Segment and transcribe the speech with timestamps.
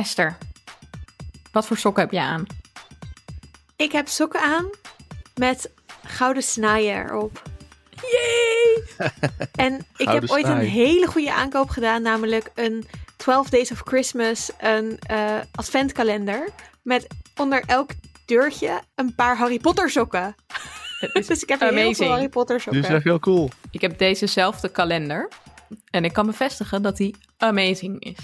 [0.00, 0.36] Esther,
[1.52, 2.46] wat voor sokken heb je aan?
[3.76, 4.70] Ik heb sokken aan
[5.34, 5.70] met
[6.04, 7.42] gouden snaaien erop.
[8.00, 8.82] Yay!
[9.54, 12.86] En ik heb ooit een hele goede aankoop gedaan, namelijk een
[13.16, 16.48] 12 Days of Christmas, een eh, adventkalender.
[16.82, 17.06] Met
[17.36, 17.90] onder elk
[18.24, 20.34] deurtje een paar Harry Potter sokken.
[21.12, 21.96] Dus ik heb hier heel amazing.
[21.96, 22.82] veel Harry Potter Die sokken.
[22.82, 23.50] is echt heel cool.
[23.70, 25.28] Ik heb dezezelfde kalender.
[25.90, 28.16] En ik kan bevestigen dat die amazing is.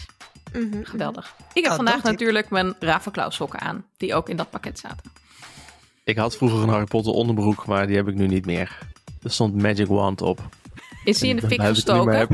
[0.59, 0.83] Mhm.
[0.85, 1.35] Geweldig.
[1.53, 3.85] Ik heb Ah, vandaag natuurlijk mijn Ravenclaw sokken aan.
[3.97, 5.11] Die ook in dat pakket zaten.
[6.05, 8.79] Ik had vroeger een Harry Potter onderbroek, maar die heb ik nu niet meer.
[9.23, 10.41] Er stond Magic Wand op.
[11.05, 12.17] Is die in de fik gestoken?
[12.19, 12.31] heb-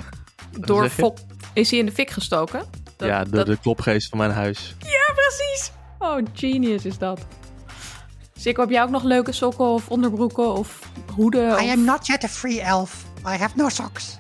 [0.51, 0.89] Door?
[0.89, 1.19] Fok.
[1.53, 2.65] Is die in de fik gestoken?
[2.97, 4.75] Dat- ja, door dat- de klopgeest van mijn huis.
[4.79, 5.73] Ja, precies.
[5.99, 7.21] Oh, genius is dat.
[8.37, 10.79] Sikko, heb jij ook nog leuke sokken of onderbroeken of
[11.15, 11.49] hoeden?
[11.51, 13.05] I of- am not yet a free elf.
[13.27, 14.17] I have no socks.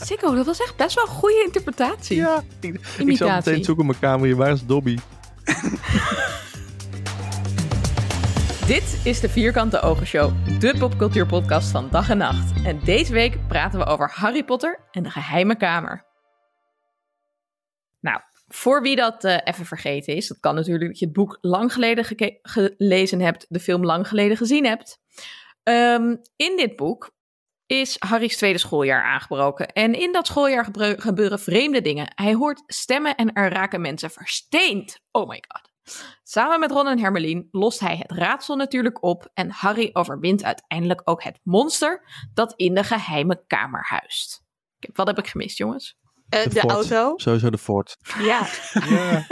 [0.00, 2.16] Sikko, dat was echt best wel een goede interpretatie.
[2.16, 3.50] Ja, ik, ik Imitatie.
[3.50, 4.36] meteen zoeken in mijn kamer hier.
[4.36, 4.98] Waar is Dobby?
[8.66, 12.64] Dit is de Vierkante Ogen Show, de popcultuurpodcast van dag en nacht.
[12.64, 16.06] En deze week praten we over Harry Potter en de geheime kamer.
[18.00, 21.38] Nou, voor wie dat eh, even vergeten is, dat kan natuurlijk dat je het boek
[21.40, 22.04] lang geleden
[22.42, 24.98] gelezen hebt, de film lang geleden gezien hebt.
[25.62, 27.16] Ehm, in dit boek
[27.68, 29.72] is Harry's tweede schooljaar aangebroken.
[29.72, 32.12] En in dat schooljaar gebeuren vreemde dingen.
[32.14, 35.00] Hij hoort stemmen en er raken mensen versteend.
[35.10, 35.70] Oh my god.
[36.22, 41.00] Samen met Ron en Hermelien lost hij het raadsel natuurlijk op en Harry overwint uiteindelijk
[41.04, 42.02] ook het monster
[42.34, 44.42] dat in de geheime kamer huist.
[44.92, 45.96] Wat heb ik gemist, jongens?
[46.28, 46.72] Eh, de fort.
[46.72, 47.12] auto.
[47.16, 47.96] Sowieso de fort.
[48.18, 48.46] Ja.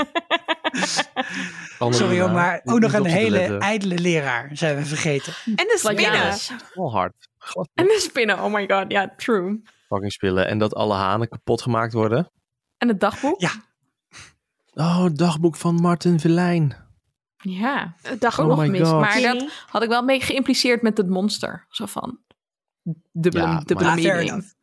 [1.78, 1.90] Ja.
[1.90, 5.32] Sorry hoor, maar ook nog een hele ijdele leraar zijn we vergeten.
[5.44, 6.34] En de spinnen.
[6.74, 7.28] Wel hard.
[7.46, 9.62] Glad En de spinnen, oh my god, ja, true.
[9.88, 10.46] fucking spullen.
[10.48, 12.30] En dat alle hanen kapot gemaakt worden.
[12.78, 13.40] En het dagboek?
[13.40, 13.50] Ja.
[14.74, 16.84] Oh, het dagboek van Martin Verlijn.
[17.36, 18.90] Ja, Het dag ook Oh nog my gemist.
[18.90, 19.00] God.
[19.00, 21.66] Maar dat had ik wel beetje geïmpliceerd met het monster.
[21.68, 22.18] Zo van,
[23.12, 24.54] dubbele, Ja, dubbele Ah.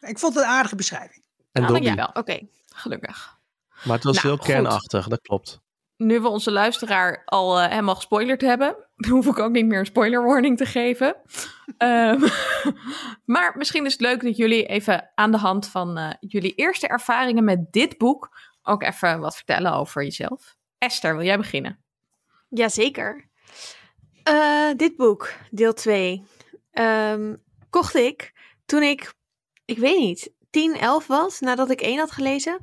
[0.00, 1.24] Ik vond het een aardige beschrijving.
[1.52, 2.10] En Ah, dankjewel.
[2.12, 2.38] Oké.
[2.74, 3.38] Gelukkig.
[3.84, 4.46] Maar het was Nou, heel goed.
[4.46, 5.60] kernachtig, dat klopt.
[5.96, 8.76] Nu we onze luisteraar al eh, helemaal gespoilerd hebben,
[9.08, 11.16] hoef ik ook niet meer een spoiler warning te geven.
[11.76, 12.20] Ehm,
[13.34, 16.88] maar misschien is het leuk dat jullie even aan de hand van eh, jullie eerste
[16.88, 20.56] ervaringen met dit boek ook even wat vertellen over jezelf.
[20.78, 21.84] Esther, wil jij beginnen?
[22.48, 23.28] Jazeker.
[24.22, 26.24] Eh dit boek, deel 2,
[26.70, 27.34] ehm,
[27.70, 28.32] kocht ik
[28.66, 29.14] toen ik,
[29.64, 32.58] ik weet niet, 10, 11 was, nadat ik 1 had gelezen,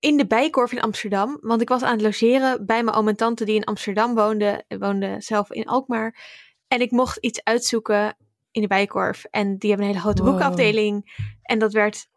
[0.00, 1.38] in de Bijkorf in Amsterdam.
[1.40, 4.64] Want ik was aan het logeren bij mijn oom en tante die in Amsterdam woonden.
[4.68, 6.16] Woonde zelf in Alkmaar.
[6.68, 8.16] En ik mocht iets uitzoeken
[8.50, 9.24] in de Bijkorf.
[9.30, 10.30] En die hebben een hele grote Wow.
[10.30, 11.24] boekafdeling.
[11.42, 12.08] En dat werd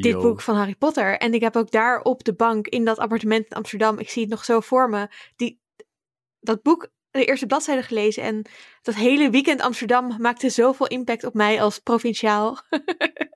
[0.00, 1.18] dit boek van Harry Potter.
[1.18, 4.22] En ik heb ook daar op de bank in dat appartement in Amsterdam, ik zie
[4.22, 5.60] het nog zo voor me, die,
[6.40, 8.22] dat boek, de eerste bladzijde gelezen.
[8.22, 8.46] En
[8.82, 12.58] dat hele weekend Amsterdam maakte zoveel impact op mij als provinciaal.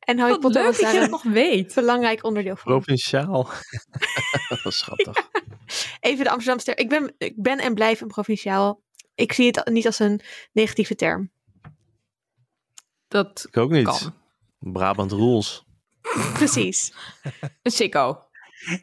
[0.00, 1.74] en Harry Wat Potter leuk was dat daar je dat een nog weet.
[1.74, 2.72] belangrijk onderdeel van.
[2.72, 3.50] Provinciaal.
[4.48, 5.28] dat was schattig.
[6.00, 6.78] Even de Amsterdamse term.
[6.78, 8.82] Ik ben, ik ben en blijf een provinciaal.
[9.14, 10.20] Ik zie het niet als een
[10.52, 11.30] negatieve term.
[13.08, 13.84] Dat Ik ook niet.
[13.84, 14.14] kan.
[14.58, 15.64] Brabant rules.
[16.34, 16.92] Precies.
[17.62, 18.27] Een sicko.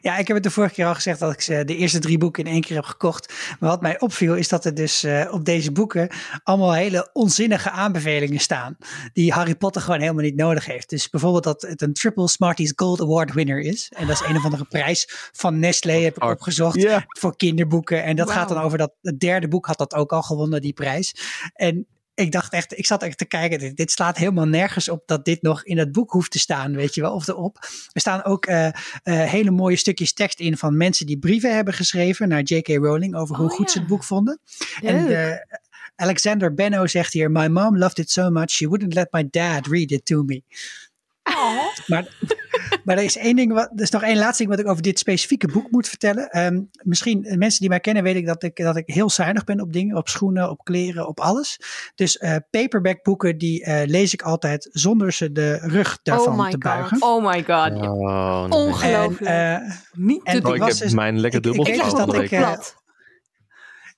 [0.00, 2.18] Ja, ik heb het de vorige keer al gezegd dat ik ze de eerste drie
[2.18, 3.34] boeken in één keer heb gekocht.
[3.60, 6.08] Maar wat mij opviel is dat er dus eh, op deze boeken
[6.42, 8.76] allemaal hele onzinnige aanbevelingen staan.
[9.12, 10.90] Die Harry Potter gewoon helemaal niet nodig heeft.
[10.90, 13.92] Dus bijvoorbeeld dat het een Triple Smarties Gold Award winner is.
[13.96, 18.04] En dat is een of andere prijs van Nestlé heb ik opgezocht voor kinderboeken.
[18.04, 20.72] En dat gaat dan over dat, het derde boek had dat ook al gewonnen, die
[20.72, 21.14] prijs.
[21.54, 21.86] En
[22.16, 25.24] ik dacht echt, ik zat echt te kijken, dit, dit slaat helemaal nergens op dat
[25.24, 27.58] dit nog in het boek hoeft te staan, weet je wel, of erop.
[27.92, 28.72] Er staan ook eh, eh,
[29.02, 32.68] hele mooie stukjes tekst in van mensen die brieven hebben geschreven naar J.K.
[32.68, 34.40] Rowling over hoe Oh, goed ze het boek vonden.
[34.82, 35.58] En eh,
[35.96, 39.66] Alexander Benno zegt hier, my mom loved it so much, she wouldn't let my dad
[39.66, 40.42] read it to me.
[41.86, 42.06] Maar,
[42.84, 44.82] maar er is één ding, wat, er is nog één laatste ding wat ik over
[44.82, 46.30] dit specifieke boek moet vertellen.
[46.30, 49.72] Ehm, misschien mensen die mij kennen weten dat ik, dat ik heel zuinig ben op
[49.72, 51.60] dingen, op schoenen, op kleren, op alles.
[51.94, 56.38] Dus eh, paperback boeken die eh, lees ik altijd zonder ze de rug daarvan Oh
[56.38, 56.60] my te God.
[56.60, 57.02] buigen.
[57.02, 57.70] Oh my god.
[57.70, 58.58] Oh, nee.
[58.58, 59.20] Ongelooflijk.
[59.20, 61.80] En, eh, Niet en te Oh, ik was heb dus- mijn lekker dubbel ik ik
[61.90, 62.76] dat ik, plat.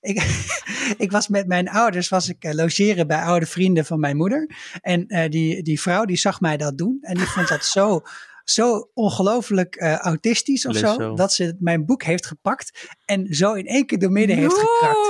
[0.01, 0.45] Ik,
[1.05, 4.55] ik was met mijn ouders was ik eh, logeren bij oude vrienden van mijn moeder.
[4.81, 6.97] En eh, die, die vrouw die zag mij dat doen.
[7.01, 8.01] En die vond dat zo,
[8.43, 11.13] zo ongelooflijk eh, autistisch of zo, zo.
[11.15, 12.95] Dat ze mijn boek heeft gepakt.
[13.05, 15.07] En zo in één keer door midden heeft gekrakt.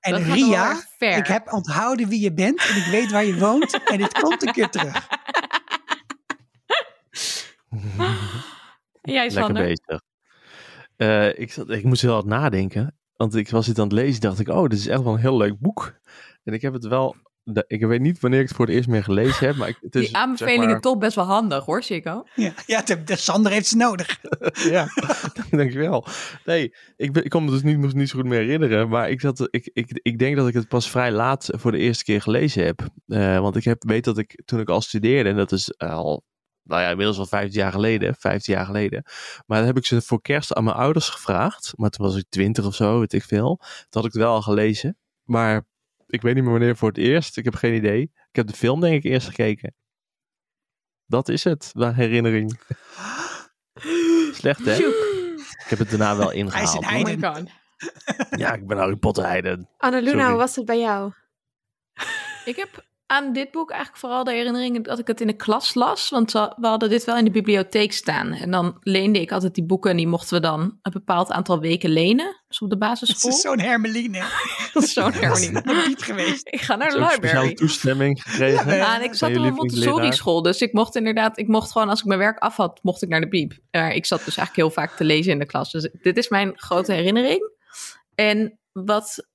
[0.00, 2.66] En Dat wel Ria, ik heb onthouden wie je bent.
[2.68, 3.80] En ik weet waar je woont.
[3.84, 5.08] En dit komt een keer terug.
[9.02, 10.00] Jij, Lekker bezig.
[10.96, 12.95] Eh, ik, zat, ik moest heel hard nadenken.
[13.16, 15.18] Want ik was dit aan het lezen, dacht ik, oh, dit is echt wel een
[15.20, 15.94] heel leuk boek.
[16.44, 17.16] En ik heb het wel,
[17.66, 19.94] ik weet niet wanneer ik het voor het eerst meer gelezen heb, maar ik, het
[19.94, 22.24] is, Die aanbevelingen zeg maar- toch best wel handig hoor, Chico.
[22.34, 24.20] Ja, ja de, de Sander heeft ze nodig.
[24.70, 24.86] ja,
[25.50, 26.06] dankjewel.
[26.44, 28.88] Nee, ik, ben, ik kon me dus niet, niet zo goed meer herinneren.
[28.88, 31.78] Maar ik, zat, ik, ik, ik denk dat ik het pas vrij laat voor de
[31.78, 32.88] eerste keer gelezen heb.
[33.06, 36.24] Eh, want ik heb, weet dat ik toen ik al studeerde, en dat is al,
[36.66, 39.02] nou ja, inmiddels al 15 jaar geleden, 15 jaar geleden.
[39.46, 41.72] Maar dan heb ik ze voor kerst aan mijn ouders gevraagd.
[41.76, 43.56] Maar toen was ik 20 of zo, weet ik veel.
[43.56, 44.98] Toen had ik het wel al gelezen.
[45.22, 45.64] Maar
[46.06, 47.36] ik weet niet meer wanneer voor het eerst.
[47.36, 48.02] Ik heb geen idee.
[48.02, 49.74] Ik heb de film denk ik eerst gekeken.
[51.06, 52.60] Dat is het, de herinnering.
[54.32, 54.74] Slecht hè?
[54.74, 57.36] Ik heb het daarna wel Hij is ingehaald.
[57.36, 57.48] een.
[58.30, 59.68] Ja, ik ben Harry Potter heiden.
[59.76, 61.12] Annaluna, hoe was het bij jou?
[62.44, 65.74] Ik heb aan dit boek eigenlijk vooral de herinnering dat ik het in de klas
[65.74, 66.08] las.
[66.08, 68.32] Want we hadden dit wel in de bibliotheek staan.
[68.32, 71.60] En dan leende ik altijd die boeken en die mochten we dan een bepaald aantal
[71.60, 72.42] weken lenen.
[72.48, 73.30] Dus op de Het basisschool.
[73.30, 74.18] is zo'n hermeline.
[74.72, 75.86] Dat is zo'n Dat is hermeline.
[75.88, 76.46] niet geweest.
[76.50, 77.54] Ik ga naar de library.
[77.54, 78.66] toestemming gekregen.
[78.70, 79.90] Ja, Ja, en ik zat op een lievelingsleraar.
[79.92, 82.78] Montessori school, dus ik mocht inderdaad, ik mocht gewoon als ik mijn werk af had,
[82.82, 83.58] mocht ik naar de bieb.
[83.70, 85.70] Maar ik zat dus eigenlijk heel vaak te lezen in de klas.
[85.70, 87.50] Dus dit is mijn grote herinnering.
[88.14, 89.26] En wat,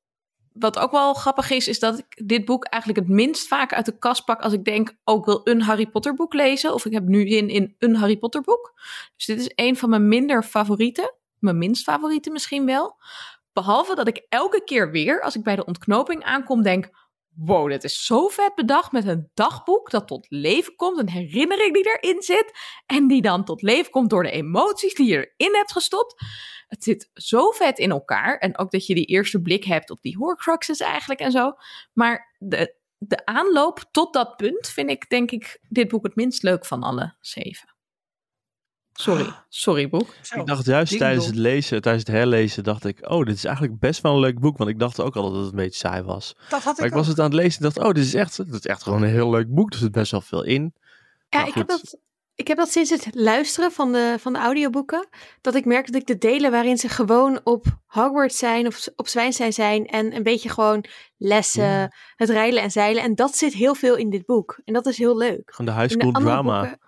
[0.62, 3.86] wat ook wel grappig is, is dat ik dit boek eigenlijk het minst vaak uit
[3.86, 6.74] de kast pak als ik denk, oh, ik wil een Harry Potter boek lezen.
[6.74, 8.74] Of ik heb nu zin in een Harry Potter boek.
[9.16, 11.14] Dus dit is een van mijn minder favorieten.
[11.40, 12.96] Mijn minst favoriete misschien wel.
[13.54, 16.90] Behalve dat ik elke keer weer, als ik bij de ontknoping aankom, denk,
[17.36, 21.74] wow, dit is zo vet bedacht met een dagboek dat tot leven komt, een herinnering
[21.74, 22.52] die erin zit
[22.86, 26.16] en die dan tot leven komt door de emoties die je erin hebt gestopt.
[26.72, 30.02] Het zit zo vet in elkaar en ook dat je die eerste blik hebt op
[30.02, 31.54] die Horcruxes eigenlijk en zo.
[31.94, 36.44] Maar de, de aanloop tot dat punt vind ik denk ik dit boek het minst
[36.44, 37.76] leuk van alle zeven.
[38.94, 40.14] Sorry, sorry boek.
[40.22, 40.40] Zo.
[40.40, 43.46] Ik dacht juist ding tijdens het lezen, tijdens het herlezen, dacht ik, oh, dit is
[43.46, 44.58] eigenlijk best wel een leuk boek.
[44.58, 46.36] Want ik dacht ook al dat het een beetje saai was.
[46.50, 48.14] Dat had Maar ik ik was het aan het lezen en dacht, oh, dit is
[48.14, 49.74] echt, dit is echt gewoon een heel leuk boek.
[49.74, 50.74] Er zit best wel veel in.
[51.30, 51.98] Ja, ik heb, dat,
[52.42, 55.08] ik heb dat sinds het luisteren van de, van de audioboeken.
[55.42, 59.08] Dat ik merk dat ik de delen waarin ze gewoon op Hogwarts zijn of op
[59.08, 59.86] Zwijnstein zijn.
[59.86, 60.86] En een beetje gewoon
[61.18, 61.92] lessen, Ja.
[62.16, 63.04] het rijlen en zeilen.
[63.04, 64.60] En dat zit heel veel in dit boek.
[64.66, 65.42] En dat is heel leuk.
[65.54, 66.60] Gewoon de high de school drama.
[66.62, 66.80] boeken-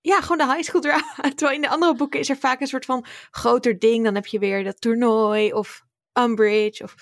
[0.00, 1.14] ja, gewoon de high school drama.
[1.36, 4.04] Terwijl in de andere boeken is er vaak een soort van groter ding.
[4.04, 5.82] Dan heb je weer dat toernooi of
[6.20, 6.82] Umbridge.
[6.84, 6.94] Of,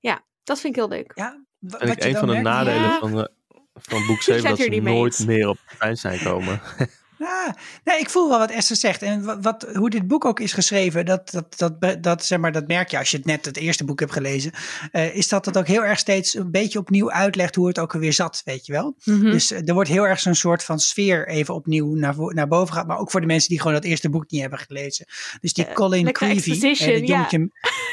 [0.00, 1.12] ja, dat vind ik heel leuk.
[1.14, 2.98] Ja, En wat ik, je een dan van de merkt- nadelen Ja.
[2.98, 3.30] van, de,
[3.74, 5.58] van boek Ik 7 ben dat ze nooit meer op
[5.92, 6.60] zijn komen.
[7.18, 9.02] Ja, nee, ik voel wel wat Esther zegt.
[9.02, 12.52] En wat, wat, hoe dit boek ook is geschreven, dat, dat, dat, dat, zeg maar,
[12.52, 14.52] dat merk je als je het net het eerste boek hebt gelezen.
[14.92, 17.94] eh, is dat het ook heel erg steeds een beetje opnieuw uitlegt hoe het ook
[17.94, 18.96] alweer zat, weet je wel.
[19.04, 19.30] Mhm.
[19.30, 22.68] Dus eh, er wordt heel erg zo'n soort van sfeer even opnieuw naar, naar boven
[22.68, 22.88] gehaald.
[22.88, 25.06] Maar ook voor de mensen die gewoon dat eerste boek niet hebben gelezen.
[25.40, 27.38] Dus die Eh, Colin Creevy, eh, dat ja.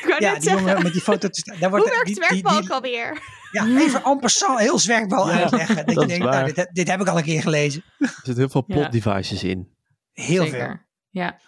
[0.07, 1.27] Ik ja, net die jongen met die foto.
[1.59, 3.21] Daar wordt, hoe werkt die, het die, werkbalk die- alweer?
[3.51, 5.75] ja, even en passant heel zwerkbal Ja, uitleggen.
[5.75, 6.33] Dat, dat je is denkt, waar.
[6.41, 7.83] nou, dit, dit heb ik al een keer gelezen.
[7.97, 8.75] Er zitten heel veel Ja.
[8.75, 9.75] plot devices in.
[10.13, 10.59] Heel zeker.
[10.59, 10.77] veel.
[11.09, 11.39] Ja.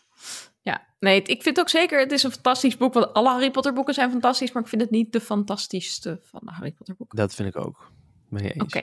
[0.62, 2.94] Ja, nee, ik vind ook zeker, het is een fantastisch boek.
[2.94, 6.42] Want alle Harry Potter boeken zijn fantastisch, maar ik vind het niet de fantastischste van
[6.44, 7.18] de Harry Potter boeken.
[7.18, 7.92] Dat vind ik ook.
[8.30, 8.64] Ben je eens.
[8.64, 8.82] Oké.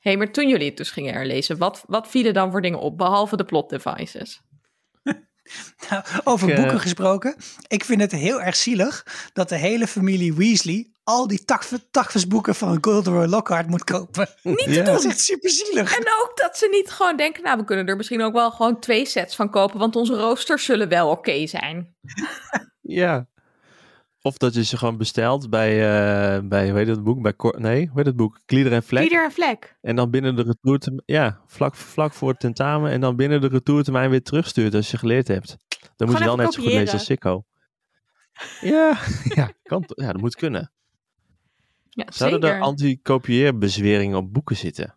[0.00, 2.98] hey, maar toen jullie het dus gingen herlezen, wat, wat vielen dan voor dingen op,
[2.98, 4.40] behalve de plot devices?
[5.90, 7.36] Nou, over Ik, eh, boeken gesproken.
[7.66, 11.44] Ik vind het heel erg zielig dat de hele familie Weasley al die
[11.90, 14.28] takvisboeken van Gilderoy Lockhart moet kopen.
[14.66, 14.84] Ja.
[14.84, 15.96] Dat is echt super zielig.
[15.96, 18.80] En ook dat ze niet gewoon denken, nou, we kunnen er misschien ook wel gewoon
[18.80, 21.96] twee sets van kopen, want onze roosters zullen wel oké zijn.
[22.80, 23.26] Ja.
[24.22, 27.22] Of dat je ze gewoon bestelt bij, eh, bij hoe heet het boek?
[27.22, 28.38] Bij Cor- nee, hoe heet het boek?
[28.44, 29.02] Klieder en Vlek.
[29.02, 29.76] Ieder een vlek.
[29.80, 32.90] En dan binnen de retourtermijn, ja, vlak, vlak voor het tentamen.
[32.90, 35.56] En dan binnen de retourtermijn weer terugstuurt als je geleerd hebt.
[35.96, 37.44] Dan moet je wel net zo goed lezen als Sikko.
[38.60, 38.98] Ja,
[39.34, 40.72] ja, kan, ja, dat moet kunnen.
[41.90, 42.56] Ja, Zouden zeker.
[42.56, 44.94] er anti-kopieerbezweringen op boeken zitten?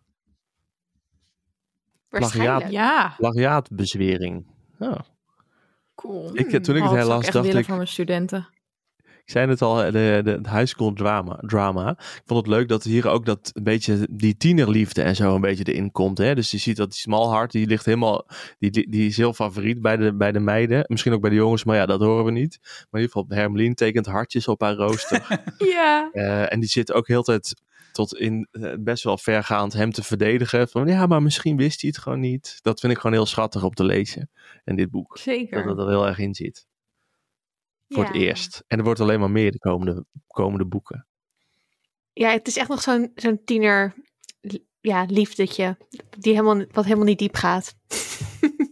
[2.08, 2.70] Waarschijnlijk.
[2.70, 4.46] Ja, Plagiaatbezwering.
[4.78, 4.98] Oh.
[5.94, 6.36] cool.
[6.38, 7.88] Ik, eh, toen ik Oh, het dat zou herlas, echt dacht willen ik, voor mijn
[7.88, 8.48] studenten.
[9.24, 11.90] Ik zei het al, de, de, het high school drama, drama.
[11.90, 15.40] Ik vond het leuk dat hier ook dat een beetje die tienerliefde en zo een
[15.40, 16.18] beetje erin komt.
[16.18, 16.34] Hè?
[16.34, 18.26] Dus je ziet dat die small heart, die ligt helemaal,
[18.58, 20.84] die, die, die is heel favoriet bij de, bij de meiden.
[20.86, 22.58] Misschien ook bij de jongens, maar ja, dat horen we niet.
[22.62, 25.26] Maar in ieder geval, Hermelien tekent hartjes op haar rooster.
[25.58, 26.10] Ja.
[26.12, 27.54] Eh, en die zit ook heel tijd
[27.92, 30.68] tot in eh, best wel vergaand hem te verdedigen.
[30.68, 32.58] Van ja, maar misschien wist hij het gewoon niet.
[32.62, 34.30] Dat vind ik gewoon heel schattig om te lezen
[34.64, 35.08] in dit boek.
[35.08, 35.68] Dat Zeker.
[35.68, 36.66] het er heel erg in zit.
[37.92, 38.64] Voor het eerst.
[38.66, 41.06] En er wordt alleen maar meer de komende, komende boeken.
[42.12, 43.94] Ja, het is echt nog zo'n zo'n tiener
[44.80, 45.76] ja, liefdetje.
[46.18, 47.74] Die helemaal, wat helemaal niet diep gaat.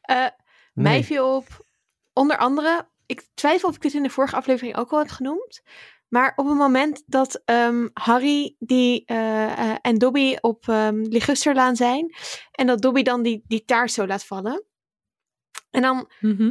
[0.00, 0.26] Eh,
[0.72, 1.66] Mij viel op,
[2.12, 5.62] onder andere, ik, twijfel of ik dit in de vorige aflevering ook al had genoemd.
[6.08, 11.76] Maar op het moment dat ehm, Harry die, eh, eh, en Dobby op um, Ligusterlaan
[11.76, 12.14] zijn.
[12.50, 14.64] En dat Dobby dan die, die taart zo laat vallen.
[15.70, 16.50] En dan Mhm.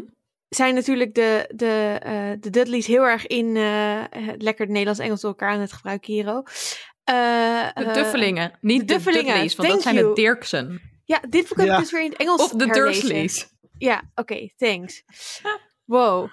[0.49, 5.29] Zijn natuurlijk de, de, eh, de Dudleys heel erg in eh, het lekker Nederlands-Engels door
[5.29, 6.43] elkaar aan het gebruiken, Hero.
[7.03, 10.07] Eh, De Duffelingen, niet de, de Duffelingen, Dudleys, want dat zijn you.
[10.07, 10.81] de Dirksen.
[11.05, 11.79] Ja, dit boek heb ik Ja.
[11.79, 13.01] dus weer in het Engels Of de herlezen.
[13.01, 13.47] Dursleys.
[13.77, 15.03] Ja, oké, thanks.
[15.85, 16.29] Wow.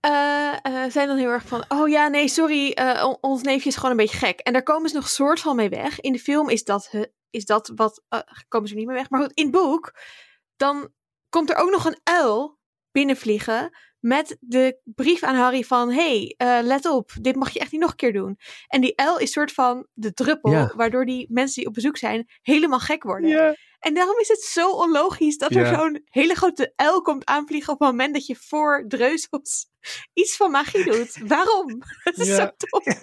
[0.00, 3.68] Eh, eh, zijn dan heel erg van, oh ja, nee, sorry, eh, on- ons neefje
[3.68, 4.40] is gewoon een beetje gek.
[4.40, 6.00] En daar komen ze nog soort van mee weg.
[6.00, 6.90] In de film is dat,
[7.30, 8.02] is dat wat,
[8.48, 9.10] komen ze niet mee weg.
[9.10, 9.94] Maar goed, in het boek,
[10.56, 10.92] dan
[11.28, 12.57] komt er ook nog een uil
[12.98, 17.72] binnenvliegen met de brief aan Harry van, hey, eh, let op, dit mag je echt
[17.72, 18.38] niet nog een keer doen.
[18.66, 20.72] En die uil is soort van de druppel, Ja.
[20.76, 23.30] waardoor die mensen die op bezoek zijn helemaal gek worden.
[23.30, 23.54] Ja.
[23.78, 27.78] En daarom is het zo onlogisch dat er zo'n hele grote uil komt aanvliegen op
[27.78, 29.66] het moment dat je voor dreuzels
[30.12, 31.18] iets van magie doet.
[31.26, 31.78] Waarom?
[32.04, 32.36] Dat is Ja.
[32.36, 32.94] zo dom.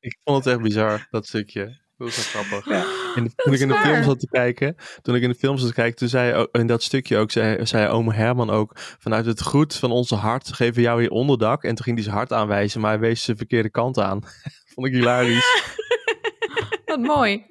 [0.00, 1.82] Ik vond het echt bizar, dat stukje.
[1.96, 2.68] Dat wel grappig.
[2.68, 2.84] Ja.
[3.14, 5.68] En toen ik in de film zat te kijken, toen ik in de film zat
[5.68, 9.42] te kijken, toen zei in dat stukje ook, zei, zei oom Herman ook, vanuit het
[9.42, 11.62] goed van onze hart geven we jou hier onderdak.
[11.62, 14.20] En toen ging hij zijn hart aanwijzen, maar hij wees de verkeerde kant aan.
[14.74, 15.72] Vond ik hilarisch.
[16.86, 17.46] Wat mooi.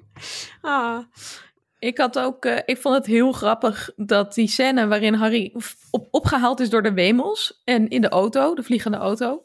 [0.60, 0.98] Ah,
[1.78, 5.54] Ik had ook, eh, ik vond het heel grappig dat die scène waarin Harry
[5.90, 9.42] op, opgehaald is door de wemels en in de auto, de vliegende auto.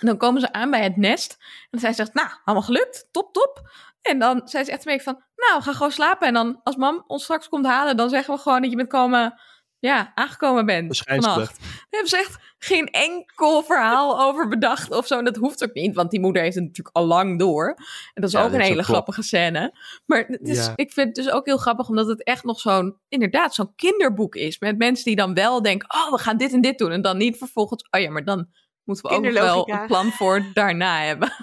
[0.00, 1.38] En dan komen ze aan bij het nest
[1.70, 3.70] en zij zegt, nou, allemaal gelukt, top, top.
[4.08, 6.26] En dan zei ze echt een beetje van, nou, ga gewoon slapen.
[6.26, 8.88] En dan als mam ons straks komt halen, dan zeggen we gewoon dat je bent
[8.88, 9.40] komen,
[9.78, 11.60] ja, aangekomen bent vannacht.
[11.60, 15.18] Daar hebben ze echt geen enkel verhaal over bedacht of zo.
[15.18, 17.66] En dat hoeft ook niet, want die moeder heeft het natuurlijk al lang door.
[17.68, 17.74] En
[18.14, 19.00] dat is Ja, ook dat een is hele ook klopt.
[19.00, 19.78] grappige scène.
[20.06, 20.72] Maar het is, Ja.
[20.76, 24.34] ik vind het dus ook heel grappig, omdat het echt nog zo'n, inderdaad, zo'n kinderboek
[24.34, 24.58] is.
[24.58, 26.90] Met mensen die dan wel denken, oh, we gaan dit en dit doen.
[26.90, 28.48] En dan niet vervolgens, oh ja, maar dan
[28.84, 31.32] moeten we ook nog wel een plan voor daarna hebben.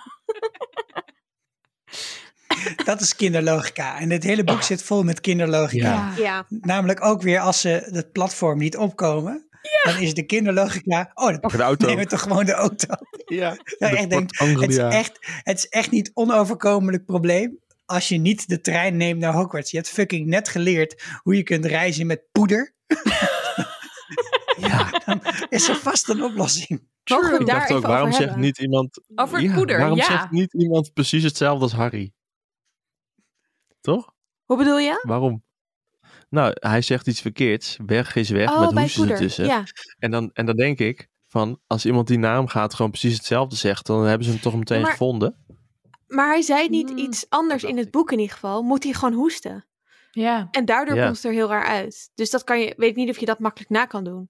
[2.86, 4.00] Dat is kinderlogica.
[4.00, 5.88] En het hele boek zit vol met kinderlogica.
[5.88, 6.14] Ja.
[6.18, 6.46] ja.
[6.50, 9.48] Namelijk ook weer als ze het platform niet opkomen.
[9.84, 11.12] Dan is de kinderlogica.
[11.14, 11.88] Oh, dan Pakken de auto.
[11.88, 12.94] nemen we toch gewoon de auto.
[13.26, 13.58] Ja.
[13.78, 17.60] Echt denkt, het is echt, het is echt niet onoverkomelijk probleem.
[17.86, 19.72] Als je niet de trein neemt naar Hogwarts.
[19.72, 22.74] Je hebt fucking net geleerd hoe je kunt reizen met poeder.
[24.58, 26.70] ja, dan is er vast een oplossing.
[27.04, 29.02] Ik daar dacht even ook, waarom zegt niet iemand...
[29.16, 30.06] Over het Ja, poeder, Waarom ja.
[30.06, 32.12] zegt niet iemand precies hetzelfde als Harry?
[33.86, 34.14] Toch?
[34.46, 35.00] Hoe bedoel je?
[35.08, 35.44] Waarom?
[36.30, 37.78] Nou, hij zegt iets verkeerds.
[37.86, 39.46] Weg is weg, Oh, met hoesjes ertussen.
[39.46, 39.64] Ja.
[40.00, 43.56] En, dan, en dan denk ik, van als iemand die naam gaat gewoon precies hetzelfde
[43.56, 45.44] zegt, dan hebben ze hem toch meteen Maar- gevonden.
[46.08, 48.62] Maar hij zei niet Hmm, iets anders in het boek in ieder geval.
[48.62, 49.66] Moet hij gewoon hoesten.
[50.12, 50.48] Ja.
[50.52, 51.04] En daardoor Ja.
[51.04, 52.12] komt het er heel raar uit.
[52.16, 54.30] Dus dat kan je, weet ik niet of je dat makkelijk na kan doen.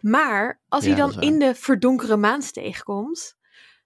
[0.00, 3.36] Maar als Ja, hij dan in de verdonkere maansteeg komt,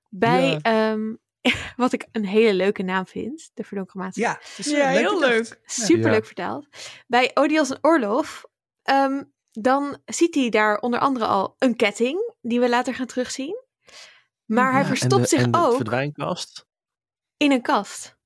[0.08, 1.14] bij ehm,
[1.76, 4.24] wat ik een hele leuke naam vind, de verdonkere maansteeg.
[4.24, 5.60] Ja, het is Ja, leuk heel leuk.
[5.64, 6.26] Superleuk Ja.
[6.26, 6.66] vertaald.
[7.06, 8.44] Bij Odios en Orlof,
[8.82, 13.64] ehm, dan ziet hij daar onder andere al een ketting, die we later gaan terugzien.
[14.44, 16.66] Maar hij verstopt en de, zich en de ook verdwijnkast.
[17.36, 18.18] in een kast.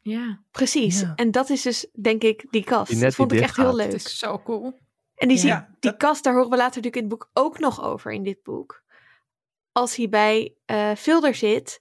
[0.00, 1.00] Ja, Precies.
[1.00, 1.12] Ja.
[1.16, 2.90] En dat is dus, denk ik, die kast.
[2.90, 3.92] Die dat vond ik echt heel leuk.
[3.92, 4.80] het is zo cool.
[5.14, 7.30] En die, Ja, zie- die dat- kast, daar horen we later natuurlijk in het boek
[7.32, 8.82] ook nog over in dit boek.
[9.72, 11.80] Als hij bij eh Vilder zit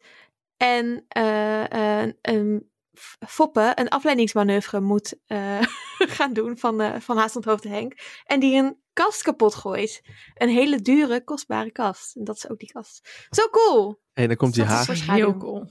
[0.61, 5.61] en eh, eh, een F- Foppe een afleidingsmanoeuvre moet eh,
[6.17, 7.93] gaan doen van, eh van Haast hoofd Henk.
[8.25, 10.01] En die een kast kapot gooit.
[10.33, 12.15] Een hele dure, kostbare kast.
[12.15, 13.27] En dat is ook die kast.
[13.29, 14.01] Zo cool!
[14.13, 15.59] En dan komt die Dat is Haag, Heel cool.
[15.59, 15.69] en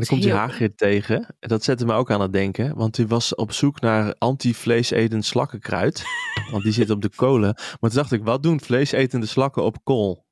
[0.00, 1.36] dan komt die Hagrid tegen.
[1.38, 5.24] En dat zette me ook aan het denken, want die was op zoek naar anti-vleesetend
[5.24, 6.02] slakkenkruid.
[6.50, 7.54] want die zit op de kolen.
[7.54, 10.30] Maar toen dacht ik, wat doen vleesetende slakken op kool?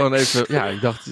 [0.00, 1.04] Gewoon even, ja, ik dacht,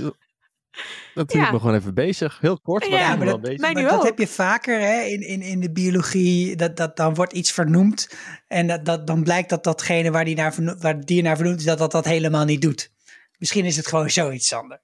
[1.14, 1.50] dat hield Ja.
[1.52, 2.38] me gewoon even bezig.
[2.40, 3.60] Heel kort, maar Ja, ik ben maar wel dat- bezig.
[3.74, 6.56] Maar dat heb je vaker hè, in, in, in de biologie.
[6.56, 8.08] Dat, dat, dan wordt iets vernoemd.
[8.46, 11.36] En dat, dat, dan blijkt dat datgene waar, die naar verno- waar het dier naar
[11.36, 12.90] vernoemd is, dat dat dat helemaal niet doet.
[13.38, 14.80] Misschien is het gewoon zoiets, Sander.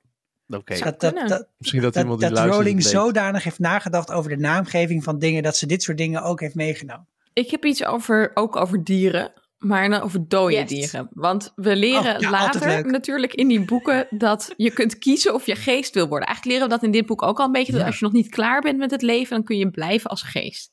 [0.48, 4.36] Oké, Dat, dat, misschien dat, dat, iemand die dat Rowling zodanig heeft nagedacht over de
[4.36, 7.08] naamgeving van dingen, dat ze dit soort dingen ook heeft meegenomen.
[7.32, 9.32] Ik heb iets over, ook over dieren,
[9.64, 10.68] maar dan over dode Yes.
[10.68, 11.08] dieren.
[11.12, 15.46] Want we leren Oh, ja, later natuurlijk in die boeken dat je kunt kiezen of
[15.46, 16.26] je geest wil worden.
[16.28, 17.72] Eigenlijk leren we dat in dit boek ook al een beetje.
[17.72, 17.86] Dat Ja.
[17.86, 20.72] als je nog niet klaar bent met het leven, dan kun je blijven als geest.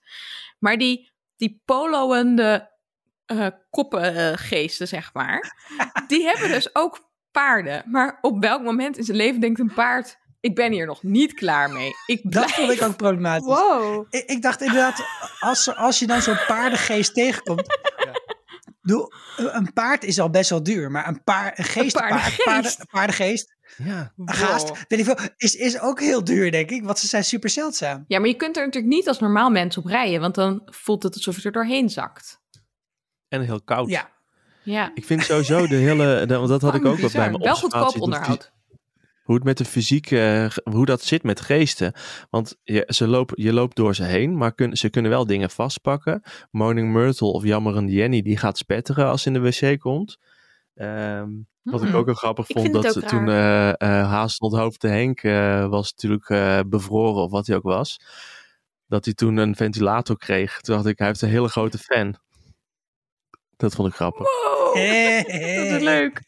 [0.59, 2.69] Maar die, die poloende
[3.25, 5.55] eh koppengeesten, zeg maar,
[6.07, 7.83] die hebben dus ook paarden.
[7.85, 10.19] Maar op welk moment in zijn leven denkt een paard...
[10.39, 11.91] Ik ben hier nog niet klaar mee.
[12.05, 12.51] Ik Dat blijf...
[12.55, 13.45] vond ik ook problematisch.
[13.45, 14.05] Wow.
[14.09, 15.05] Ik, ik dacht inderdaad,
[15.39, 17.67] als, er- als je dan zo'n paardengeest tegenkomt.
[18.81, 22.43] Doe, een paard is al best wel duur, maar een, paar, een geestenpaard, paardengeest.
[22.43, 24.13] paarden, een paardengeest, Ja.
[24.17, 27.23] een gaast, weet ik veel, is, is ook heel duur, denk ik, want ze zijn
[27.23, 28.03] super zeldzaam.
[28.07, 31.03] Ja, maar je kunt er natuurlijk niet als normaal mens op rijden, want dan voelt
[31.03, 32.39] het alsof je er doorheen zakt.
[33.27, 33.89] En heel koud.
[33.89, 34.09] Ja,
[34.63, 37.41] Ja, Ik vind sowieso de hele, de- want dat had ik ook wat bij mijn
[37.43, 38.51] Wel goedkoop observatie, hoe onderhoud.
[39.31, 41.93] Hoe het met de fysiek, eh, hoe dat zit met geesten.
[42.29, 45.49] Want je, ze lopen, je loopt door ze heen, maar kun, ze kunnen wel dingen
[45.49, 46.21] vastpakken.
[46.49, 50.17] Moaning Myrtle of Jammerende Jenny, die gaat spetteren als ze in de wc komt.
[50.75, 51.29] Ehm,
[51.61, 51.97] wat ik Hmm.
[51.97, 55.91] ook heel grappig Ik vond, het dat toen eh eh Hazelhoofd de Henk eh, was
[55.91, 57.99] natuurlijk eh, bevroren of wat hij ook was.
[58.87, 60.61] Dat hij toen een ventilator kreeg.
[60.61, 62.15] Toen dacht ik, hij heeft een hele grote fan.
[63.57, 64.27] Dat vond ik grappig.
[64.27, 65.23] Wow, Hey,
[65.55, 66.21] dat is leuk.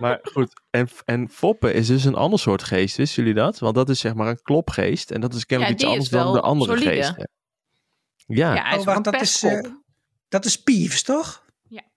[0.00, 3.58] Maar goed, en, en foppen is dus een ander soort geest, wisten jullie dat?
[3.58, 6.32] Want dat is zeg maar een klopgeest en dat is kennelijk Ja, iets anders dan
[6.32, 6.90] de andere solide.
[6.90, 7.28] geesten.
[8.26, 8.78] Ja, Ja, ja.
[8.78, 9.64] Oh, wacht, dat is, pestkop.
[9.66, 9.72] eh,
[10.28, 11.44] Dat is Peeves, toch?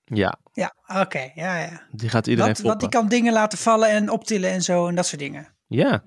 [0.05, 1.81] ja, Ja, oké, ja, ja.
[1.91, 4.95] die gaat iedereen Want, want die kan dingen laten vallen en optillen en zo en
[4.95, 5.53] dat soort dingen.
[5.67, 6.03] Ja,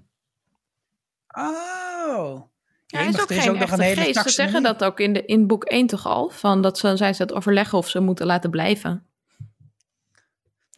[1.36, 2.42] Oh.
[2.86, 4.22] Ja, hij is ook er is geen ook nog echte een hele geest.
[4.22, 6.28] Ze zeggen dat ook in, de, in boek 1 toch al.
[6.30, 9.06] Van dat ze, zijn ze het overleggen of ze moeten laten blijven.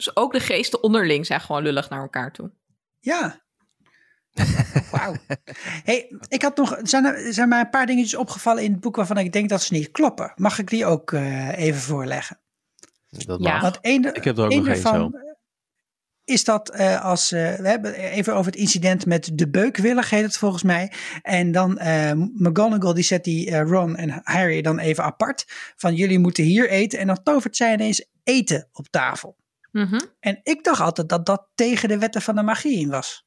[0.05, 2.51] Dus ook de geesten onderling zijn gewoon lullig naar elkaar toe.
[3.01, 3.41] Ja.
[4.91, 5.15] Wauw.
[5.85, 8.97] Hey, ik had nog, zijn er zijn mij een paar dingetjes opgevallen in het boek
[8.97, 10.33] waarvan ik denk dat ze niet kloppen.
[10.37, 12.41] Mag ik die ook eh, even voorleggen?
[13.09, 13.53] dat Ja.
[13.53, 13.63] mag.
[13.63, 15.19] Want één, Ik heb er ook nog één daarvan zo.
[16.25, 20.23] is dat eh, als, eh, we hebben even over het incident met de beukwillig heet
[20.25, 20.93] het volgens mij.
[21.23, 25.45] En dan eh, McGonagall die zet die eh, Ron en Harry dan even apart.
[25.77, 26.99] Van jullie moeten hier eten.
[26.99, 29.39] En dan tovert zij ineens eten op tafel.
[29.73, 30.01] Mhm.
[30.21, 33.27] En ik dacht altijd dat dat tegen de wetten van de magie in was.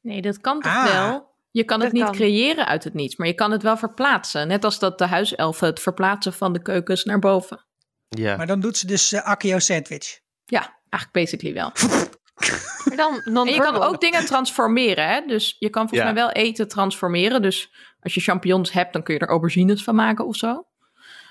[0.00, 1.30] Nee, dat kan toch Ah, wel?
[1.50, 2.12] Je kan het niet kan.
[2.12, 4.48] creëren uit het niets, maar je kan het wel verplaatsen.
[4.48, 7.66] Net als dat de huiselfen het verplaatsen van de keukens naar boven.
[8.08, 10.20] Ja, Maar dan doet ze dus uh, Akio sandwich.
[10.44, 11.72] Ja, eigenlijk basically wel.
[12.84, 15.20] Maar dan, dan En je kan ook dingen transformeren, hè?
[15.26, 16.14] Dus je kan volgens Ja.
[16.14, 17.42] mij wel eten transformeren.
[17.42, 20.66] Dus als je champignons hebt, dan kun je er aubergines van maken of zo.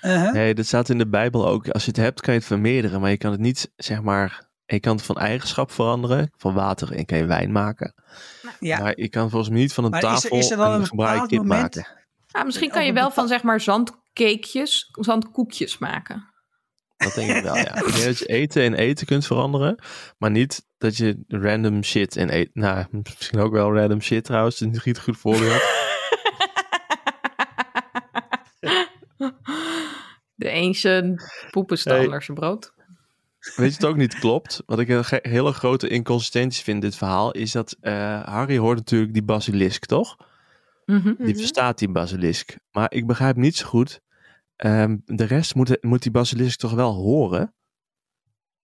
[0.01, 0.31] Uh-huh.
[0.33, 1.69] nee, dat staat in de Bijbel ook.
[1.69, 4.49] Als je het hebt, kan je het vermeerderen, maar je kan het niet, zeg maar,
[4.75, 6.31] je kan het van eigenschap veranderen.
[6.37, 7.93] Van water en kan je wijn maken.
[8.59, 8.79] Ja.
[8.79, 10.71] Maar je kan volgens mij niet van een Maar is er- tafel is er dan
[10.73, 11.87] een bepaald kip maken.
[12.31, 16.29] Nou, misschien kan je wel van zeg maar zandcakejes, zandkoekjes maken.
[16.97, 17.75] Dat denk ik wel, ja.
[17.75, 19.83] Ik denk dat je eten in eten kunt veranderen,
[20.17, 22.51] maar niet dat je random shit in eten...
[22.53, 25.61] Nou, misschien ook wel random shit trouwens, dat is niet goed voorbeeld.
[30.35, 31.15] De eentje
[31.51, 32.73] poepenstallerse brood.
[33.41, 34.63] Weet je het ook niet klopt?
[34.65, 38.77] Wat ik een hele grote inconsistentie vind in dit verhaal, is dat eh, Harry hoort
[38.77, 40.17] natuurlijk die basilisk, toch?
[40.85, 41.13] Mhm.
[41.17, 42.57] Die verstaat die basilisk.
[42.71, 44.01] Maar ik begrijp niet zo goed,
[44.55, 47.53] ehm, de rest moet, moet die basilisk toch wel horen?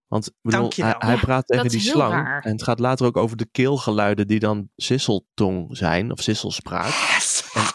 [0.08, 2.14] Want bedoel, hij, Ja, praat tegen die slang.
[2.14, 2.44] raar.
[2.44, 6.94] En het gaat later ook over de keelgeluiden die dan sisseltong zijn, of sisselspraak.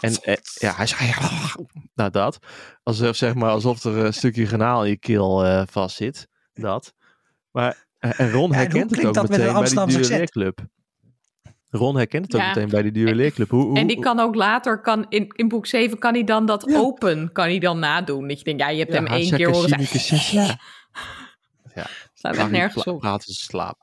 [0.00, 1.12] En, en eh, ja, hij zei,
[1.94, 2.38] nou dat.
[2.82, 6.30] Alsof, zeg maar, alsof er een stukje granaal in je keel eh vast zit.
[6.54, 6.94] Dat.
[7.50, 9.78] Maar, eh, en Ron Ja, en herkent het ook dat met een meteen bij die
[9.78, 10.08] accent?
[10.08, 10.58] duelleerclub.
[11.70, 13.50] Ron herkent het ook meteen bij die duelleerclub.
[13.50, 16.46] Hoe, hoe, En die kan ook later, kan in, in boek 7, kan hij dan
[16.46, 16.78] dat Ja.
[16.78, 18.28] open, kan hij dan nadoen.
[18.28, 20.58] Dat je denkt, ja, je hebt Ja, hem één keer horen zeggen.
[21.74, 21.86] Ja.
[22.14, 23.02] Staat echt nergens op.
[23.02, 23.78] in zijn slaap.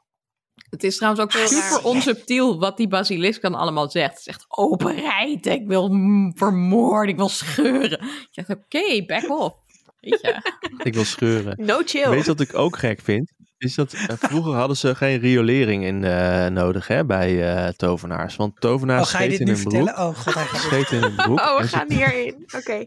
[0.70, 4.14] Het is trouwens ook super onsubtiel wat die basilisk dan allemaal zegt.
[4.14, 5.90] Het zegt openrijden, ik wil
[6.36, 8.06] vermoorden, ik wil scheuren.
[8.06, 9.56] Je zegt, oké, back off.
[10.02, 10.58] Weet je?
[10.90, 11.66] Ik wil scheuren.
[11.66, 12.10] No chill.
[12.10, 13.32] Weet je wat ik ook gek vind?
[13.58, 18.36] Is dat eh, vroeger hadden ze geen riolering in eh, nodig hè, bij eh, tovenaars.
[18.36, 19.86] Want Oh, tovenaars ga je dit scheten nu in hun broek.
[19.96, 20.10] vertellen?
[20.10, 20.18] Oh
[20.52, 21.40] god, Scheten in hun broek.
[21.40, 22.46] Oh, we ze- gaan hierin.
[22.56, 22.86] Oké.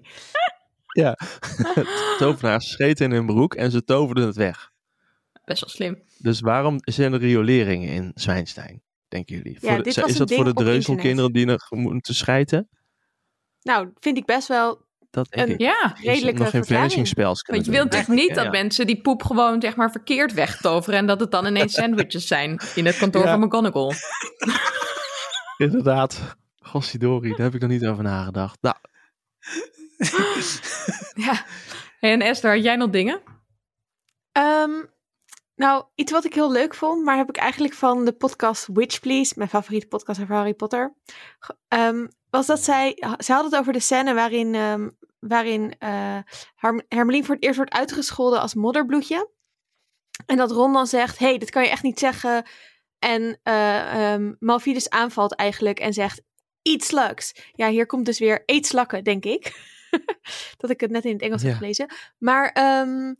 [2.19, 4.71] tovenaars scheten in hun broek en ze toverden het weg.
[5.45, 6.03] Best wel slim.
[6.19, 9.53] Dus waarom zijn er rioleringen in Zwijnstein, denken jullie?
[9.53, 12.69] Ja, Voor de- dit is dat voor de dreuzelkinderen die nog moeten schijten?
[13.63, 15.61] Nou, vind ik best wel Dat denk Een- ik.
[15.61, 16.69] Ja, redelijke nog geen verklaring.
[16.93, 18.61] vanishing spells kunnen want je wilt natuurlijk niet Ja, dat ja.
[18.61, 22.61] mensen die poep gewoon zeg maar verkeerd wegtoveren en dat het dan ineens sandwiches zijn
[22.75, 23.31] in het kantoor Ja.
[23.31, 23.93] van McGonagall.
[25.67, 26.37] Inderdaad.
[26.57, 28.59] Gossidori, daar heb ik nog niet over nagedacht.
[28.61, 28.77] Nou,
[31.27, 31.45] Ja.
[32.01, 33.21] En Esther, had jij nog dingen?
[34.33, 34.71] Ehm,
[35.55, 39.01] nou, iets wat ik heel leuk vond, maar heb ik eigenlijk van de podcast Witch
[39.01, 40.95] Please, mijn favoriete podcast over Harry Potter,
[41.69, 44.89] ehm, was dat zij, zij had het over de scène waarin, ehm,
[45.29, 46.19] waarin eh,
[46.55, 49.31] Herm- Hermeline voor het eerst wordt uitgescholden als modderbloedje.
[50.27, 52.45] En dat Ron dan zegt, hey, dit kan je echt niet zeggen,
[52.99, 56.23] En eh ehm, Malphidus aanvalt eigenlijk en zegt,
[56.63, 57.35] eat slugs.
[57.53, 59.53] Ja, hier komt dus weer eet slakken, denk ik.
[60.61, 61.49] dat ik het net in het Engels Ja.
[61.49, 61.95] heb gelezen.
[62.19, 63.15] Maar, ehm,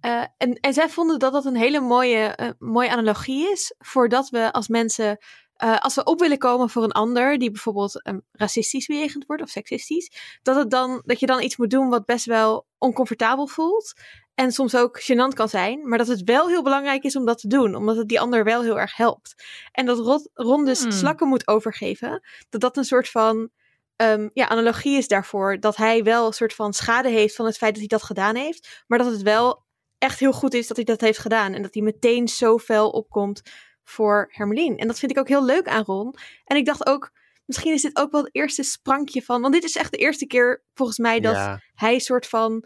[0.00, 4.28] eh, en, en zij vonden dat dat een hele mooie, eh, mooie analogie is, voordat
[4.28, 5.18] we als mensen,
[5.56, 9.42] eh, als we op willen komen voor een ander, die bijvoorbeeld ehm, racistisch bejegend wordt
[9.42, 13.46] of seksistisch, dat, het dan, dat je dan iets moet doen wat best wel oncomfortabel
[13.46, 13.92] voelt.
[14.34, 17.38] En soms ook gênant kan zijn, maar dat het wel heel belangrijk is om dat
[17.38, 19.34] te doen, omdat het die ander wel heel erg helpt.
[19.72, 20.90] En dat Ron dus Hmm.
[20.90, 23.50] slakken moet overgeven, dat dat een soort van
[23.96, 25.60] ehm, ja, analogie is daarvoor.
[25.60, 28.36] Dat hij wel een soort van schade heeft van het feit dat hij dat gedaan
[28.36, 29.64] heeft, maar dat het wel
[29.98, 31.52] echt heel goed is dat hij dat heeft gedaan.
[31.52, 33.42] En dat hij meteen zo fel opkomt
[33.84, 34.76] voor Hermelien.
[34.76, 36.14] En dat vind ik ook heel leuk aan Ron.
[36.44, 37.12] En ik dacht ook,
[37.44, 40.26] misschien is dit ook wel het eerste sprankje van, want dit is echt de eerste
[40.26, 41.60] keer volgens mij dat ja.
[41.74, 42.64] hij soort van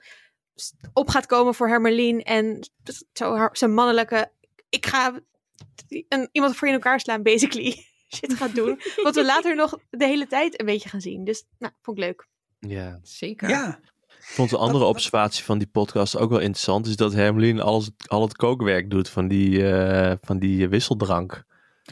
[0.93, 2.71] op gaat komen voor Hermelien en
[3.13, 4.33] zo haar- zijn mannelijke,
[4.69, 5.21] ik ga
[6.09, 7.85] een, iemand voor je in elkaar slaan, basically,
[8.17, 8.81] shit gaat doen.
[9.03, 11.25] Wat we later nog de hele tijd een beetje gaan zien.
[11.25, 12.27] Dus, nou, vond ik leuk.
[12.59, 12.99] ja.
[13.03, 13.49] Zeker.
[13.49, 13.81] Ja,
[14.35, 16.87] vond een andere observatie van die podcast ook wel interessant.
[16.87, 21.45] Is dat Hermelien alles, al het kookwerk doet van die, eh, van die wisseldrank.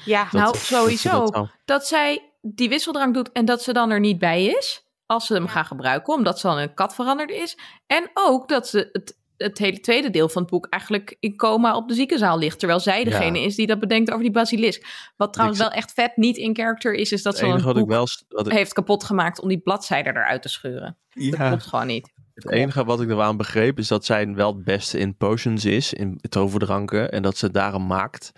[0.05, 1.25] Ja, Dat- nou, dat sowieso.
[1.31, 4.85] dat Dat zij die wisseldrank doet en dat ze dan er niet bij is.
[5.07, 7.59] Als ze hem gaan gebruiken, omdat ze dan een kat veranderd is.
[7.87, 11.77] En ook dat ze het, het hele tweede deel van het boek eigenlijk in coma
[11.77, 12.59] op de ziekenzaal ligt.
[12.59, 15.11] Terwijl zij degene is die dat bedenkt over die basilisk.
[15.17, 17.89] Wat trouwens Ik- wel echt vet niet in character is, is dat ze een boek
[17.89, 18.07] wel...
[18.07, 20.97] s- Wat ik, heeft kapot gemaakt om die bladzijden eruit te scheuren.
[21.11, 22.13] Dat ja, klopt gewoon niet.
[22.37, 25.65] Het enige wat ik er aan begreep is dat zij wel het beste in potions
[25.65, 25.93] is.
[25.93, 27.11] In toverdranken.
[27.11, 28.33] En dat ze het daarom maakt.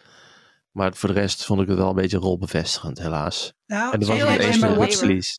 [0.73, 3.53] Maar voor de rest vond ik het wel een beetje rolbevestigend, helaas.
[3.67, 5.39] nou, En er was.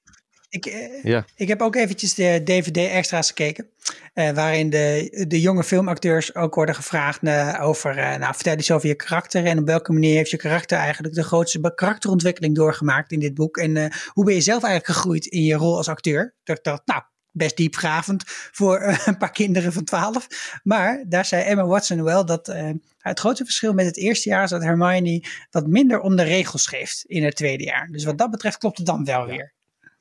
[0.50, 1.26] Ik, eh, Ja.
[1.36, 3.68] ik heb ook eventjes de DVD-extra's gekeken.
[4.14, 7.96] eh, waarin de, de jonge filmacteurs ook worden gevraagd eh, over...
[7.96, 9.46] nou, vertel eens over je karakter.
[9.46, 13.58] En op welke manier heeft je karakter eigenlijk de grootste karakterontwikkeling doorgemaakt in dit boek.
[13.58, 16.36] En hoe ben je zelf eigenlijk gegroeid in je rol als acteur?
[16.44, 20.60] Dat dacht, nou, best diepgravend voor eh, een paar kinderen van 12.
[20.64, 24.44] Maar daar zei Emma Watson wel dat eh, het grote verschil met het eerste jaar
[24.44, 27.88] is dat Hermione wat minder om de regels geeft in het tweede jaar.
[27.88, 29.54] Dus wat dat betreft klopt het dan wel weer.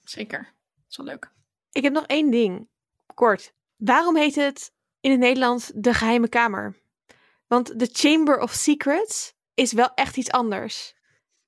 [0.05, 0.38] Zeker.
[0.75, 1.31] Dat is wel leuk.
[1.73, 2.69] Ik heb nog één ding.
[3.14, 3.53] Kort.
[3.77, 6.77] Waarom heet het in het Nederlands de geheime kamer?
[7.47, 10.95] Want de Chamber of Secrets is wel echt iets anders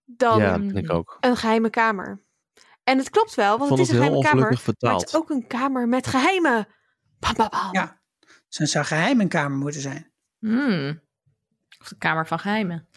[0.05, 1.17] dan Ja, ik ook.
[1.21, 2.21] een geheime kamer.
[2.91, 4.45] En het klopt wel, want het is een heel geheime kamer.
[4.49, 5.23] ongelukkig Maar het is vertaald.
[5.23, 6.69] ook een kamer met geheimen.
[7.19, 7.73] Bam, bam, bam.
[7.73, 8.01] Ja.
[8.49, 10.13] Zo'n zou geheim een kamer moeten zijn.
[10.39, 11.01] Hmm.
[11.81, 12.89] Of de Kamer van Geheimen.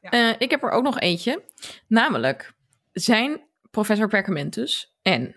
[0.00, 0.10] Ja.
[0.10, 1.44] Eh, ik heb er ook nog eentje.
[1.86, 2.54] Namelijk,
[2.92, 5.36] zijn professor Perkamentus en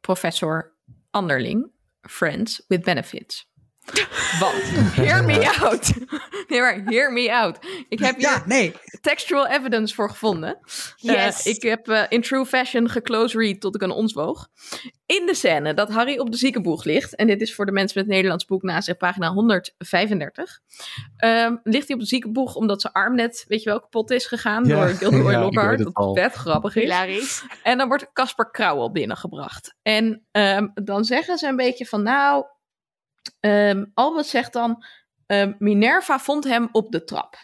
[0.00, 0.76] professor
[1.10, 3.47] Anderling friends with benefits?
[4.40, 4.54] Want,
[4.94, 5.92] hear me out.
[6.48, 7.58] Nee, maar hear me out.
[7.88, 8.74] Ik heb hier Ja, nee.
[9.00, 10.58] textual evidence voor gevonden.
[10.58, 10.64] Eh,
[10.96, 11.46] Yes.
[11.46, 14.48] ik heb eh, in true fashion geclose read tot ik een ons woog.
[15.06, 17.92] In de scène dat Harry op de ziekenboeg ligt, en dit is voor de mensen
[17.98, 20.58] met het Nederlands boek naast zich pagina 135,
[21.16, 24.26] ehm, ligt hij op de ziekenboeg omdat zijn arm net, weet je wel, kapot is
[24.26, 24.74] gegaan Ja.
[24.76, 25.82] door Gilderoy Ja, Lockhart.
[25.92, 26.82] Wat vet grappig is.
[26.82, 27.42] Hilarisch.
[27.62, 29.74] En dan wordt Casper Krauwel binnengebracht.
[29.82, 32.44] En ehm, dan zeggen ze een beetje van, nou,
[33.40, 34.84] ehm Albert zegt dan,
[35.26, 37.36] ehm, Minerva vond hem op de trap.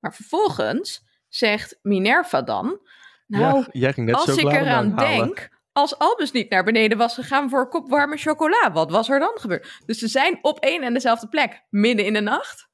[0.00, 2.80] Maar vervolgens zegt Minerva dan,
[3.26, 7.14] nou, ja, jij ging net als ik eraan denk, als Albus niet naar beneden was
[7.14, 9.80] gegaan voor een kop warme chocola, wat was er dan gebeurd?
[9.86, 12.68] Dus ze zijn op één en dezelfde plek, midden in de nacht,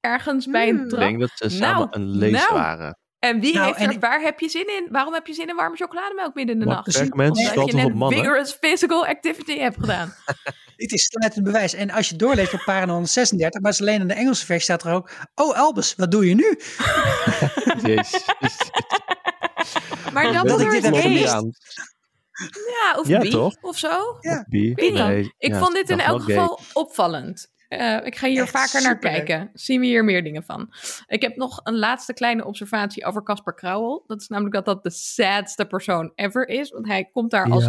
[0.00, 0.76] ergens bij Hmm.
[0.78, 1.00] een Ik trap.
[1.00, 2.52] denk dat ze samen Nou, een lees nou.
[2.54, 2.98] waren.
[3.18, 4.86] En wie Nou, heeft en er, ik- waar heb je zin in?
[4.90, 6.82] Waarom heb je zin in warme chocolademelk midden in de nacht?
[6.82, 7.08] precies.
[7.08, 8.18] Nee, valt je een mannen?
[8.18, 10.14] vigorous physical activity hebt gedaan.
[10.76, 11.74] Het is sluitend bewijs.
[11.74, 14.84] En als je doorleest op pagina 136, maar is alleen in de Engelse versie staat
[14.84, 15.10] er ook...
[15.34, 16.58] Oh Albus, wat doe je nu?
[17.94, 18.24] Jezus.
[20.12, 21.32] Maar dan Dat ik dit heb gemist.
[21.32, 23.54] Ja, of Ja, toch?
[23.60, 24.16] of zo.
[24.20, 24.44] Ja.
[24.48, 24.72] Nee,
[25.38, 26.34] Ik ja, vond dit in elk gay.
[26.34, 27.46] geval opvallend.
[27.68, 29.50] Eh, ik ga hier Echt vaker naar kijken.
[29.52, 30.72] Zien we hier meer dingen van.
[31.06, 34.04] Ik heb nog een laatste kleine observatie over Casper Krauwel.
[34.06, 36.70] Dat is namelijk dat dat de sadste persoon ever is.
[36.70, 37.68] Want hij komt daar als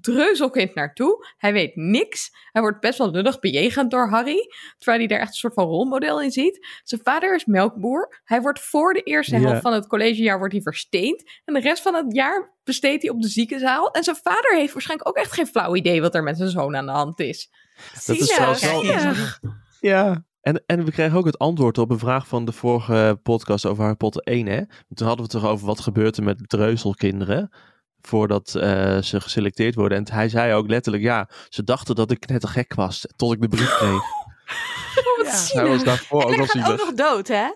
[0.00, 1.26] dreuzelkind naartoe.
[1.36, 2.30] Hij weet niks.
[2.52, 4.48] Hij wordt best wel lullig bejegend door Harry.
[4.78, 6.66] Terwijl hij daar echt een soort van rolmodel in ziet.
[6.84, 8.20] Zijn vader is melkboer.
[8.24, 11.24] Hij wordt voor de eerste helft van het collegejaar wordt hij versteend.
[11.44, 13.90] En de rest van het jaar besteedt hij op de ziekenzaal.
[13.90, 16.76] En zijn vader heeft waarschijnlijk ook echt geen flauw idee wat er met zijn zoon
[16.76, 17.50] aan de hand is.
[18.06, 18.84] Dat is zelfs wel-
[19.80, 20.24] ja.
[20.40, 23.80] En, en we kregen ook het antwoord op een vraag van de vorige podcast over
[23.82, 24.46] Harry Potter 1.
[24.46, 24.56] Hè?
[24.94, 27.50] Toen hadden we het toch over wat gebeurt er met dreuzelkinderen
[28.00, 29.98] voordat eh, ze geselecteerd worden.
[29.98, 33.32] En hij zei ook letterlijk, ja, ze dachten dat ik net te gek was tot
[33.32, 34.00] ik de brief kreeg.
[34.96, 35.36] Oh, wat Ja.
[35.36, 35.62] zielig.
[35.62, 37.48] hij was daarvoor ook gaat nog dood, hè?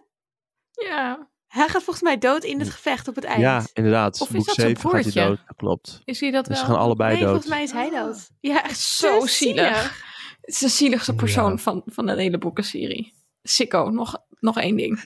[0.73, 1.29] Ja.
[1.47, 3.41] Hij gaat volgens mij dood in het gevecht op het eind.
[3.41, 4.21] Ja, inderdaad.
[4.21, 5.39] Of is dat zijn 7 gaat hij dood.
[5.57, 6.01] Klopt.
[6.05, 6.67] Is hij dat Dus wel?
[6.67, 7.31] ze gaan allebei nee, dood.
[7.31, 8.31] volgens mij is hij dood.
[8.41, 9.29] Ja, echt Zo zo zielig.
[9.77, 10.05] zielig.
[10.45, 11.57] Het is de zieligste persoon Ja.
[11.57, 13.13] van, van de hele boekenserie.
[13.43, 15.05] Sikko, nog, nog één ding.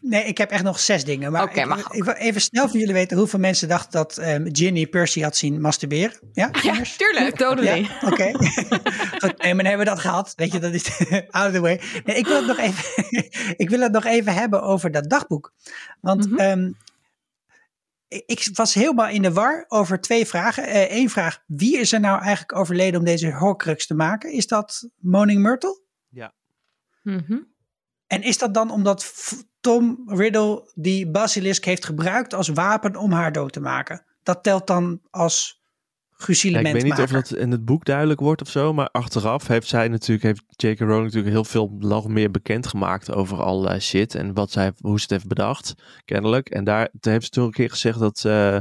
[0.00, 1.32] Nee, ik heb echt nog zes dingen.
[1.32, 4.48] Maar Oké, ik, ik wil even snel van jullie weten hoeveel mensen dachten dat ehm,
[4.52, 6.12] Ginny Percy had zien masturberen.
[6.32, 7.36] Ja, Ja, tuurlijk.
[7.36, 7.80] Totally.
[7.80, 8.30] Ja, oké.
[9.22, 10.32] Goed, nee, maar hebben we dat gehad.
[10.36, 10.88] Weet je, dat is
[11.30, 11.80] out of the way.
[12.04, 12.84] Nee, ik, wil het nog even,
[13.64, 15.52] ik wil het nog even hebben over dat dagboek.
[16.00, 16.38] Want Mhm.
[16.40, 16.70] ehm,
[18.08, 20.92] ik was helemaal in de war over twee vragen.
[20.96, 24.32] Eén vraag, wie is er nou eigenlijk overleden om deze Horcrux te maken?
[24.32, 25.82] Is dat Moaning Myrtle?
[27.02, 27.38] Mhm.
[28.06, 29.12] En is dat dan omdat
[29.60, 34.04] Tom Riddle die basilisk heeft gebruikt als wapen om haar dood te maken?
[34.22, 35.57] Dat telt dan als
[36.26, 39.46] Ja, ik weet niet of dat in het boek duidelijk wordt of zo, maar achteraf
[39.46, 40.78] heeft zij natuurlijk, heeft J.K.
[40.78, 45.02] Rowling natuurlijk heel veel nog meer bekendgemaakt over allerlei shit en wat zij, hoe ze
[45.02, 46.48] het heeft bedacht, kennelijk.
[46.48, 48.56] En daar heeft ze toen een keer gezegd dat, eh,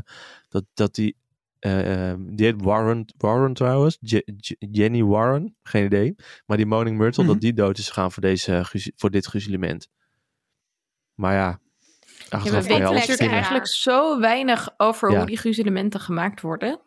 [0.50, 1.16] dat, dat die,
[1.60, 6.16] eh, eh, die heet Warren, Warren trouwens, Je- Je- Jenny Warren, geen idee,
[6.46, 7.32] maar die Moaning Myrtle, Mhm.
[7.32, 8.66] dat die dood is gegaan voor, deze,
[8.96, 9.88] voor dit gruzielement.
[11.14, 11.60] Maar ja,
[12.30, 15.18] Ja, we weten natuurlijk eigenlijk zo weinig over Ja.
[15.18, 16.80] hoe die gruzelementen gemaakt worden.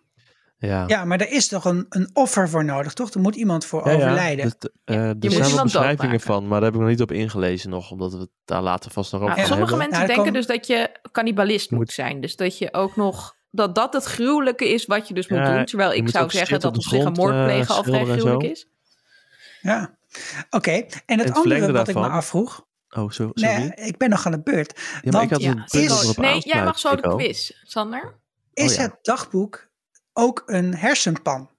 [0.63, 0.85] Ja.
[0.87, 3.11] Ja, maar er is toch een, een offer voor nodig, toch?
[3.11, 3.97] Er moet iemand voor Ja, ja.
[3.97, 4.45] overlijden.
[4.59, 7.01] Dat, eh, Ja, je er zijn wel beschrijvingen van, maar daar heb ik nog niet
[7.01, 9.89] op ingelezen nog, omdat we het daar later vast nog over gaan sommige hebben.
[9.89, 12.21] mensen Ja, denken dus dat je cannibalist moet Moet- zijn.
[12.21, 15.55] Dus dat je ook nog dat dat het gruwelijke is wat je dus moet Ja,
[15.57, 15.65] doen.
[15.65, 18.43] Terwijl ik zou zeggen dat op zich een grond, moord eh, plegen al vrij gruwelijk
[18.43, 18.67] is.
[19.61, 19.97] Ja,
[20.51, 20.71] oké.
[21.07, 22.67] En het het andere wat ik me afvroeg.
[22.91, 23.55] Oh, zo, sorry.
[23.57, 24.73] Nee, ik ben nog aan de beurt.
[24.77, 27.51] ja, maar want- ik had Ja, een punt is- nee, jij mag zo de quiz,
[27.63, 28.15] Sander.
[28.55, 29.69] Is Oh, het dagboek
[30.13, 31.51] ook een hersenpan?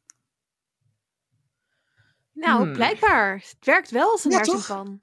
[2.33, 2.73] Nou, Hmm.
[2.73, 3.33] blijkbaar.
[3.33, 4.53] Het werkt wel als een Ja, toch?
[4.53, 5.01] hersenpan.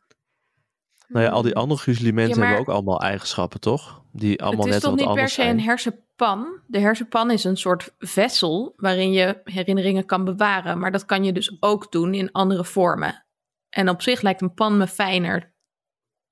[1.09, 4.03] Nou ja, al die andere gruzelementen Ja, maar- hebben ook allemaal eigenschappen, toch?
[4.13, 5.61] Die allemaal het is net toch wat niet per anders se een zijn.
[5.61, 6.61] hersenpan?
[6.67, 10.79] De hersenpan is een soort vessel waarin je herinneringen kan bewaren.
[10.79, 13.27] Maar dat kan je dus ook doen in andere vormen.
[13.69, 15.53] En op zich lijkt een pan me fijner.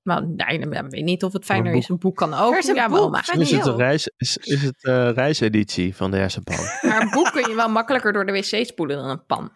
[0.07, 1.89] Nou, nee, ik weet niet of het fijner is.
[1.89, 2.53] Een boek kan ook.
[2.53, 3.21] Er is een ja, wel, maar.
[3.21, 3.77] Is het, een Heel.
[3.77, 6.57] reis, is, is het eh reiseditie van de hersenpan?
[6.89, 9.51] maar een boek kun je wel makkelijker door de wc spoelen dan een pan.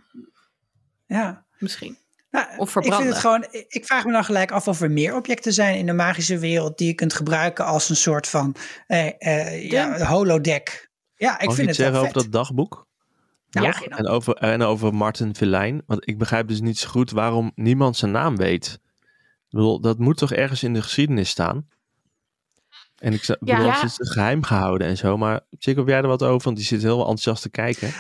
[1.07, 1.45] Ja.
[1.59, 1.99] Misschien.
[2.31, 3.07] Nou, Of ik vind verbranden.
[3.09, 3.47] het gewoon.
[3.69, 6.79] Ik vraag me dan gelijk af of er meer objecten zijn in de magische wereld
[6.79, 8.55] die je kunt gebruiken als een soort van
[8.87, 10.91] eh, eh, ja, holodeck.
[11.17, 12.33] Ja, ik Mag vind iets het wel zeggen over vet.
[12.33, 12.87] dat dagboek?
[13.49, 13.77] Ja, Nog?
[13.77, 15.83] geen en, over, en over Martin Verlijn.
[15.87, 18.81] Want ik begrijp dus niet zo goed waarom niemand zijn naam weet.
[19.51, 21.69] Bedoel, dat moet toch ergens in de geschiedenis staan?
[22.99, 23.37] En ik Ja.
[23.41, 23.81] bedoel, Ja.
[23.81, 25.17] het is geheim gehouden en zo.
[25.17, 26.45] Maar Chico, heb jij er wat over?
[26.45, 27.91] Want die zit heel enthousiast te kijken.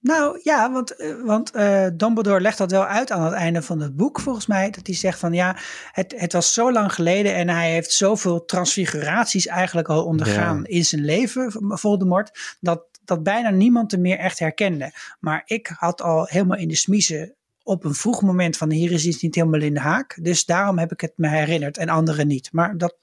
[0.00, 3.80] Nou ja, want, eh, want eh, Dumbledore legt dat wel uit aan het einde van
[3.80, 4.70] het boek, volgens mij.
[4.70, 5.56] Dat hij zegt van ja,
[5.92, 10.68] het, het was zo lang geleden en hij heeft zoveel transfiguraties eigenlijk al ondergaan Ja.
[10.68, 14.92] in zijn leven, Voldemort, dat, dat bijna niemand hem meer echt herkende.
[15.20, 19.06] Maar ik had al helemaal in de smiezen op een vroeg moment van hier is
[19.06, 20.18] iets niet helemaal in de haak.
[20.22, 22.52] Dus daarom heb ik het me herinnerd en anderen niet.
[22.52, 22.96] Maar dat,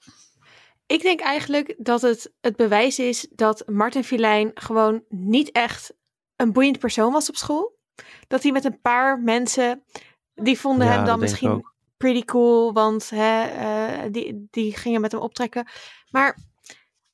[0.86, 5.94] Ik denk eigenlijk dat het het bewijs is dat Martin Filijn gewoon niet echt
[6.36, 7.78] een boeiend persoon was op school.
[8.26, 9.82] Dat hij met een paar mensen,
[10.34, 11.64] die vonden Ja, hem dan misschien
[11.96, 15.68] pretty cool, want hè, eh, die, die gingen met hem optrekken.
[16.10, 16.38] Maar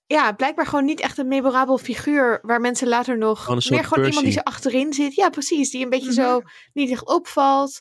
[0.06, 3.84] ja, blijkbaar gewoon niet echt een memorabel figuur waar mensen later nog Gewoon een meer
[3.84, 5.14] gewoon iemand die zo achterin zit.
[5.14, 6.20] Ja, precies, die een beetje Mhm.
[6.20, 6.42] zo
[6.72, 7.80] niet echt opvalt.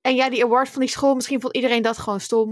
[0.00, 2.50] En ja, die award van die school, misschien vond iedereen dat gewoon stom.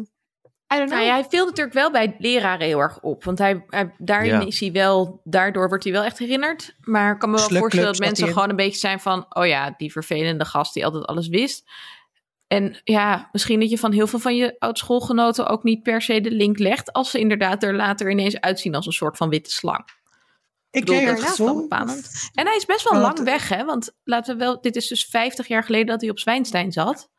[0.74, 0.98] I don't know.
[0.98, 3.24] Nou ja, hij viel natuurlijk wel bij leraren heel erg op.
[3.24, 4.46] Want hij, hij, daarin Ja.
[4.46, 6.76] is hij wel, daardoor wordt hij wel echt herinnerd.
[6.80, 9.26] Maar ik kan me wel voorstellen dat mensen gewoon een beetje zijn van...
[9.28, 11.64] oh ja, die vervelende gast die altijd alles wist.
[12.52, 15.46] En ja, misschien dat je van heel veel van je oud-schoolgenoten...
[15.46, 16.92] ook niet per se de link legt...
[16.92, 19.84] als ze inderdaad er later ineens uitzien als een soort van witte slang.
[20.70, 22.30] ik bedoel, kreeg dat het is wel bepalend.
[22.34, 23.64] En hij is best wel lang weg, hè?
[23.64, 27.10] Want laten we wel, dit is dus 50 jaar geleden dat hij op Zwijnstein zat.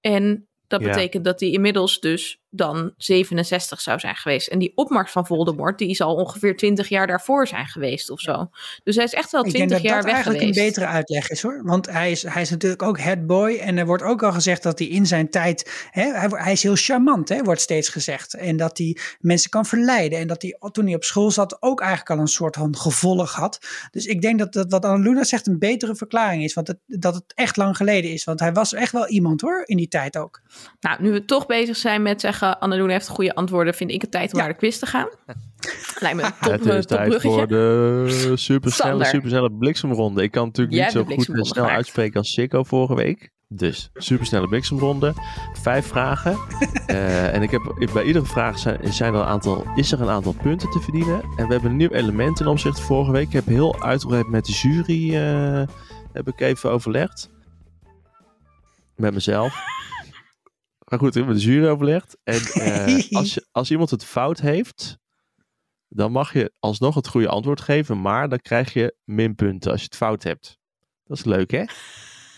[0.00, 0.88] En dat Ja.
[0.88, 4.48] betekent dat hij inmiddels dus dan 67 zou zijn geweest.
[4.48, 8.50] En die opmars van Voldemort, die zal ongeveer 20 jaar daarvoor zijn geweest of zo.
[8.84, 10.58] Dus hij is echt wel Ik 20 denk dat jaar dat weg eigenlijk geweest.
[10.58, 11.60] een betere uitleg is hoor.
[11.64, 13.54] Want hij is, hij is natuurlijk ook headboy.
[13.54, 15.88] En er wordt ook al gezegd dat hij in zijn tijd.
[15.90, 18.34] Hè, hij, hij is heel charmant, hè, wordt steeds gezegd.
[18.34, 20.18] En dat hij mensen kan verleiden.
[20.18, 23.32] En dat hij toen hij op school zat ook eigenlijk al een soort van gevolg
[23.32, 23.58] had.
[23.90, 26.54] Dus ik denk dat, dat wat Annaluna zegt een betere verklaring is.
[26.54, 28.24] Want het, dat het echt lang geleden is.
[28.24, 30.40] Want hij was echt wel iemand hoor, in die tijd ook.
[30.80, 32.58] Nou, nu we toch bezig zijn met zeggen...
[32.58, 34.44] Anneloen heeft goede antwoorden, vind ik het tijd om Ja.
[34.44, 35.08] naar de quiz te gaan.
[36.00, 37.36] Lijkt me een top, het eh, is top tijd bruggetje.
[37.38, 40.22] voor de supersnelle, supersnelle bliksemronde.
[40.22, 41.76] Ik kan natuurlijk Jij niet zo goed en snel gemaakt.
[41.76, 43.34] uitspreken als Chico vorige week.
[43.48, 45.12] Dus, supersnelle bliksemronde.
[45.62, 46.36] Vijf vragen.
[46.86, 50.08] Eh, en ik heb, bij iedere vraag zijn, zijn er een aantal, is er een
[50.08, 51.20] aantal punten te verdienen.
[51.36, 53.26] En we hebben een nieuw element ten opzichte van vorige week.
[53.26, 55.62] Ik heb heel uitgebreid met de jury eh,
[56.12, 57.30] heb ik even overlegd.
[58.96, 59.54] Met mezelf.
[60.90, 62.16] Maar goed, ik heb met de jury overlegd.
[62.22, 64.98] En eh, als, je, als iemand het fout heeft,
[65.88, 68.00] dan mag je alsnog het goede antwoord geven.
[68.00, 70.58] Maar dan krijg je minpunten als je het fout hebt.
[71.04, 71.64] Dat is leuk, hè?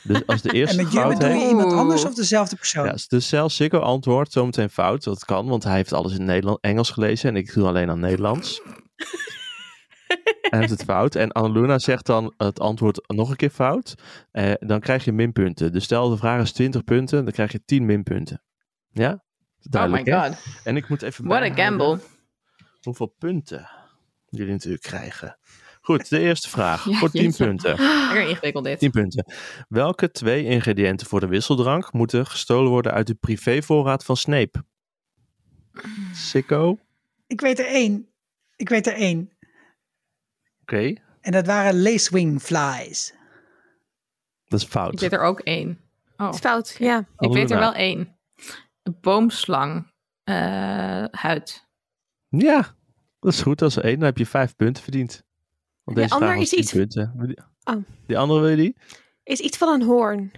[0.03, 1.43] Dus als de En eerste met je fout bedoel heeft...
[1.43, 2.85] je iemand anders of dezelfde persoon?
[2.85, 5.05] Ja, dus zelfs Sikko antwoordt zometeen fout.
[5.05, 8.01] Dat kan, want hij heeft alles in Nederland, Engels gelezen en ik doe alleen aan
[8.01, 8.61] Nederlands.
[10.51, 11.15] hij heeft het fout.
[11.15, 13.95] En Annaluna zegt dan het antwoord nog een keer fout.
[14.31, 15.73] Eh, dan krijg je minpunten.
[15.73, 18.43] Dus stel de vraag is 20 punten, dan krijg je 10 minpunten.
[18.91, 19.11] Ja?
[19.11, 19.15] Oh
[19.65, 20.29] my Duidelijk, hè?
[20.29, 20.37] god.
[20.65, 21.99] En ik moet even What a gamble.
[22.83, 23.69] hoeveel punten
[24.29, 25.39] jullie natuurlijk krijgen.
[25.81, 26.85] Goed, de eerste vraag.
[26.91, 27.45] Ja, voor 10 jeetje.
[27.47, 27.71] punten.
[28.09, 28.79] Lekker ingewikkeld dit.
[28.79, 29.33] 10 punten.
[29.69, 34.65] Welke twee ingrediënten voor de wisseldrank moeten gestolen worden uit de privévoorraad van Snape?
[36.13, 36.69] Sikko?
[36.71, 36.81] Oké.
[37.27, 38.09] Ik weet er één.
[38.57, 39.31] Ik weet er één.
[41.21, 43.15] En dat waren lacewing flies.
[44.45, 44.93] Dat is fout.
[44.93, 45.81] Ik weet er ook één.
[46.17, 47.07] Oh, Het is fout, ja.
[47.19, 48.17] ik weet er wel één.
[48.83, 49.93] Een boomslang
[50.25, 51.67] eh, huid.
[52.29, 52.75] Ja,
[53.21, 53.59] dat is goed.
[53.59, 53.95] Dat is één.
[53.97, 55.23] Dan heb je vijf punten verdiend.
[55.85, 57.37] Want De deze ander is 10 iets- punten.
[57.65, 57.77] Oh.
[58.07, 58.77] Die andere wil je die?
[59.23, 60.33] Is iets van een hoorn.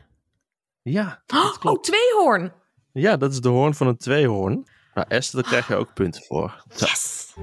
[0.82, 1.22] Ja,
[1.62, 2.52] Oh, tweehoorn.
[2.92, 4.68] Ja, dat is de hoorn van een tweehoorn.
[4.94, 6.64] Nou, Esther, daar krijg je ook punten voor.
[6.76, 7.34] Yes!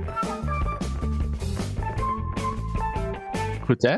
[3.67, 3.97] Goed hè?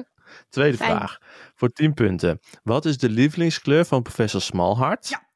[0.50, 0.96] Tweede Fijn.
[0.98, 1.18] vraag.
[1.56, 2.40] Voor 10 punten.
[2.64, 5.08] Wat is de lievelingskleur van professor Smallhart?
[5.10, 5.28] Ja.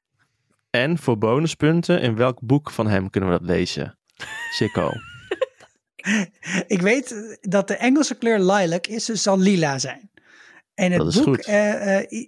[0.69, 3.97] En voor bonuspunten, in welk boek van hem kunnen we dat lezen?
[4.51, 4.89] Sikko.
[6.67, 10.11] Ik weet dat de Engelse kleur lilac is, dus zal lila zijn.
[10.73, 11.45] En het Dat is boek, goed.
[11.45, 12.25] eh, eh,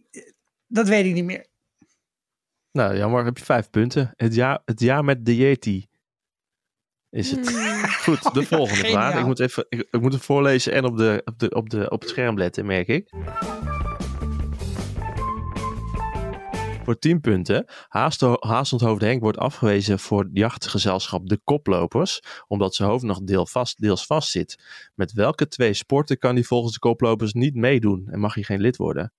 [0.68, 1.46] dat weet ik niet meer.
[2.72, 4.14] Nou, jammer, heb je vijf punten.
[4.16, 5.88] Het jaar, het jaar met de Yeti
[7.16, 7.50] is het.
[7.50, 7.86] Hmm.
[8.06, 9.20] Goed, de Oh ja, volgende vraag.
[9.20, 11.90] Ik moet, even, ik, ik moet het voorlezen en op, de, op, de, op, de,
[11.90, 13.10] op het scherm letten, merk ik.
[16.84, 17.66] Voor 10 punten.
[18.40, 23.82] Haastendhoofd Henk wordt afgewezen voor het jachtgezelschap De Koplopers, omdat zijn hoofd nog deel vast,
[23.82, 24.64] deels vast zit.
[24.96, 28.62] Met welke twee sporten kan hij volgens de koplopers niet meedoen en mag hij geen
[28.62, 29.14] lid worden?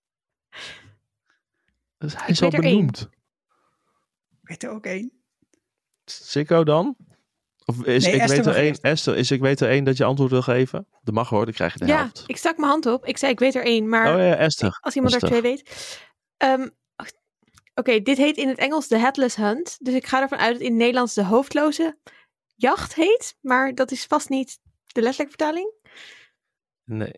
[1.99, 2.63] Dus hij Ik is al er één.
[2.63, 3.09] benoemd.
[4.43, 5.13] Ik weet er ook één.
[6.05, 6.97] Sikko dan?
[7.69, 8.79] Of is, Nee, ik Esther weet er één.
[8.81, 10.87] Esther, is ik weet er één dat je antwoord wil geven?
[11.03, 12.25] Dat mag hoor, dan krijg je de Ja, helft.
[12.27, 13.07] ik stak mijn hand op.
[13.07, 13.89] Ik zei, ik weet er één.
[13.89, 14.79] Maar Oh ja, Esther.
[14.81, 15.99] als iemand er twee weet.
[16.37, 16.69] Ehm,
[17.75, 19.77] Oké, dit heet in het Engels de Headless Hunt.
[19.81, 21.99] Dus ik ga ervan uit dat in het Nederlands de hoofdloze
[22.55, 23.37] jacht heet.
[23.41, 25.73] Maar dat is vast niet de letterlijke vertaling.
[26.85, 27.13] Nee.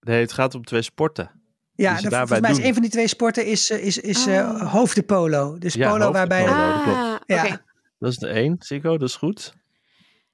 [0.00, 1.42] nee, het gaat om twee sporten.
[1.72, 2.66] Ja, volgens mij is doen.
[2.66, 4.72] een van die twee sporten is, eh, is, is eh, Oh.
[4.72, 5.58] hoofdpolo.
[5.58, 6.44] Dus Ja, polo waarbij...
[6.44, 7.44] dat ah, Ja.
[7.44, 7.64] oké.
[7.98, 9.54] Dat is de één, Sikko, dat is goed.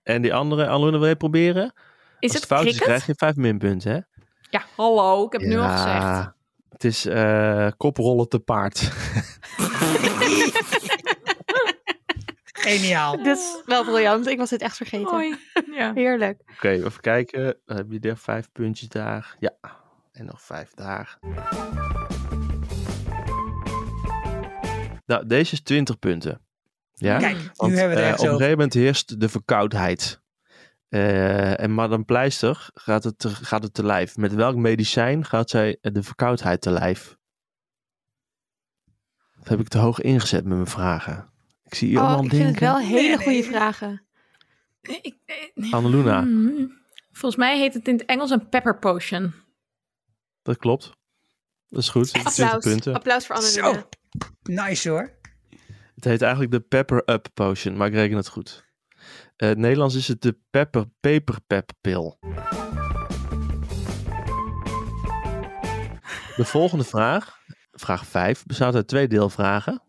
[0.03, 1.65] En die andere, Aluna, wil je proberen?
[1.65, 1.73] Is
[2.21, 4.01] Als het het fout is, krijg je vijf minpunten, hè?
[4.51, 5.27] Ja, hallo.
[5.27, 6.03] Ik heb het nu al gezegd.
[6.03, 6.35] Ja,
[6.69, 8.81] Het is eh, koprollen te paard.
[12.45, 13.17] Geniaal.
[13.17, 14.27] Dit is wel briljant.
[14.27, 15.11] Ik was dit echt vergeten.
[15.11, 15.37] Hoi.
[15.73, 15.93] Ja.
[15.95, 16.41] Heerlijk.
[16.55, 17.57] Oké, even kijken.
[17.67, 19.37] Dan heb je er vijf puntjes daar.
[19.39, 19.53] Ja,
[20.13, 21.19] en nog vijf daar.
[25.07, 26.41] Nou, deze is 20 punten.
[26.95, 27.19] Ja?
[27.19, 30.23] Kijk, nu Want, hebben we het op echt een gegeven moment heerst de verkoudheid.
[30.89, 34.17] Eh, en Madame Pleister gaat het, te, gaat het te lijf.
[34.17, 37.17] Met welk medicijn gaat zij de verkoudheid te lijf?
[39.41, 41.31] Of heb ik te hoog ingezet met mijn vragen?
[41.65, 42.77] Ik zie je Oh, allemaal ik vind het denken.
[42.79, 43.45] wel hele Nee, goede nee.
[43.45, 44.03] vragen.
[44.83, 45.75] Nee, ik- nee.
[45.75, 46.83] Annaluna, Hmm.
[47.13, 49.33] Volgens mij heet het in het Engels een pepper potion.
[50.43, 50.93] dat klopt.
[51.69, 52.09] Dat is goed.
[52.13, 52.65] 20 Applaus.
[52.65, 52.95] punten.
[52.95, 53.61] Applaus voor Zo.
[53.61, 53.89] Annalena.
[54.43, 55.14] Nice hoor.
[55.95, 58.65] Het heet eigenlijk de Pepper Up Potion, maar ik reken het goed.
[59.37, 62.19] In het Nederlands is het de Pepper Paper Pep Pil.
[66.37, 67.39] De volgende vraag,
[67.73, 69.83] vraag 5, bestaat uit twee deelvragen.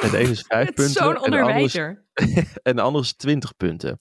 [0.00, 2.04] En de ene is 5 Het is punten zo'n en de, andere is, onderwijzer.
[2.62, 3.98] en de andere is 20 punten.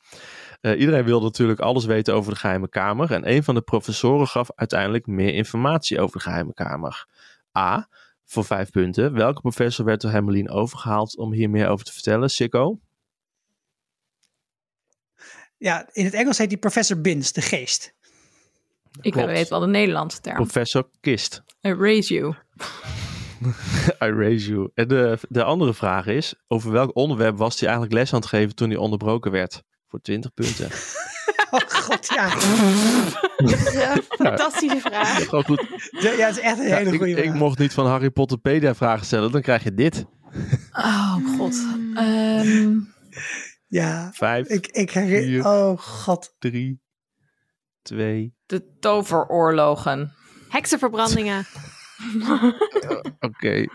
[0.61, 3.11] Eh, iedereen wil natuurlijk alles weten over de geheime kamer.
[3.11, 7.08] En een van de professoren gaf uiteindelijk meer informatie over de geheime kamer.
[7.58, 7.89] A,
[8.26, 9.13] voor 5 punten.
[9.13, 12.30] Welke professor werd door Hermelien overgehaald om hier meer over te vertellen?
[12.30, 12.80] Sikko?
[15.58, 17.96] Ja, in het Engels heet die professor Bins, de geest.
[19.02, 19.28] Ik Klopt.
[19.28, 20.36] weet wel de Nederlandse term.
[20.36, 21.44] Professor Kist.
[21.67, 22.34] I raise you.
[24.06, 24.71] I raise you.
[24.73, 28.30] En de, de andere vraag is, over welk onderwerp was hij eigenlijk les aan het
[28.30, 29.63] geven toen hij onderbroken werd?
[29.88, 30.69] Voor 20 punten.
[31.52, 32.25] Oh god, ja.
[33.71, 35.23] Ja, fantastische vraag.
[35.27, 35.65] Gewoon goed.
[36.00, 37.33] Ja, het is echt een Ja, hele ik, goede ik vraag.
[37.36, 40.06] mocht niet van Harry Potterpedia vragen stellen, dan krijg je dit.
[40.71, 41.56] Oh god.
[41.96, 42.77] Ehm,
[43.67, 45.21] Ja, Vijf, ik, ik herinner...
[45.23, 45.46] Vier.
[45.46, 46.36] Oh god.
[46.40, 46.81] drie,
[47.81, 48.36] twee.
[48.46, 50.13] de toveroorlogen.
[50.50, 51.46] Heksenverbrandingen.
[53.19, 53.65] Oké.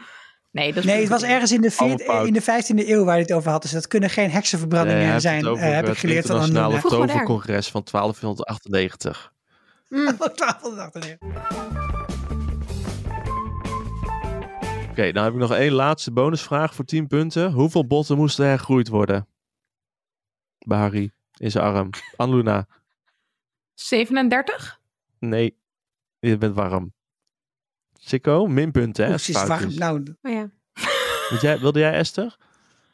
[0.50, 3.22] Nee, dat is Nee, het was ergens in de, in de 15e eeuw waar je
[3.22, 3.62] het over had.
[3.62, 6.26] Dus dat kunnen geen heksenverbrandingen Nee, hij zijn, het over eh, heb ik het geleerd
[6.26, 6.60] van Anne.
[6.60, 6.82] Maar daar.
[6.82, 9.32] tovercongres van 1298.
[9.88, 10.04] Mm.
[10.04, 11.18] 1288.
[14.90, 17.52] Oké, dan heb ik nog één laatste bonusvraag voor 10 punten.
[17.52, 19.28] Hoeveel botten moesten hergroeid worden?
[20.58, 21.90] Bij Harry, in zijn arm.
[22.16, 22.66] Anluna,
[23.74, 24.80] 37?
[25.18, 25.56] nee,
[26.18, 26.92] je bent warm.
[28.04, 29.14] Sikko, minpunten hè?
[29.46, 29.68] Warm.
[29.68, 29.76] is.
[29.76, 30.50] Nou, Oh ja.
[31.40, 32.36] Jij, wilde jij Esther?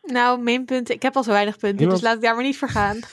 [0.03, 0.95] Nou, minpunten.
[0.95, 2.97] Ik heb al zo weinig punten, Niemand- dus laat ik daar maar niet voor gaan.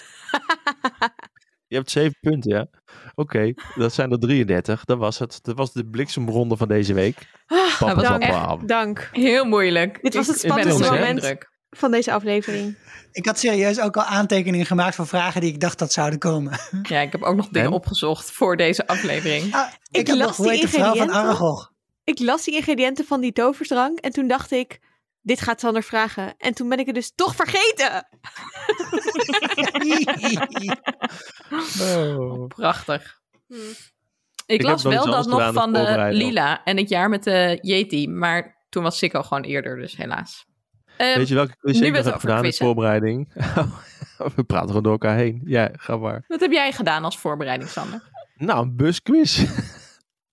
[1.67, 2.67] Je hebt 7 punten, ja?
[3.15, 4.85] Oké, dat zijn er 33.
[4.85, 5.39] Dat was het.
[5.41, 7.17] Dat was de bliksemronde van deze week.
[7.47, 8.25] Ah, Papa, dank.
[8.27, 8.65] papa.
[8.65, 9.99] Dank Heel moeilijk.
[10.01, 11.37] Dit was het spannendste moment.
[11.69, 12.77] van deze aflevering.
[13.11, 16.59] ik had serieus ook al aantekeningen gemaakt van vragen die ik dacht dat zouden komen.
[16.83, 17.73] Ja, ik heb ook nog dingen En?
[17.73, 19.53] opgezocht voor deze aflevering.
[19.53, 21.15] Ah, ik, Ik heb las nog die van ingrediënten.
[21.15, 21.71] Aragog.
[22.03, 24.79] Ik las die ingrediënten van die toversdrank en toen dacht ik,
[25.21, 26.33] dit gaat Sander vragen.
[26.37, 28.07] En toen ben ik het dus toch vergeten.
[31.81, 32.47] Oh.
[32.47, 33.19] Prachtig.
[33.47, 33.55] Hm.
[34.45, 36.07] Ik, las wel dat nog van de.
[36.11, 38.09] Lila en het jaar met de Yeti.
[38.09, 40.45] Maar toen was Sikko gewoon eerder, dus helaas.
[40.97, 43.33] Ehm, Weet je welke quiz ik nog heb gedaan in voorbereiding?
[44.35, 45.41] We praten gewoon door elkaar heen.
[45.45, 46.23] Ja, ga maar.
[46.27, 48.01] Wat heb jij gedaan als voorbereiding, Sander?
[48.35, 49.45] Nou, een busquiz.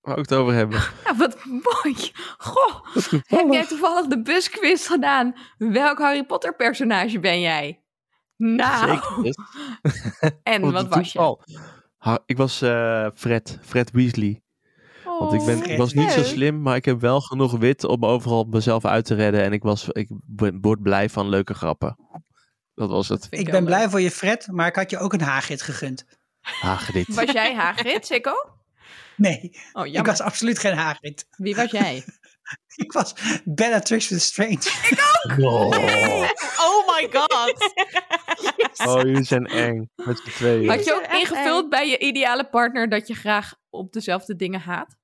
[0.00, 0.78] Waar ik het over hebben.
[1.04, 2.10] Ja, wat mooi.
[2.38, 3.52] Goh, heb toevallig.
[3.52, 5.34] jij toevallig de busquiz gedaan?
[5.58, 7.82] Welk Harry Potter personage ben jij?
[8.36, 9.34] Nou, Zeker.
[10.42, 11.36] en Wat was je?
[11.98, 14.42] Ha, ik was eh, Fred, Fred Weasley.
[15.04, 17.84] Want ik, ben, Oh, ik was niet zo slim, maar ik heb wel genoeg wit
[17.84, 19.42] om overal mezelf uit te redden.
[19.42, 21.96] En ik, was, ik ben- word blij van leuke grappen.
[22.74, 23.26] Dat was het.
[23.30, 26.04] Ik ben blij voor je Fred, maar ik had je ook een Hagrid gegund.
[26.40, 27.14] Hagrid.
[27.14, 28.32] Was jij Hagrid, Sikko?
[29.20, 31.26] Nee, Oh, ik was absoluut geen Hagrid.
[31.36, 32.04] Wie was jij?
[32.76, 33.14] Ik was
[33.44, 34.58] Bellatrix Strange.
[35.38, 35.68] Oh.
[36.60, 37.54] Oh my god.
[38.88, 39.90] oh, jullie zijn eng.
[39.94, 40.68] Met z'n tweeën.
[40.68, 41.68] Had je ook ingevuld eng.
[41.68, 44.96] bij je ideale partner dat je graag op dezelfde dingen haat?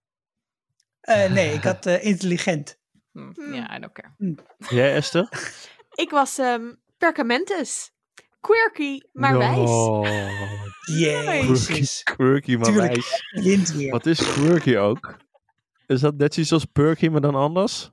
[1.01, 2.79] Eh, nee, ik had eh, intelligent.
[3.13, 3.55] Hm, Hmm.
[3.55, 4.15] Ja, I don't care.
[4.59, 5.29] Jij, Esther?
[5.95, 7.93] Ik was ehm Perkamentus.
[8.47, 9.71] Quirky, maar wijs.
[9.71, 10.07] Oh,
[10.99, 12.03] Jezus.
[12.03, 13.21] quirky, maar Tuurlijk.
[13.31, 13.91] wijs.
[13.91, 15.17] Wat is quirky ook?
[15.87, 17.91] Is dat net iets als perky, maar dan anders?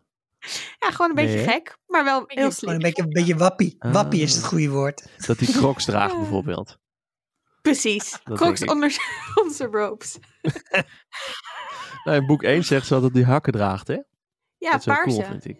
[0.79, 2.73] Ja, gewoon een beetje Nee, gek, maar wel heel slim.
[2.73, 3.75] een beetje, een beetje wappie.
[3.79, 3.93] Ah.
[3.93, 5.07] Wappie is het goede woord.
[5.27, 6.17] Dat hij crocs draagt Ja.
[6.17, 6.77] bijvoorbeeld.
[7.61, 8.17] Precies.
[8.23, 8.97] denk Crocs onder
[9.43, 10.17] onze ropes.
[12.03, 13.97] Nou, in boek 1 zegt ze dat hij hakken draagt, hè?
[14.57, 15.03] Ja, dat is paarse.
[15.17, 15.57] cool, vind ik.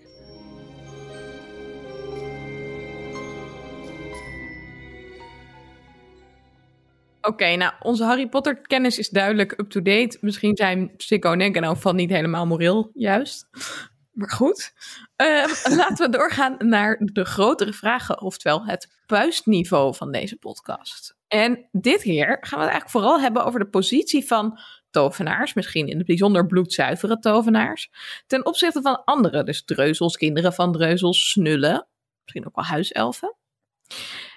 [7.26, 10.18] Oké, nou, onze Harry Potter kennis is duidelijk up-to-date.
[10.22, 13.48] Misschien zijn Sikko en geval niet helemaal moreel juist.
[14.12, 14.74] Maar goed.
[15.16, 15.50] Ehm,
[15.80, 21.16] laten we doorgaan naar de grotere vragen, oftewel het puistniveau van deze podcast.
[21.28, 24.60] En dit keer gaan we het eigenlijk vooral hebben over de positie van
[24.90, 27.92] tovenaars, misschien in het bijzonder bloedzuivere tovenaars,
[28.28, 31.88] ten opzichte van andere, dus dreuzels, kinderen van dreuzels, snullen,
[32.24, 33.36] misschien ook wel huiselfen.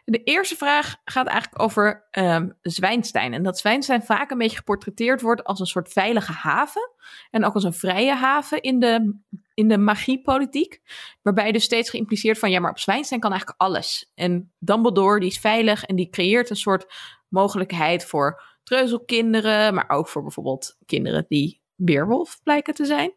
[0.09, 3.33] De eerste vraag gaat eigenlijk over ehm Zwijnstein.
[3.33, 6.91] En dat Zwijnstein vaak een beetje geportretteerd wordt als een soort veilige haven.
[7.31, 9.19] En ook als een vrije haven in de,
[9.55, 10.81] in de magiepolitiek.
[11.23, 14.13] Waarbij dus steeds geïmpliceerd van, ja, maar op Zwijnstein kan eigenlijk alles.
[14.15, 16.87] En Dumbledore, die is veilig en die creëert een soort
[17.29, 19.75] mogelijkheid voor treuzelkinderen.
[19.75, 23.15] Maar ook voor bijvoorbeeld kinderen die weerwolf blijken te zijn.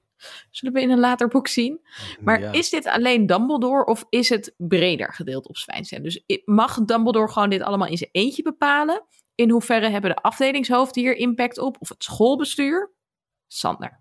[0.50, 1.82] Zullen we in een later boek zien.
[2.20, 2.52] Maar Ja.
[2.52, 6.04] is dit alleen Dumbledore of is het breder gedeeld op Zwijnstein?
[6.04, 9.04] Dus mag Dumbledore gewoon dit allemaal in zijn eentje bepalen?
[9.36, 11.76] In hoeverre hebben de afdelingshoofden hier impact op?
[11.80, 12.92] Of het schoolbestuur?
[13.48, 14.00] Sander.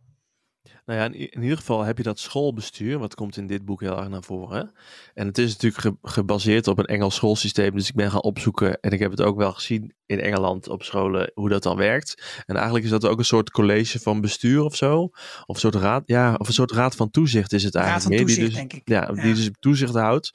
[0.88, 3.98] Nou ja, in, ieder geval heb je dat schoolbestuur, wat komt in dit boek heel
[3.98, 4.72] erg naar voren.
[5.14, 8.80] En het is natuurlijk ge- gebaseerd op een Engels schoolsysteem, dus ik ben gaan opzoeken
[8.80, 12.42] en ik heb het ook wel gezien in Engeland op scholen hoe dat dan werkt.
[12.46, 15.02] En eigenlijk is dat ook een soort college van bestuur of zo,
[15.46, 18.20] of een soort raad, ja, of een soort raad van toezicht is het Raad eigenlijk
[18.20, 18.36] van meer.
[18.36, 19.16] toezicht, die dus, denk ik.
[19.16, 20.30] Ja, die dus toezicht houdt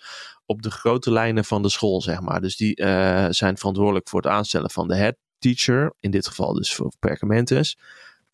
[0.46, 2.42] op de grote lijnen van de school, zeg maar.
[2.42, 6.54] Dus die eh, zijn verantwoordelijk voor het aanstellen van de head teacher, in dit geval
[6.54, 7.78] dus voor Perkamentus.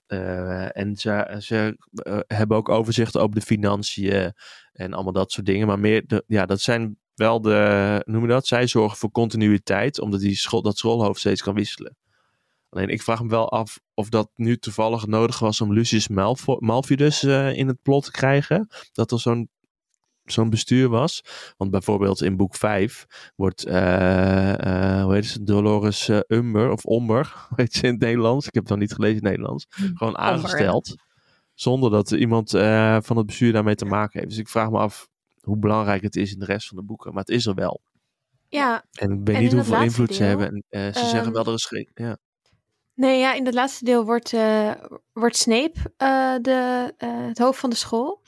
[0.10, 4.34] Eh, en ze, ze eh, hebben ook overzicht over de financiën
[4.72, 5.68] en allemaal dat soort dingen.
[5.68, 8.48] Maar meer, ja, dat zijn wel de, noem je dat?
[8.48, 11.98] Zij zorgen voor continuïteit, omdat die school, dat schoolhoofd steeds kan wisselen.
[12.70, 16.58] Alleen ik vraag me wel af of dat nu toevallig nodig was om Lucius Malfo
[16.60, 18.68] Malfidus uh, in het plot te krijgen.
[18.92, 19.50] Dat er zo'n
[20.32, 21.24] zo'n bestuur was.
[21.58, 23.06] Want bijvoorbeeld in boek 5
[23.36, 28.02] wordt, uh, uh, hoe heet ze, Dolores uh, Umber, of Omber, weet ze in het
[28.02, 28.48] Nederlands.
[28.48, 29.66] Ik heb het dan niet gelezen in het Nederlands.
[29.70, 30.96] Hm, Gewoon aangesteld.
[31.54, 32.50] Zonder dat iemand
[33.06, 34.32] van het bestuur daarmee te maken heeft.
[34.32, 35.08] Dus ik vraag me af
[35.42, 37.14] hoe belangrijk het is in de rest van de boeken.
[37.14, 37.82] Maar het is er wel.
[38.50, 38.84] Ja.
[38.92, 40.64] En ik weet en niet in hoeveel invloed ze hebben.
[40.70, 41.90] En, ze ehm, zeggen wel dat er is geen...
[41.94, 42.18] Ja.
[42.94, 44.36] Nee, ja, in het laatste deel wordt,
[45.14, 45.74] wordt Snape
[46.42, 46.94] de,
[47.28, 48.22] het hoofd van de school.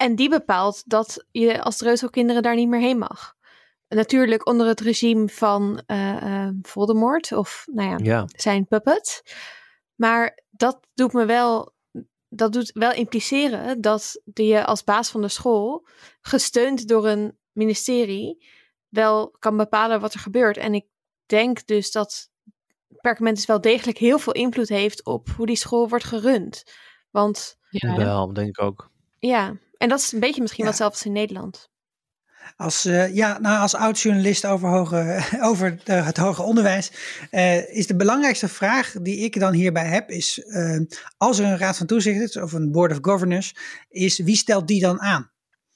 [0.00, 3.34] En die bepaalt dat je als Dreuzelkinderen daar niet meer heen mag.
[3.88, 5.82] Natuurlijk onder het regime van
[6.62, 8.28] Voldemort of nou ja, ja.
[8.36, 9.22] zijn puppet.
[9.94, 11.74] Maar dat doet me wel,
[12.28, 15.86] dat doet wel impliceren dat je als baas van de school,
[16.20, 18.46] gesteund door een ministerie,
[18.88, 20.56] wel kan bepalen wat er gebeurt.
[20.56, 20.86] En ik
[21.26, 22.30] denk dus dat
[23.00, 26.62] Perkamentus wel degelijk heel veel invloed heeft op hoe die school wordt gerund.
[27.10, 28.90] Want Ja, Wel, denk ik ook.
[29.18, 30.70] ja, en dat is een beetje misschien Ja.
[30.70, 31.68] wat zelfs in Nederland.
[32.56, 35.20] Als, eh, ja, nou, als oud-journalist over, hoge,
[35.50, 36.90] over de- het hoger onderwijs
[37.30, 40.80] eh, is de belangrijkste vraag die ik dan hierbij heb, is eh,
[41.16, 43.54] als er een raad van toezicht is of een board of governors,
[43.88, 45.30] is wie stelt die dan aan?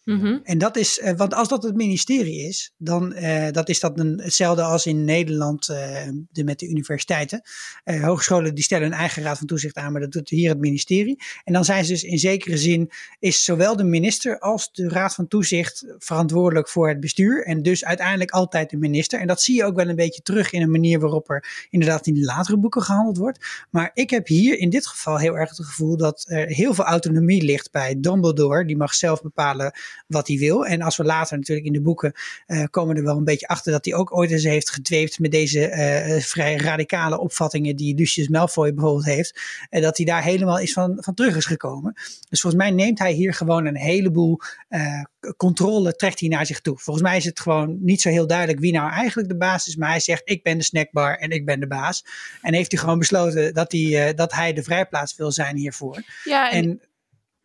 [0.05, 0.39] Mhm.
[0.43, 3.99] En dat is, eh, want als dat het ministerie is, dan eh, dat is dat
[3.99, 7.43] een, hetzelfde als in Nederland eh, de, met de universiteiten.
[7.85, 11.23] Hogescholen die stellen hun eigen raad van toezicht aan, maar dat doet hier het ministerie.
[11.45, 15.15] En dan zijn ze dus in zekere zin, is zowel de minister als de raad
[15.15, 17.47] van toezicht verantwoordelijk voor het bestuur.
[17.47, 19.21] En dus uiteindelijk altijd de minister.
[19.21, 22.07] En dat zie je ook wel een beetje terug in een manier waarop er inderdaad
[22.07, 23.67] in de latere boeken gehandeld wordt.
[23.71, 26.85] Maar ik heb hier in dit geval heel erg het gevoel dat er heel veel
[26.85, 28.65] autonomie ligt bij Dumbledore.
[28.65, 29.73] Die mag zelf bepalen
[30.07, 30.67] wat hij wil.
[30.67, 32.13] En als we later natuurlijk in de boeken
[32.47, 35.31] eh, komen er wel een beetje achter dat hij ook ooit eens heeft gedweept met
[35.31, 39.41] deze eh, vrij radicale opvattingen die Lucius Malfoy bijvoorbeeld heeft.
[39.71, 41.93] En dat hij daar helemaal is van, van terug is gekomen.
[42.29, 45.03] Dus volgens mij neemt hij hier gewoon een heleboel eh,
[45.37, 46.79] controle, trekt hij naar zich toe.
[46.79, 49.77] Volgens mij is het gewoon niet zo heel duidelijk wie nou eigenlijk de baas is.
[49.77, 52.05] Maar hij zegt ik ben de snackbar en ik ben de baas.
[52.43, 56.03] En heeft hij gewoon besloten dat hij, dat hij de vrijplaats wil zijn hiervoor.
[56.25, 56.81] Ja, en, En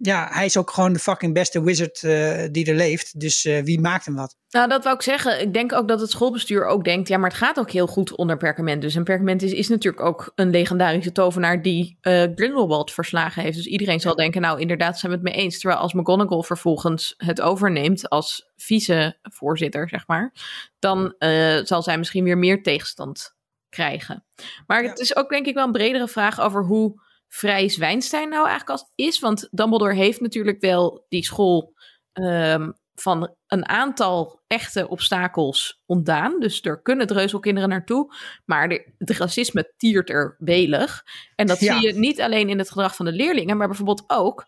[0.01, 3.19] ja, hij is ook gewoon de fucking beste wizard eh, die er leeft.
[3.19, 4.37] Dus eh, wie maakt hem wat?
[4.49, 5.41] nou, dat wou ik zeggen.
[5.41, 7.07] Ik denk ook dat het schoolbestuur ook denkt...
[7.07, 8.95] ja, maar het gaat ook heel goed onder Perkamentus.
[8.95, 11.61] En Perkamentus is natuurlijk ook een legendarische tovenaar...
[11.61, 13.55] die eh, Grindelwald verslagen heeft.
[13.55, 15.59] Dus iedereen zal denken, nou, inderdaad zijn we het mee eens.
[15.59, 18.09] Terwijl als McGonagall vervolgens het overneemt...
[18.09, 20.33] als vicevoorzitter, zeg maar...
[20.79, 21.15] dan
[21.63, 23.35] zal zij misschien weer meer tegenstand
[23.69, 24.25] krijgen.
[24.67, 28.47] Maar het is ook denk ik wel een bredere vraag over hoe vrij Zwijnstein nou
[28.47, 29.19] eigenlijk als is.
[29.19, 31.73] Want Dumbledore heeft natuurlijk wel die school
[32.13, 36.39] ehm, van een aantal echte obstakels ontdaan.
[36.39, 38.13] Dus er kunnen dreuzelkinderen naartoe.
[38.45, 41.03] Maar de, het racisme tiert er welig.
[41.35, 41.79] En dat Ja.
[41.79, 44.47] zie je niet alleen in het gedrag van de leerlingen, maar bijvoorbeeld ook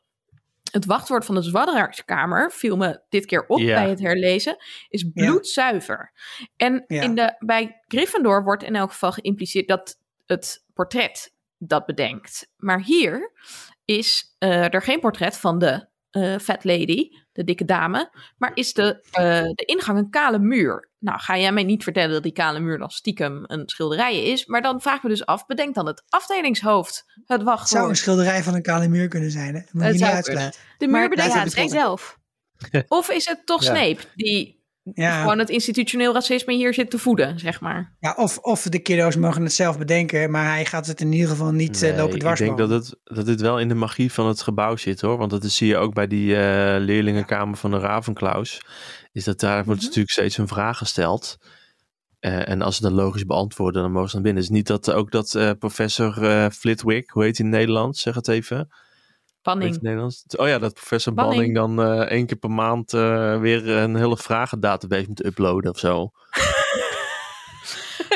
[0.71, 3.75] het wachtwoord van de Zwadderarskamer viel me dit keer op Ja.
[3.81, 4.55] bij het herlezen,
[4.89, 6.11] is bloedzuiver.
[6.57, 11.33] En in de, bij Gryffindor wordt in elk geval geïmpliceerd dat het portret
[11.67, 12.47] dat bedenkt.
[12.57, 13.31] Maar hier
[13.85, 18.73] is eh, er geen portret van de eh, fat lady, de dikke dame, maar is
[18.73, 20.89] de, eh, de ingang een kale muur.
[20.99, 24.45] Nou, ga jij mij niet vertellen dat die kale muur dan stiekem een schilderij is,
[24.45, 27.69] maar dan vraag ik me dus af, bedenk dan het afdelingshoofd, het Het wachtwoord.
[27.69, 29.55] zou een schilderij van een kale muur kunnen zijn.
[29.55, 29.61] Hè?
[29.71, 30.59] Moet Het je niet uitsluiten.
[30.77, 31.77] de muur ja, bedenkt het betrokken.
[31.79, 32.17] zelf.
[32.87, 33.69] Of is het toch Ja.
[33.75, 34.60] Snape die
[34.93, 37.95] Ja, gewoon het institutioneel racisme hier zit te voeden, zeg maar?
[37.99, 41.29] ja, of, of de kiddo's mogen het zelf bedenken, maar hij gaat het in ieder
[41.29, 42.39] geval niet eh, lopen ik dwars.
[42.39, 45.17] denk dat het, dat dit wel in de magie van het gebouw zit hoor.
[45.17, 48.61] Want dat is- zie je ook bij die eh, leerlingenkamer van de Ravenclaws.
[49.11, 49.87] Is dat daar wordt Mhm.
[49.87, 51.37] natuurlijk steeds een vraag gesteld.
[52.19, 54.41] Eh, en als ze dan logisch beantwoorden, dan mogen ze dan binnen.
[54.43, 57.61] Het is niet dat ook dat eh, professor eh, Flitwick, hoe heet hij in het
[57.61, 58.01] Nederlands?
[58.01, 58.69] Zeg het even.
[59.43, 60.23] Het Nederlands?
[60.37, 61.53] Oh ja, dat professor Banning.
[61.53, 65.79] Banning dan eh, één keer per maand eh, weer een hele vragendatabase moet uploaden of
[65.79, 66.11] zo.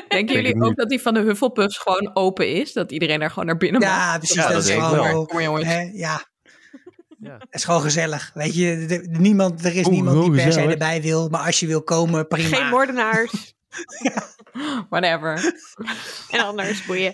[0.08, 0.64] Denken jullie niet.
[0.64, 2.74] ook dat die van de Hufflepuffs gewoon open is?
[2.74, 3.90] Dat iedereen daar gewoon naar binnen mag?
[3.90, 4.36] Ja, precies.
[4.36, 5.26] Ja, dat, dat is gewoon.
[5.26, 5.66] Kom maar jongens.
[5.66, 6.26] hè, ja,
[7.20, 7.34] Ja.
[7.38, 8.32] het is gewoon gezellig.
[8.34, 11.68] Weet je, de- niemand, er is niemand die per se erbij wil, maar als je
[11.68, 12.56] wil komen, prima.
[12.58, 13.54] Geen moordenaars.
[14.90, 15.54] Whatever.
[16.32, 17.14] en anders boeien.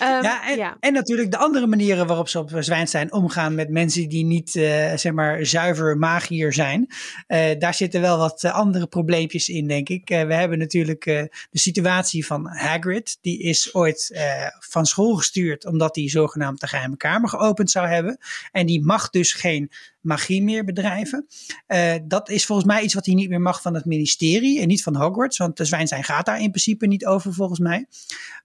[0.00, 0.76] Ehm, Ja en, ja.
[0.80, 4.94] en natuurlijk de andere manieren waarop ze op Zwijnstein omgaan met mensen die niet eh,
[4.96, 6.86] zeg maar zuiver magier zijn.
[7.26, 10.08] Eh, daar zitten wel wat eh, andere probleempjes in, denk ik.
[10.08, 13.18] We hebben natuurlijk de situatie van Hagrid.
[13.20, 14.20] Die is ooit
[14.58, 18.18] van school gestuurd omdat hij zogenaamd de geheime kamer geopend zou hebben.
[18.52, 19.70] En die mag dus geen
[20.00, 21.26] magie meer bedrijven.
[21.66, 24.68] Eh, dat is volgens mij iets wat hij niet meer mag van het ministerie en
[24.68, 27.86] niet van Hogwarts, want de zwijnstein gaat daar in principe niet over volgens mij.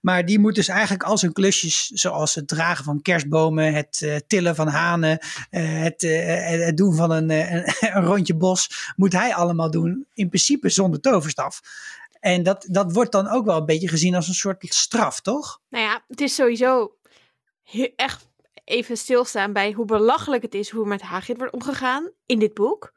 [0.00, 4.16] Maar die moet dus eigenlijk al zijn klusjes, zoals het dragen van kerstbomen, het uh,
[4.26, 5.18] tillen van hanen,
[5.50, 7.64] uh, het, het, doen van een, een,
[7.96, 11.60] een rondje bos, moet hij allemaal doen, in principe zonder toverstaf.
[12.20, 15.60] En dat, dat wordt dan ook wel een beetje gezien als een soort straf, toch?
[15.68, 16.96] Nou ja, het is sowieso
[17.96, 18.28] echt
[18.66, 22.92] even stilstaan bij hoe belachelijk het is hoe met Hagrid wordt omgegaan in dit boek.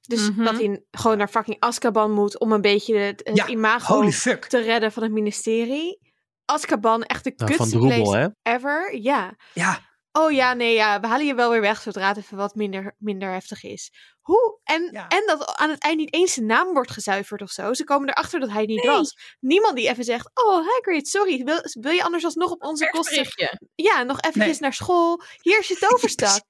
[0.00, 0.44] Dus mm -hmm.
[0.44, 4.10] dat hij gewoon naar fucking Azkaban moet om een beetje het, het ja, imago
[4.48, 6.12] te redden van het ministerie.
[6.44, 8.96] Azkaban, echt de nou, kutste place ever.
[9.00, 9.36] Ja.
[9.54, 9.89] Ja.
[10.12, 12.94] Oh ja, nee, ja, we halen je wel weer weg zodra het even wat minder,
[12.98, 13.92] minder heftig is.
[14.20, 14.58] Hoe?
[14.64, 15.08] En, ja.
[15.08, 17.74] en dat aan het eind niet eens zijn naam wordt gezuiverd of zo.
[17.74, 18.96] Ze komen erachter dat hij niet nee.
[18.96, 19.16] was.
[19.40, 23.26] Niemand die even zegt, oh Hagrid, sorry, wil, wil je anders alsnog op onze kosten...
[23.74, 24.60] Ja, nog eventjes nee.
[24.60, 25.22] naar school.
[25.40, 26.40] Hier is je toverstak.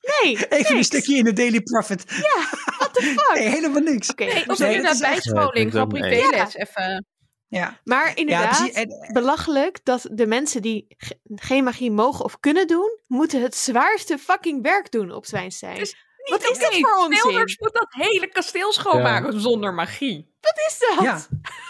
[0.00, 0.70] Nee, Even niks.
[0.70, 2.04] een stukje in de Daily Prophet.
[2.06, 2.48] Ja,
[2.78, 3.34] what the fuck?
[3.34, 4.10] Nee, helemaal niks.
[4.10, 6.60] Oké, okay, of nee, naar bijscholing van privéles ja.
[6.60, 7.06] even...
[7.54, 7.80] Ja.
[7.84, 12.66] Maar inderdaad, ja, en, belachelijk dat de mensen die ge geen magie mogen of kunnen
[12.66, 15.78] doen, moeten het zwaarste fucking werk doen op Zwijnstein.
[15.78, 17.20] Dus Wat is dat voor ons?
[17.20, 19.38] Snelders moet dat hele kasteel schoonmaken ja.
[19.38, 20.32] zonder magie.
[20.40, 21.04] Wat is dat?
[21.04, 21.20] Ja.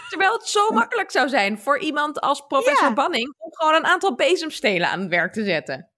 [0.09, 4.15] Terwijl het zo makkelijk zou zijn voor iemand als professor Banning om gewoon een aantal
[4.15, 5.89] bezemstelen aan het werk te zetten.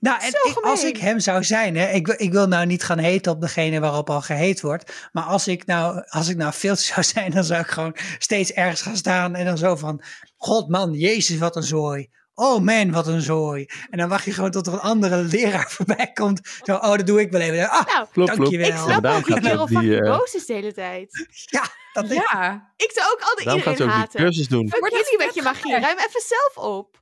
[0.00, 2.98] Nou, en ik, als ik hem zou zijn, hè, ik, ik wil nou niet gaan
[2.98, 5.08] heten op degene waarop al geheet wordt.
[5.12, 8.52] Maar als ik nou, als ik nou veel zou zijn, dan zou ik gewoon steeds
[8.52, 10.02] ergens gaan staan en dan zo van:
[10.36, 12.08] God man, Jezus, wat een zooi.
[12.34, 13.66] Oh man, wat een zooi.
[13.90, 16.40] En dan wacht je gewoon tot er een andere leraar voorbij komt.
[16.62, 17.70] Zo, oh, dat doe ik wel even.
[17.70, 18.28] Ah, nou, plop, plop.
[18.28, 18.88] Ik dankjewel.
[18.88, 20.18] snap ook Merel fucking uh...
[20.18, 21.28] boos is de hele tijd.
[21.50, 22.72] Ja, dat denk ja.
[22.76, 24.20] Ik zou ook altijd Daarom gaat ze iedereen ook die haten.
[24.20, 24.68] cursus doen.
[24.68, 25.78] Fuck jullie met je magie.
[25.78, 27.00] Ruim even zelf op.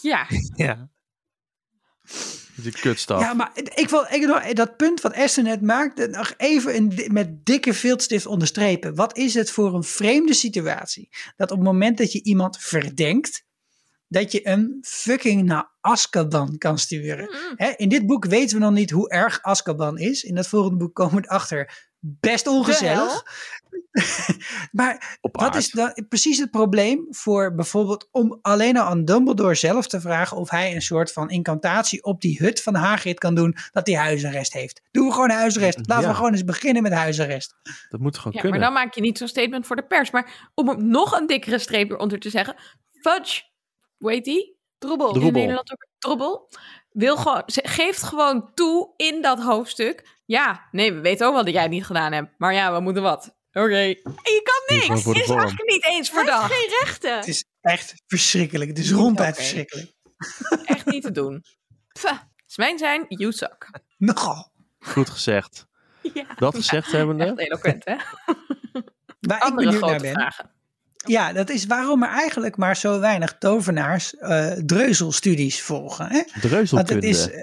[0.00, 0.26] Ja.
[0.54, 0.88] Ja.
[2.54, 3.20] Die kutstaf.
[3.20, 7.46] Ja, maar ik wil, ik dat punt wat Esther net maakte nog even in, met
[7.46, 8.94] dikke viltstift onderstrepen.
[8.94, 11.08] Wat is het voor een vreemde situatie?
[11.36, 13.44] Dat op het moment dat je iemand verdenkt,
[14.08, 17.28] dat je een fucking naar Azkaban kan sturen.
[17.30, 17.52] Mm.
[17.56, 20.22] Hè, in dit boek weten we nog niet hoe erg Azkaban is.
[20.22, 21.88] In dat volgende boek komen we erachter.
[21.98, 23.24] Best ongezellig.
[24.72, 25.54] maar Op wat aard.
[25.56, 30.36] is dan precies het probleem voor bijvoorbeeld om alleen al aan Dumbledore zelf te vragen
[30.36, 33.96] of hij een soort van incantatie op die hut van Hagrid kan doen dat hij
[33.96, 34.82] huisarrest heeft.
[34.90, 35.78] Doen we gewoon huisarrest.
[35.82, 36.08] Laten Ja.
[36.08, 37.54] we gewoon eens beginnen met huisarrest.
[37.88, 38.60] Dat moet gewoon ja, kunnen.
[38.60, 40.10] maar dan maak je niet zo'n statement voor de pers.
[40.10, 42.54] Maar om er nog een dikkere streep eronder te zeggen.
[43.00, 43.42] Fudge,
[43.98, 44.58] heet die?
[44.78, 45.06] Droebel.
[45.12, 45.28] Droebel.
[45.28, 46.48] In Nederland ook Droebel.
[46.90, 50.18] Wil gewoon, ze geeft gewoon toe in dat hoofdstuk.
[50.24, 52.28] Ja, nee, we weten ook wel dat jij het niet gedaan hebt.
[52.38, 53.36] Maar ja, we moeten wat.
[53.54, 53.76] Oké.
[53.82, 55.04] En je kan niks.
[55.04, 56.52] de Is eigenlijk niet eens Hij verdacht.
[56.52, 57.16] heeft geen rechten.
[57.16, 58.70] Het is echt verschrikkelijk.
[58.70, 59.92] Het is ronduit verschrikkelijk.
[60.64, 61.44] Echt niet te doen.
[61.92, 63.70] Pff, Zwijn zijn, you suck.
[63.98, 64.52] Nogal.
[64.78, 65.66] Goed gezegd.
[66.14, 66.24] Ja.
[66.36, 67.32] Dat gezegd Echt hebbende.
[67.36, 67.94] eloquent, hè?
[69.20, 70.12] Waar ik Andere naar grote ben.
[70.12, 70.50] vragen.
[71.06, 76.06] Ja, dat is waarom er eigenlijk maar zo weinig tovenaars eh dreuzelstudies volgen.
[76.06, 76.12] Hè?
[76.14, 77.06] Want het Dreuzelkunde.
[77.06, 77.40] is eh,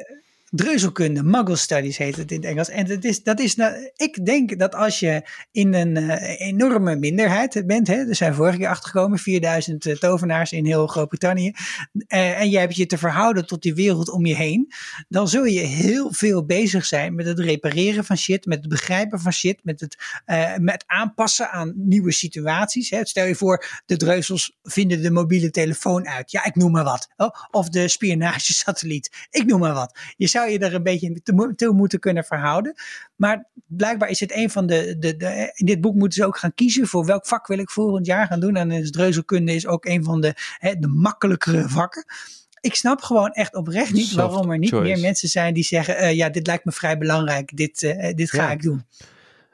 [0.51, 2.69] dreuzelkunde, muggle studies heet het in het Engels.
[2.69, 6.95] En het is, dat is nou, ik denk dat als je in een eh, enorme
[6.95, 11.53] minderheid bent, hè, er zijn vorige keer achtergekomen 4000 eh, tovenaars in heel Groot-Brittannië,
[12.07, 14.71] eh, en jij hebt je te verhouden tot die wereld om je heen,
[15.09, 19.19] dan zul je heel veel bezig zijn met het repareren van shit, met het begrijpen
[19.19, 19.97] van shit, met het
[20.61, 22.89] met aanpassen aan nieuwe situaties.
[22.89, 23.05] Hè.
[23.05, 26.31] Stel je voor, de dreuzels vinden de mobiele telefoon uit.
[26.31, 27.07] Ja, ik noem maar wat.
[27.17, 29.27] Oh, of de spionagesatelliet.
[29.29, 29.99] Ik noem maar wat.
[30.17, 32.73] Je zou je er een beetje toe, mo- toe moeten kunnen verhouden.
[33.15, 35.51] Maar blijkbaar is het een van de, de, de.
[35.55, 38.27] In dit boek moeten ze ook gaan kiezen voor welk vak wil ik volgend jaar
[38.27, 38.55] gaan doen.
[38.55, 42.05] En dreuzelkunde is ook een van de, hè, de makkelijkere vakken.
[42.61, 44.91] Ik snap gewoon echt oprecht niet Soft waarom er niet choice.
[44.91, 47.57] meer mensen zijn die zeggen: eh, Ja, dit lijkt me vrij belangrijk.
[47.57, 48.51] Dit, eh, dit ga Ja.
[48.51, 48.85] ik doen.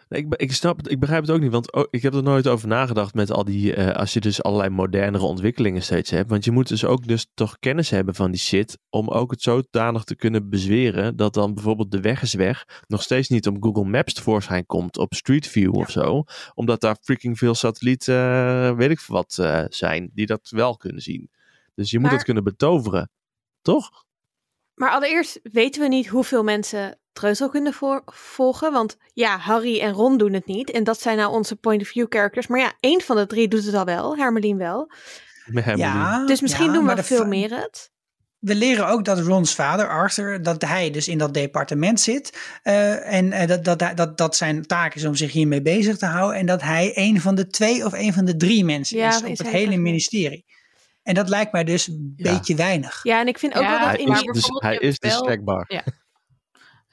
[0.09, 2.67] Nee, Ik, snap het, ik begrijp het ook niet, want ik heb er nooit over
[2.67, 6.29] nagedacht met al die, eh, als je dus allerlei modernere ontwikkelingen steeds hebt.
[6.29, 9.41] Want je moet dus ook dus toch kennis hebben van die shit, om ook het
[9.41, 13.57] zodanig te kunnen bezweren dat dan bijvoorbeeld de weg is weg nog steeds niet op
[13.59, 16.23] Google Maps tevoorschijn komt, op Street View of zo.
[16.53, 21.01] Omdat daar freaking veel satellieten, eh, weet ik wat, eh, zijn, die dat wel kunnen
[21.01, 21.29] zien.
[21.75, 23.09] Dus je moet het kunnen betoveren,
[23.61, 24.05] toch?
[24.73, 28.71] Maar allereerst weten we niet hoeveel mensen dreuzelkunde voor, volgen.
[28.71, 30.71] Want ja, Harry en Ron doen het niet.
[30.71, 32.47] En dat zijn nou onze point of view characters.
[32.47, 34.17] Maar ja, één van de drie doet het al wel.
[34.17, 34.91] Hermelien wel.
[35.45, 35.91] Met Hermelien.
[35.93, 37.91] Ja, Dus misschien ja, doen we de veel meer het.
[38.39, 42.37] We leren ook dat Ron's vader, Arthur, dat hij dus in dat departement zit.
[42.63, 46.05] eh, en eh, dat, dat, dat, dat zijn taak is om zich hiermee bezig te
[46.05, 46.39] houden.
[46.39, 49.17] En dat hij een van de twee of een van de drie mensen Ja, is
[49.17, 50.45] op is het hele ministerie.
[51.03, 52.33] En dat lijkt mij dus een Ja.
[52.33, 52.99] beetje weinig.
[53.03, 54.95] Ja, en ik vind ook Ja, wel dat Hij in is, dus, bijvoorbeeld hij is
[54.99, 55.65] wel- dus snackbar.
[55.67, 55.83] Ja.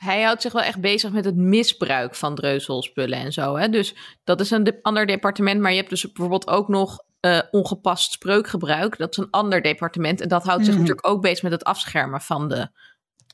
[0.05, 3.57] Hij houdt zich wel echt bezig met het misbruik van dreuzelspullen en zo.
[3.57, 3.69] Hè?
[3.69, 3.95] Dus
[4.25, 5.61] dat is een de ander departement.
[5.61, 8.99] Maar je hebt dus bijvoorbeeld ook nog uh, ongepast spreukgebruik.
[8.99, 10.21] Dat is een ander departement.
[10.21, 10.83] En dat houdt zich Mhm.
[10.83, 12.69] natuurlijk ook bezig met het afschermen van de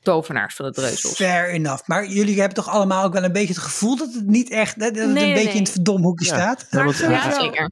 [0.03, 1.15] tovenaars van de dreuzels.
[1.15, 1.87] Fair enough.
[1.87, 4.79] Maar jullie hebben toch allemaal ook wel een beetje het gevoel dat het niet echt,
[4.79, 5.53] dat het Nee, een beetje nee.
[5.53, 6.33] in het verdomhoekje Ja.
[6.33, 6.67] staat?
[6.69, 7.71] Ja, Ja, zeker.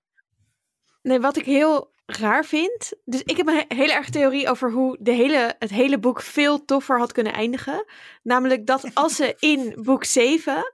[1.01, 2.93] Nee, wat ik heel raar vind.
[3.05, 6.21] Dus ik heb een he- hele erg theorie over hoe de hele, het hele boek
[6.21, 7.85] veel toffer had kunnen eindigen.
[8.23, 10.73] Namelijk dat als ze in boek 7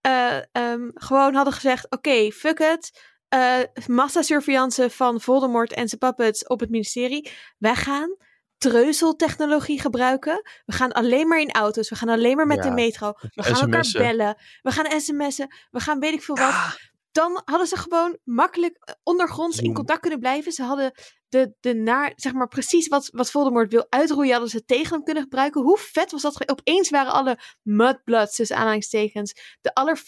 [0.00, 3.10] eh, ehm, gewoon hadden gezegd: oké, fuck it.
[3.28, 7.30] eh massasurveillance van Voldemort en zijn puppets op het ministerie.
[7.58, 8.16] Wij gaan
[8.58, 10.42] treuzeltechnologie gebruiken.
[10.64, 11.88] We gaan alleen maar in auto's.
[11.88, 13.12] We gaan alleen maar met Ja, de metro.
[13.34, 14.36] We gaan elkaar bellen.
[14.62, 15.54] We gaan sms'en.
[15.70, 16.72] We gaan weet ik veel wat Ja,
[17.12, 20.52] dan hadden ze gewoon makkelijk eh, ondergronds in contact kunnen blijven.
[20.52, 20.92] Ze hadden
[21.28, 25.04] de, de naar, zeg maar precies wat, wat Voldemort wil uitroeien, hadden ze tegen hem
[25.04, 25.62] kunnen gebruiken.
[25.62, 26.48] Hoe vet was dat?
[26.50, 30.02] Opeens waren alle mudbloods, tussen aanhalingstekens, de aller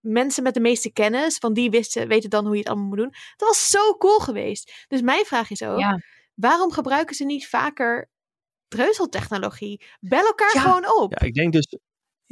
[0.00, 2.96] mensen met de meeste kennis, van die wisten, weten dan hoe je het allemaal moet
[2.96, 3.12] doen.
[3.36, 4.72] Dat was zo cool geweest.
[4.88, 6.00] Dus mijn vraag is ook, Ja.
[6.34, 8.10] waarom gebruiken ze niet vaker
[8.68, 9.84] dreuzeltechnologie?
[10.00, 10.60] Bel elkaar Ja.
[10.60, 11.12] gewoon op.
[11.12, 11.76] Ja, ik denk dus.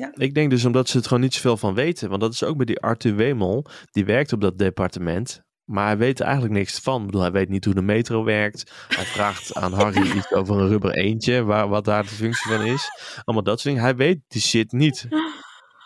[0.01, 0.13] Ja.
[0.15, 2.09] Ik denk dus omdat ze het gewoon niet zoveel van weten.
[2.09, 3.67] Want dat is ook bij die Arthur Wemel.
[3.91, 5.43] Die werkt op dat departement.
[5.65, 7.01] Maar hij weet er eigenlijk niks van.
[7.01, 8.73] Ik bedoel, hij weet niet hoe de metro werkt.
[8.89, 11.43] Hij vraagt aan Harry iets over een rubber eentje.
[11.43, 12.91] Waar, wat daar de functie van is.
[13.25, 13.89] Allemaal dat soort dingen.
[13.89, 15.09] Hij weet die shit niet.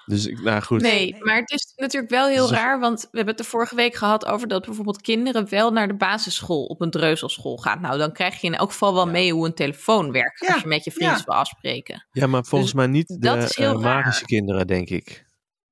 [0.07, 0.81] Dus, ik- nou goed.
[0.81, 3.75] Nee, maar het is natuurlijk wel heel Dus- raar, want we hebben het de vorige
[3.75, 7.81] week gehad over dat bijvoorbeeld kinderen wel naar de basisschool op een dreuzelschool gaan.
[7.81, 10.63] Nou, dan krijg je in elk geval wel mee hoe een telefoon werkt Ja, als
[10.63, 11.25] je met je vrienden ja.
[11.25, 12.07] wil afspreken.
[12.13, 13.95] Ja, maar volgens Dus mij niet de dat is heel eh, raar.
[13.95, 15.25] magische kinderen, denk ik.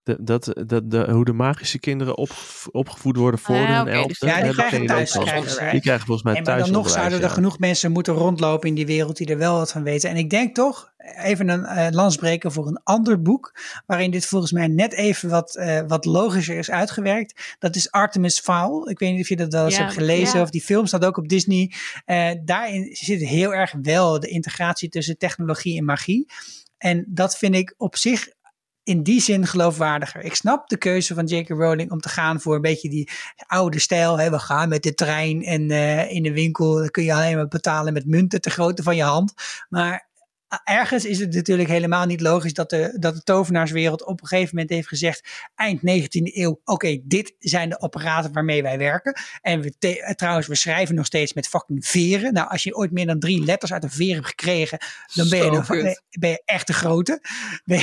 [0.05, 4.07] De, dat, dat, de, hoe de magische kinderen opgev- opgevoed worden voor Ah, hun oké,
[4.09, 4.18] dus.
[4.18, 5.12] Ja, die krijgen thuis.
[5.12, 8.74] Die krijgen volgens mij En maar dan nog zouden er genoeg mensen moeten rondlopen in
[8.74, 10.11] die wereld die er wel wat van weten.
[10.11, 10.92] En ik denk toch,
[11.22, 15.57] even een eh landsbreker voor een ander boek, waarin dit volgens mij net even wat,
[15.57, 17.57] eh, wat logischer is uitgewerkt.
[17.59, 18.88] Dat is Artemis Fowl.
[18.88, 20.42] Ik weet niet of je dat wel eens Ja, hebt gelezen, ja.
[20.42, 21.72] of die film staat ook op Disney.
[22.05, 26.26] Eh, daarin zit heel erg wel de integratie tussen technologie en magie.
[26.78, 28.28] En dat vind ik op zich
[28.85, 30.22] in die zin geloofwaardiger.
[30.22, 31.49] Ik snap de keuze van J.K.
[31.49, 33.11] Rowling om te gaan voor een beetje die
[33.47, 34.18] oude stijl.
[34.18, 34.30] Hè?
[34.30, 37.93] We gaan met de trein en eh, in de winkel kun je alleen maar betalen
[37.93, 39.35] met munten ter grootte van je hand.
[39.68, 40.11] Maar
[40.64, 44.50] ergens is het natuurlijk helemaal niet logisch dat de, dat de tovenaarswereld op een gegeven
[44.55, 49.16] moment heeft gezegd, eind 19e eeuw, oké, dit zijn de apparaten waarmee wij werken.
[49.40, 52.32] En we te- eh, trouwens, we schrijven nog steeds met fucking veren.
[52.32, 54.78] Nou, als je ooit meer dan drie letters uit een veer hebt gekregen,
[55.14, 56.03] dan ben je, kut.
[56.18, 57.20] ben je echt de grote.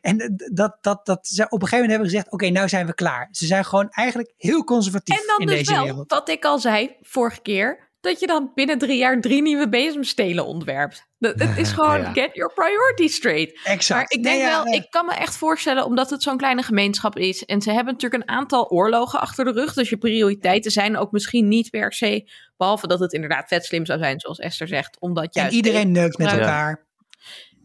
[0.00, 2.94] En dat, dat, dat ze op een gegeven moment hebben gezegd, oké, nou zijn we
[2.94, 3.28] klaar.
[3.30, 6.10] Ze zijn gewoon eigenlijk heel conservatief En dan in dus deze wel, wereld.
[6.10, 10.46] wat ik al zei vorige keer, dat je dan binnen drie jaar drie nieuwe bezemstelen
[10.46, 11.08] ontwerpt.
[11.18, 12.12] Dat, het is gewoon Ja.
[12.12, 13.60] get your priorities straight.
[13.64, 14.00] Exact.
[14.00, 16.62] Maar ik denk Nee, ja, wel, ik kan me echt voorstellen, omdat het zo'n kleine
[16.62, 17.44] gemeenschap is.
[17.44, 19.72] En ze hebben natuurlijk een aantal oorlogen achter de rug.
[19.72, 22.30] Dus je prioriteiten zijn ook misschien niet per se.
[22.56, 25.00] Behalve dat het inderdaad vet slim zou zijn, zoals Esther zegt.
[25.00, 26.88] Omdat En iedereen neukt met elkaar.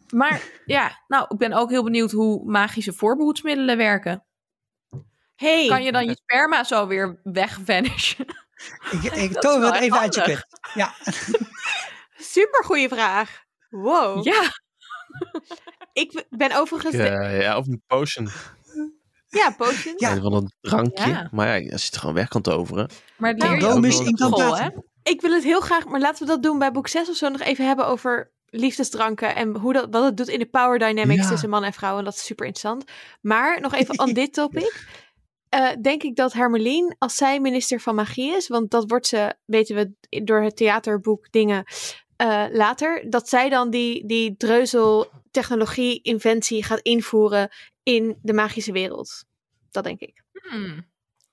[0.10, 4.24] Maar ja, nou, ik ben ook heel benieuwd hoe magische voorbehoedsmiddelen werken.
[5.36, 8.26] Hey, Kan je dan je sperma zo weer wegvanishen?
[8.92, 10.44] Ik, ik is het wel even uit je handig.
[10.46, 10.60] kut.
[10.74, 10.94] Ja,
[12.36, 13.44] super goede vraag.
[13.70, 14.24] Wow.
[14.26, 14.42] Ja,
[15.94, 16.96] Ik ben overigens...
[16.96, 18.30] Ja, ja, of een potion.
[19.28, 20.00] ja, potions.
[20.02, 20.16] Ja.
[20.22, 21.08] Van een drankje.
[21.08, 21.30] Ja.
[21.32, 22.90] Maar ja, als je het gewoon weg kan toveren.
[23.18, 23.54] maar het leer
[24.08, 24.64] incantatie.
[24.64, 24.70] hè?
[25.04, 27.30] Ik wil het heel graag, maar laten we dat doen bij boek 6 of zo
[27.30, 31.24] nog even hebben over liefdesdranken en hoe dat, wat het doet in de power dynamics
[31.24, 31.30] Ja.
[31.30, 31.98] tussen man en vrouw.
[31.98, 32.92] En dat is super interessant.
[33.22, 34.86] Maar nog even aan dit topic.
[35.50, 39.36] Eh, denk ik dat Hermelien, als zij minister van magie is, want dat wordt ze,
[39.46, 41.64] weten we door het theaterboek dingen
[42.16, 47.50] eh, later, dat zij dan die, die dreuzel technologie inventie gaat invoeren
[47.84, 49.26] in de magische wereld.
[49.72, 50.24] Dat denk ik.
[50.32, 50.86] Hmm,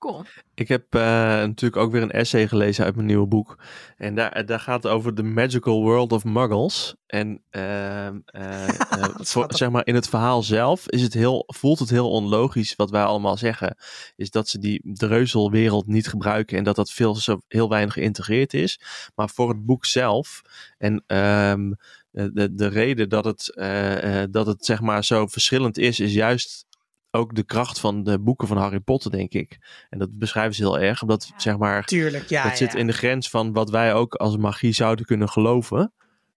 [0.03, 0.25] Cool.
[0.55, 3.59] Ik heb eh, natuurlijk ook weer een essay gelezen uit mijn nieuwe boek.
[3.97, 6.95] En daar, daar gaat het over de magical world of muggles.
[7.07, 11.79] En ehm, eh, eh, voor, zeg maar, in het verhaal zelf is het heel, voelt
[11.79, 13.77] het heel onlogisch wat wij allemaal zeggen.
[14.17, 18.55] Is dat ze die dreuzelwereld niet gebruiken en dat dat veel, zo, heel weinig geïntegreerd
[18.55, 18.81] is.
[19.15, 20.43] Maar voor het boek zelf
[20.79, 21.71] en ehm,
[22.13, 26.01] de, de, de reden dat het, eh, eh, dat het zeg maar zo verschillend is,
[26.01, 26.67] is juist
[27.15, 29.59] ook de kracht van de boeken van Harry Potter, denk ik.
[29.91, 32.29] En dat beschrijven ze heel erg, omdat zeg maar, tuurlijk.
[32.29, 32.79] Ja, dat zit ja.
[32.79, 35.93] in de grens van wat wij ook als magie zouden kunnen geloven.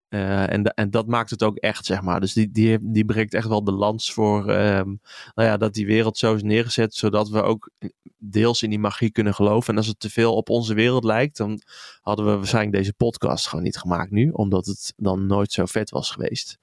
[0.09, 2.19] Eh, en, en dat maakt het ook echt, zeg maar.
[2.19, 4.95] Dus die, die, die breekt echt wel de lans voor ehm,
[5.36, 7.69] nou ja, dat die wereld zo is neergezet, zodat we ook
[8.17, 9.69] deels in die magie kunnen geloven.
[9.69, 11.61] En als het te veel op onze wereld lijkt, dan
[12.01, 15.89] hadden we waarschijnlijk deze podcast gewoon niet gemaakt nu, omdat het dan nooit zo vet
[15.89, 16.57] was geweest.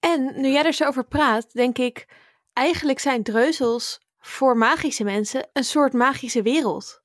[0.00, 2.06] En nu jij er zo over praat, denk ik,
[2.52, 7.00] eigenlijk zijn dreuzels voor magische mensen een soort magische wereld.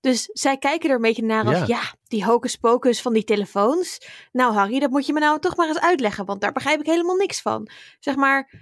[0.00, 1.64] Dus zij kijken er een beetje naar als, Ja.
[1.66, 4.06] ja, die hocus pocus van die telefoons.
[4.32, 6.86] Nou Harry, dat moet je me nou toch maar eens uitleggen, want daar begrijp ik
[6.86, 7.68] helemaal niks van.
[8.00, 8.52] Zeg maar,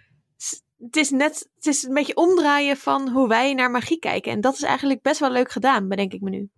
[0.78, 4.32] het is net, het is een beetje omdraaien van hoe wij naar magie kijken.
[4.32, 6.50] En dat is eigenlijk best wel leuk gedaan, bedenk ik me nu.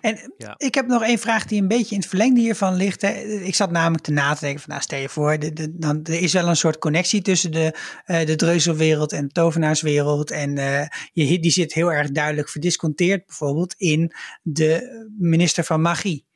[0.00, 0.54] En Ja.
[0.56, 3.02] ik heb nog één vraag die een beetje in het verlengde hiervan ligt.
[3.02, 3.10] Hè.
[3.22, 6.00] Ik zat namelijk te na te denken van, nou stel je voor, de, de, dan,
[6.04, 10.30] er is wel een soort connectie tussen de, eh, de dreuzelwereld en de tovenaarswereld.
[10.30, 14.12] En eh, je, die zit heel erg duidelijk verdisconteerd bijvoorbeeld in
[14.42, 16.26] de minister van magie.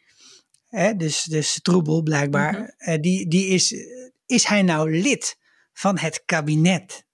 [0.68, 2.52] Hè, dus, dus Troebel blijkbaar.
[2.52, 2.70] Mhm.
[2.76, 3.74] Eh, die, die is,
[4.26, 5.38] is hij nou lid
[5.72, 7.04] van het kabinet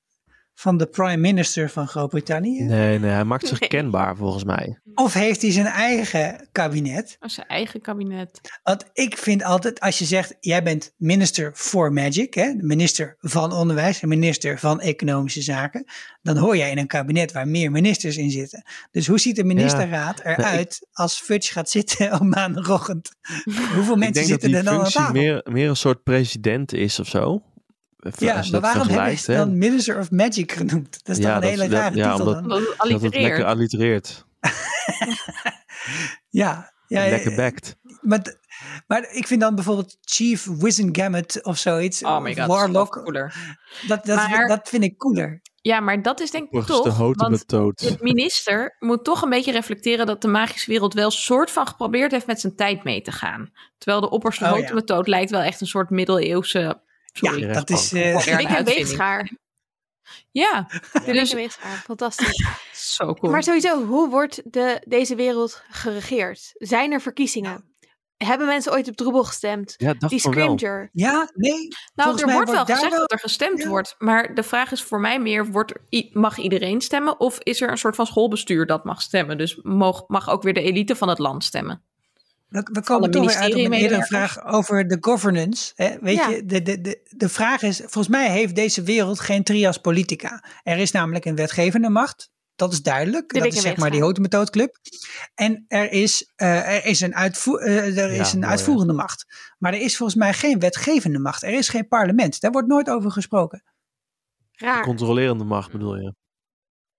[0.61, 2.63] van de prime minister van Groot-Brittannië?
[2.63, 3.69] Nee, nee, hij maakt zich Nee.
[3.69, 4.79] kenbaar volgens mij.
[4.95, 7.17] Of heeft hij zijn eigen kabinet?
[7.21, 8.41] Als zijn eigen kabinet.
[8.63, 13.17] Want ik vind altijd, als je zegt, jij bent minister for magic, hè, de minister
[13.19, 15.85] van onderwijs en minister van economische zaken,
[16.23, 18.65] dan hoor jij in een kabinet waar meer ministers in zitten.
[18.91, 23.11] Dus hoe ziet de ministerraad eruit als Fudge gaat zitten op maandagochtend?
[23.75, 25.15] Hoeveel mensen zitten er dan aan functie tafel?
[25.15, 27.43] meer, meer een soort president is of zo.
[28.19, 31.05] Ja, als je maar waarom hebben ze dan Minister of Magic genoemd?
[31.05, 32.91] Dat is Ja, toch een dat- hele dat- rare ja, titel omdat- dan?
[33.03, 34.25] Het lekker allitereert.
[36.29, 37.77] Ja, ja, lekker ja, backt.
[38.01, 38.37] maar,
[38.87, 43.35] maar ik vind dan bijvoorbeeld Chief Wizengamot of zoiets, Oh my god, Warlock, dat cooler.
[43.87, 45.41] dat, dat, Maar- dat vind ik cooler.
[45.63, 47.49] Ja, maar dat is denk ik toch, houten want
[47.79, 52.11] de minister moet toch een beetje reflecteren dat de magische wereld wel soort van geprobeerd
[52.11, 53.51] heeft met zijn tijd mee te gaan.
[53.79, 55.01] Terwijl de opperste Oh, ja.
[55.05, 56.81] lijkt wel echt een soort middeleeuwse...
[57.13, 57.93] Sorry, Ja, dat is...
[57.93, 58.05] rechtbank.
[58.05, 58.87] eh, moderne Ik heb uitvinding.
[58.87, 59.31] weegschaar.
[60.31, 60.69] Ja,
[61.07, 61.77] De dus weegschaar.
[61.77, 62.47] Fantastisch.
[62.97, 63.33] zo cool.
[63.33, 66.51] Maar sowieso, hoe wordt de, deze wereld geregeerd?
[66.55, 67.65] Zijn er verkiezingen?
[68.17, 69.75] Hebben mensen ooit op Droebel gestemd?
[69.77, 70.21] Ja, dacht Die.
[70.21, 70.89] Scrimger.
[70.93, 71.53] Ja, nee.
[71.53, 73.69] Nou, Volgens er mij wordt wel gezegd wel- dat er gestemd Ja.
[73.69, 73.95] wordt.
[73.99, 75.73] Maar de vraag is voor mij meer, wordt
[76.13, 77.21] mag iedereen stemmen?
[77.21, 79.39] Of is er een soort van schoolbestuur dat mag stemmen?
[79.39, 81.85] Dus mag, mag ook weer de elite van het land stemmen?
[82.51, 85.73] We, we komen toch weer uit op een eerdere vraag over de governance.
[85.75, 85.99] Hè?
[86.01, 86.29] Weet Ja.
[86.29, 90.45] je, de, de, de, de vraag is, volgens mij heeft deze wereld geen trias politica.
[90.63, 92.31] Er is namelijk een wetgevende macht.
[92.55, 93.33] Dat is duidelijk.
[93.33, 94.01] De dat is zeg maar die.
[94.01, 94.79] Houten Club.
[95.35, 98.93] En er is, eh, er is een, uitvoer, eh, er Ja, is een mooi, uitvoerende
[98.93, 99.27] macht.
[99.59, 101.43] Maar er is volgens mij geen wetgevende macht.
[101.43, 102.41] Er is geen parlement.
[102.41, 103.63] Daar wordt nooit over gesproken.
[104.53, 104.83] Raar.
[104.83, 106.15] Controlerende macht bedoel je?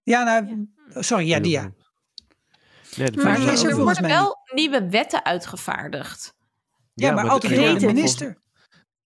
[0.04, 0.68] Ja, nou,
[1.04, 1.72] sorry, ja, die ja.
[2.98, 6.34] Nee, Maar Maar is er volgens worden mij wel nieuwe wetten uitgevaardigd.
[6.94, 8.40] Ja, maar de- altijd ja, door de minister.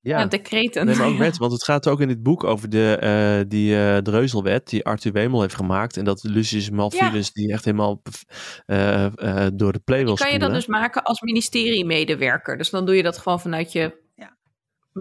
[0.01, 0.85] Ja, Ja, decreten.
[0.85, 3.75] Nee, maar ook wetten, want het gaat ook in dit boek over de, eh, die
[3.77, 5.97] eh Dreuzelwet die Arthur Wemel heeft gemaakt.
[5.97, 8.01] En dat Lucius Malfidus die echt helemaal
[8.65, 10.53] eh, eh, door de play wil kan je spuwen.
[10.53, 12.57] dus maken als ministeriemedewerker.
[12.57, 14.03] Dus dan doe je dat gewoon vanuit je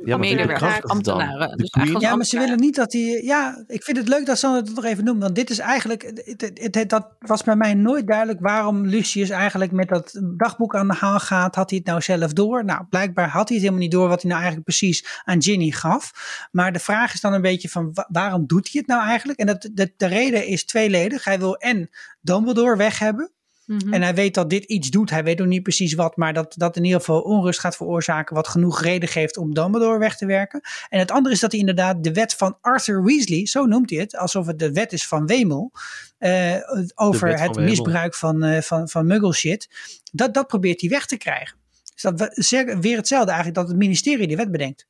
[0.05, 1.57] Ja, medewerkers, ambtenaren.
[1.57, 1.71] Dus
[2.01, 3.23] Ja, maar ze willen niet dat hij.
[3.23, 5.23] Ja, ik vind het leuk dat Sander het nog even noemt.
[5.23, 6.03] Want dit is eigenlijk.
[6.03, 10.75] Het, het, het- dat was bij mij nooit duidelijk waarom Lucius eigenlijk met dat dagboek
[10.77, 11.55] aan de haal gaat.
[11.55, 12.65] Had hij het nou zelf door?
[12.65, 15.71] Nou, blijkbaar had hij het helemaal niet door wat hij nou eigenlijk precies aan Ginny
[15.71, 16.13] gaf.
[16.51, 19.39] Maar de vraag is dan een beetje van wa- waarom doet hij het nou eigenlijk?
[19.39, 21.25] En dat, de, de reden is tweeledig.
[21.25, 21.91] Hij wil en
[22.21, 23.33] Dumbledore weg hebben.
[23.67, 23.93] Mhm.
[23.93, 25.11] En hij weet dat dit iets doet.
[25.11, 28.35] Hij weet nog niet precies wat, maar dat dat in ieder geval onrust gaat veroorzaken.
[28.35, 30.61] Wat genoeg reden geeft om Dumbledore weg te werken.
[30.89, 33.99] En het andere is dat hij inderdaad de wet van Arthur Weasley, zo noemt hij
[33.99, 35.73] het, alsof het de wet is van Wemel.
[36.19, 36.55] eh,
[36.95, 37.71] over het Wemel.
[37.71, 39.69] misbruik van, eh van, van muggle shit.
[40.13, 41.57] Dat, dat probeert hij weg te krijgen.
[41.95, 44.87] Dus dat zeg- weer hetzelfde eigenlijk dat het ministerie die wet bedenkt.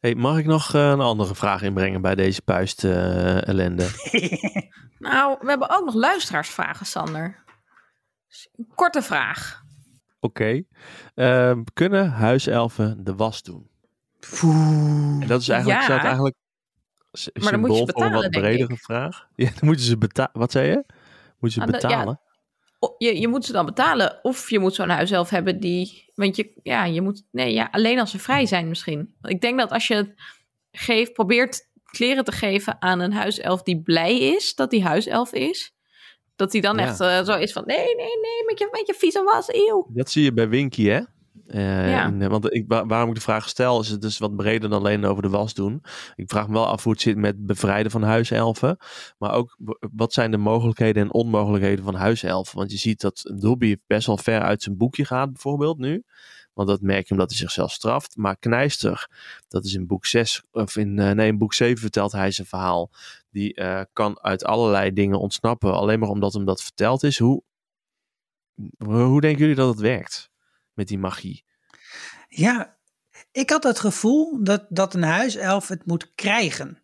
[0.00, 3.86] Hey, mag ik nog eh, een andere vraag inbrengen bij deze puist ellende?
[4.98, 7.42] Nou, we hebben ook nog luisteraarsvragen, Sander.
[8.74, 9.62] Korte vraag.
[10.20, 10.62] Oké.
[11.14, 13.68] Ehm, kunnen huiselfen de was doen?
[15.20, 15.86] En dat is eigenlijk, Ja.
[15.86, 16.36] zou het eigenlijk
[17.42, 19.26] Maar dan moet je symbool voor een wat betalen, bredere vraag?
[19.36, 20.30] Ja, dan moeten ze betalen.
[20.32, 20.84] Wat zei je?
[21.38, 21.88] Moeten ze Ah, ja.
[21.88, 22.20] betalen?
[22.98, 24.18] Je, je moet ze dan betalen.
[24.22, 26.12] Of je moet zo'n huiself hebben die.
[26.14, 27.24] Want je, ja, je moet.
[27.30, 29.14] Nee, ja, alleen als ze vrij zijn misschien.
[29.22, 30.12] Ik denk dat als je het
[30.72, 35.73] geeft, probeert kleren te geven aan een huiself die blij is dat die huiself is.
[36.36, 36.82] Dat die dan Ja.
[36.86, 39.86] echt eh, zo is van: nee, nee, nee, met je, met je vieze was, eeuw.
[39.88, 41.00] Dat zie je bij Winky, hè?
[41.46, 42.12] Eh, Ja.
[42.20, 44.78] eh, want ik, wa- waarom ik de vraag stel, is het dus wat breder dan
[44.78, 45.82] alleen over de was doen.
[46.14, 48.76] Ik vraag me wel af hoe het zit met bevrijden van huiselfen.
[49.18, 49.56] Maar ook,
[49.94, 52.58] wat zijn de mogelijkheden en onmogelijkheden van huiselfen?
[52.58, 56.02] Want je ziet dat Dobby best wel ver uit zijn boekje gaat, bijvoorbeeld nu.
[56.52, 58.16] Want dat merk je omdat hij zichzelf straft.
[58.16, 59.08] Maar Knijster,
[59.48, 62.90] dat is in boek 6, of in, nee, in boek 7 vertelt hij zijn verhaal.
[63.34, 67.18] Die eh, kan uit allerlei dingen ontsnappen, alleen maar omdat hem dat verteld is.
[67.18, 67.42] Hoe,
[68.78, 70.30] hoe denken jullie dat het werkt
[70.72, 71.44] met die magie?
[72.28, 72.78] Ja,
[73.32, 76.83] Ik had het gevoel dat, dat een huiself het moet krijgen.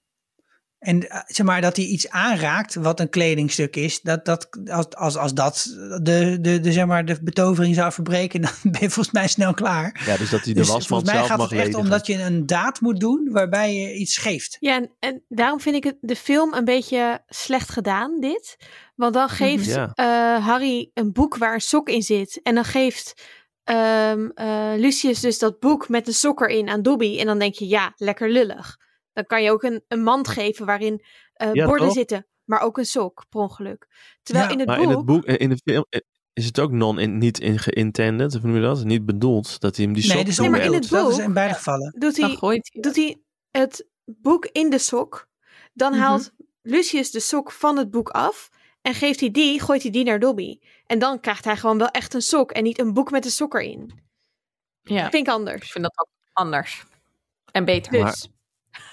[0.80, 4.00] En eh, zeg maar dat hij iets aanraakt wat een kledingstuk is.
[4.00, 8.40] Dat, dat, als, als, als dat de, de, de, zeg maar, de betovering zou verbreken,
[8.46, 10.02] dan ben je volgens mij snel klaar.
[10.06, 11.84] Ja, dus dat hij de Dus wasmand volgens mij zelf gaat mag het echt ledigen.
[11.84, 14.56] om dat je een daad moet doen waarbij je iets geeft.
[14.60, 18.56] Ja, en, en daarom vind ik het, de film een beetje slecht gedaan, dit.
[18.94, 19.92] Want dan geeft Ja.
[19.94, 22.40] eh, Harry een boek waar een sok in zit.
[22.42, 23.14] En dan geeft
[23.64, 27.18] ehm, eh, Lucius dus dat boek met een sok erin aan Dobby.
[27.18, 28.78] En dan denk je, ja, lekker lullig.
[29.12, 31.96] Dan kan je ook een, een mand geven waarin eh, Ja, borden toch?
[31.96, 32.26] zitten.
[32.44, 33.86] Maar ook een sok, per ongeluk.
[34.22, 34.86] Terwijl Ja, in het Maar boek...
[34.90, 36.00] in het boek, eh, in de film, eh,
[36.32, 38.84] is het ook non in, niet in geintended, of noem je dat?
[38.84, 41.16] Niet bedoeld dat hij hem die sok Nee, dus Nee, maar in het Dat is
[41.16, 41.94] boek- in beide gevallen.
[41.98, 45.28] doet hij, gooit hij doet hij het boek in de sok.
[45.72, 46.00] Dan Mhm.
[46.00, 46.32] haalt
[46.62, 48.48] Lucius de sok van het boek af.
[48.82, 50.58] En geeft hij die, gooit hij die naar Dobby.
[50.86, 52.50] En dan krijgt hij gewoon wel echt een sok.
[52.52, 53.90] En niet een boek met een sok erin.
[54.82, 55.70] Ja, Dat vind ik ik anders.
[55.72, 56.84] vind dat ook anders.
[57.52, 57.92] En beter.
[57.92, 58.16] Dus, Maar-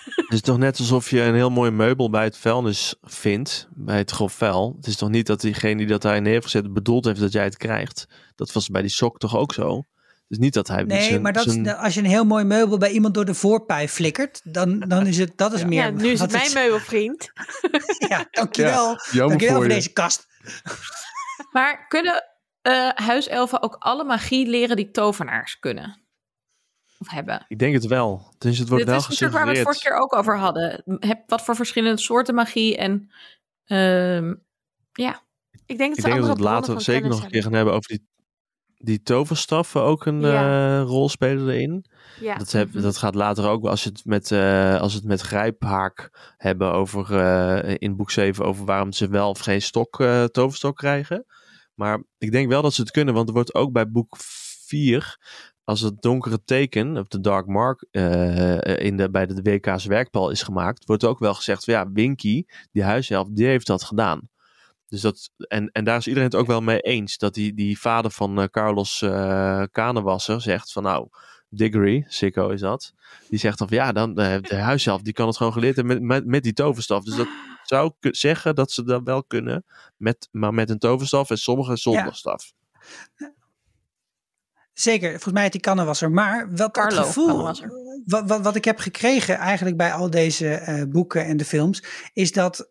[0.06, 3.98] Het is toch net alsof je een heel mooi meubel bij het vuilnis vindt, bij
[3.98, 4.74] het grof vuil.
[4.78, 7.44] Het is toch niet dat diegene die dat daar neer gezet bedoeld heeft dat jij
[7.44, 8.08] het krijgt.
[8.36, 9.84] Dat was bij die sok toch ook zo?
[10.28, 12.78] Dus niet dat hij Nee, zijn- maar dat zijn- als je een heel mooi meubel
[12.78, 15.68] bij iemand door de voorpij flikkert, dan, dan is het, dat is Ja.
[15.68, 15.84] meer...
[15.84, 17.32] ja, nu is het mijn meubelvriend.
[18.10, 19.00] Ja, dankjewel.
[19.12, 20.28] jammer dankjewel voor deze kast.
[21.52, 22.24] Maar kunnen
[22.62, 26.02] eh, huiselfen ook alle magie leren die tovenaars kunnen?
[27.00, 27.46] Of hebben?
[27.48, 28.34] Ik denk het wel.
[28.38, 30.84] Dus het wordt Dit wel is natuurlijk waar we het vorige keer ook over hadden.
[31.00, 33.12] Heb wat voor verschillende soorten magie en
[33.66, 34.34] ehm,
[34.94, 35.22] ja.
[35.66, 37.74] Ik denk dat Ik denk dat we het later zeker nog een keer gaan hebben
[37.74, 38.08] over die,
[38.78, 40.80] die toverstaffen ook een Ja.
[40.80, 41.86] eh, rol spelen erin.
[42.20, 42.36] Ja.
[42.36, 42.82] Dat, heb, Mhm.
[42.82, 47.76] dat gaat later ook als het met, eh, als het met grijphaak hebben over eh,
[47.78, 51.26] in boek 7 over waarom ze wel of geen stok, eh, toverstok krijgen.
[51.76, 55.18] Maar ik denk wel dat ze het kunnen, want er wordt ook bij boek 4,
[55.68, 60.30] als het donkere teken, of de Dark Mark, eh, in de, bij de WK's werkpal
[60.30, 64.30] is gemaakt, wordt ook wel gezegd van ja, Winky, die huishelft, die heeft dat gedaan.
[64.88, 67.18] Dus dat, en, en daar is iedereen het ook wel mee eens.
[67.18, 71.08] Dat die, die vader van eh, Carlos eh Kanewasser zegt van nou,
[71.50, 72.94] Diggory, Sikko is dat.
[73.30, 75.98] Die zegt dan van ja, dan de, de huishelft, die kan het gewoon geleerd hebben
[75.98, 77.04] met, met, met die toverstaf.
[77.04, 77.28] Dus dat
[77.64, 79.66] zou zeggen dat ze dat wel kunnen,
[79.98, 82.20] met, maar met een toverstaf en sommigen zonder
[83.16, 83.36] Ja.
[84.80, 86.12] Zeker, volgens mij die kannenwasser.
[86.12, 87.72] Maar wat Carlo het gevoel, Kannenwasser.
[88.06, 91.84] wat, wat, wat ik heb gekregen eigenlijk bij al deze eh, boeken en de films,
[92.14, 92.70] is dat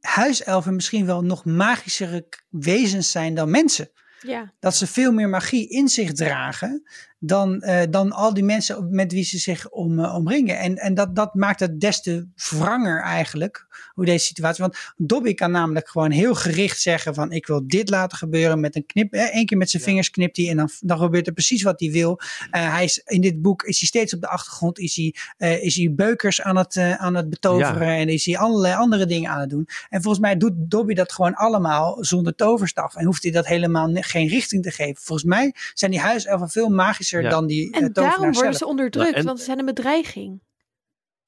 [0.00, 3.90] huiselfen misschien wel nog magischere wezens zijn dan mensen.
[4.26, 4.52] Ja.
[4.60, 6.82] Dat ze veel meer magie in zich dragen
[7.18, 10.58] dan, eh, dan al die mensen met wie ze zich om, eh, omringen.
[10.58, 14.62] En, en dat, dat maakt het des te wranger eigenlijk, hoe deze situatie.
[14.62, 18.76] Want Dobby kan namelijk gewoon heel gericht zeggen van ik wil dit laten gebeuren met
[18.76, 19.12] een knip.
[19.12, 19.88] Eh, Eén keer met zijn Ja.
[19.88, 22.20] vingers knipt hij en dan, dan gebeurt er precies wat hij wil.
[22.50, 25.62] Eh, hij is, in dit boek is hij steeds op de achtergrond, is hij, eh,
[25.62, 29.30] is hij beukers aan het, eh, aan het betoveren en is hij allerlei andere dingen
[29.30, 29.68] aan het doen.
[29.88, 32.94] En volgens mij doet Dobby dat gewoon allemaal zonder toverstaf.
[32.94, 33.88] En hoeft hij dat helemaal
[34.18, 35.02] geen richting te geven.
[35.02, 37.30] Volgens mij zijn die huiselfen veel magischer Ja.
[37.30, 38.56] dan die eh, En daarom worden zelf.
[38.56, 40.42] ze onderdrukt, Ja, en- want ze zijn een bedreiging.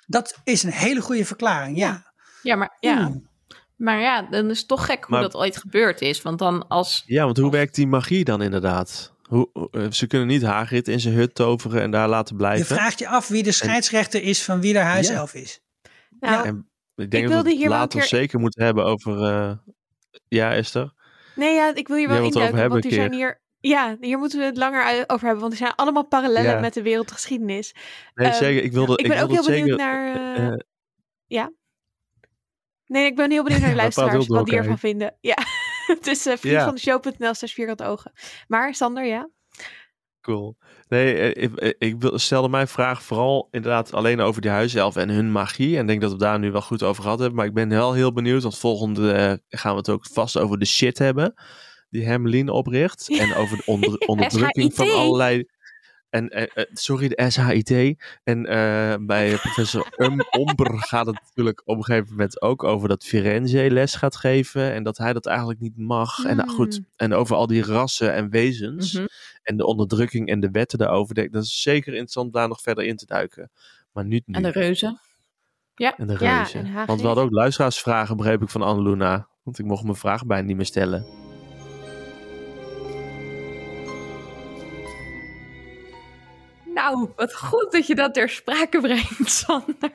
[0.06, 2.12] Dat is een hele goede verklaring, ja.
[2.42, 3.06] Ja, maar ja.
[3.08, 3.16] Oeh.
[3.76, 6.22] Maar ja, dan is het toch gek hoe Maar- dat ooit gebeurd is.
[6.22, 7.02] Want dan als...
[7.06, 9.14] Ja, want hoe werkt die magie dan inderdaad?
[9.22, 12.66] Hoe, eh, ze kunnen niet Hagrid in zijn hut toveren en daar laten Je blijven.
[12.66, 15.60] vraagt je af wie de scheidsrechter is van wie de huiself is.
[16.20, 19.22] Nou, En ik denk Ik dat we het later keer- zeker moeten hebben over...
[19.22, 19.52] eh,
[20.28, 20.92] ja, Esther?
[21.36, 23.44] Nee, ja, ik wil hier wel induiken, want er hebben zijn hier...
[23.60, 26.60] Ja, hier moeten we het langer over hebben, want er zijn allemaal parallellen Ja.
[26.60, 27.74] met de wereldgeschiedenis.
[28.14, 28.64] Nee, Ehm, zeker.
[28.64, 30.14] Ik wilde, ik ben ook heel benieuwd zeker, naar...
[30.36, 31.46] eh, eh,
[32.86, 35.16] nee, ik ben heel benieuwd naar de luisteraars, wat die ervan vinden.
[35.20, 35.36] Ja,
[35.86, 36.38] het is uh, Ja.
[36.38, 38.12] vriendvandeshow.nl slash vierkante ogen.
[38.48, 39.28] Maar, Sander, ja?
[40.26, 40.56] Cool.
[40.88, 45.02] Nee, eh, ik, eh, ik wil- stelde mijn vraag vooral inderdaad alleen over die huiselfen
[45.02, 45.74] en hun magie.
[45.74, 47.36] En ik denk dat we daar nu wel goed over gehad hebben.
[47.36, 50.58] Maar ik ben wel heel benieuwd, want volgende eh, gaan we het ook vast over
[50.58, 51.34] de shit hebben.
[51.90, 53.18] Die Hermeline opricht.
[53.18, 55.44] En over de onder, onderdrukking van allerlei...
[56.16, 57.96] En, eh, eh, sorry, de SHIT.
[58.24, 62.88] En eh, bij professor um, Omber gaat het natuurlijk op een gegeven moment ook over
[62.88, 64.72] dat Firenze les gaat geven.
[64.72, 66.24] En dat hij dat eigenlijk niet mag.
[66.24, 66.86] En nou, goed, Hmm.
[66.96, 69.06] en over al die rassen en wezens Mhm.
[69.42, 71.30] en de onderdrukking en de wetten daarover.
[71.30, 73.50] Dat is zeker interessant daar nog verder in te duiken.
[73.92, 74.34] Maar niet nu.
[74.34, 74.88] En de reuzen.
[75.74, 76.60] En de Ja, reuzen.
[76.60, 76.86] en Hagrid.
[76.86, 79.28] Want we hadden ook luisteraarsvragen, begreep ik, van Anneluna.
[79.42, 81.25] Want ik mocht mijn vraag bijna niet meer stellen.
[86.76, 89.92] Nou, wat goed dat je dat ter sprake brengt, Sander.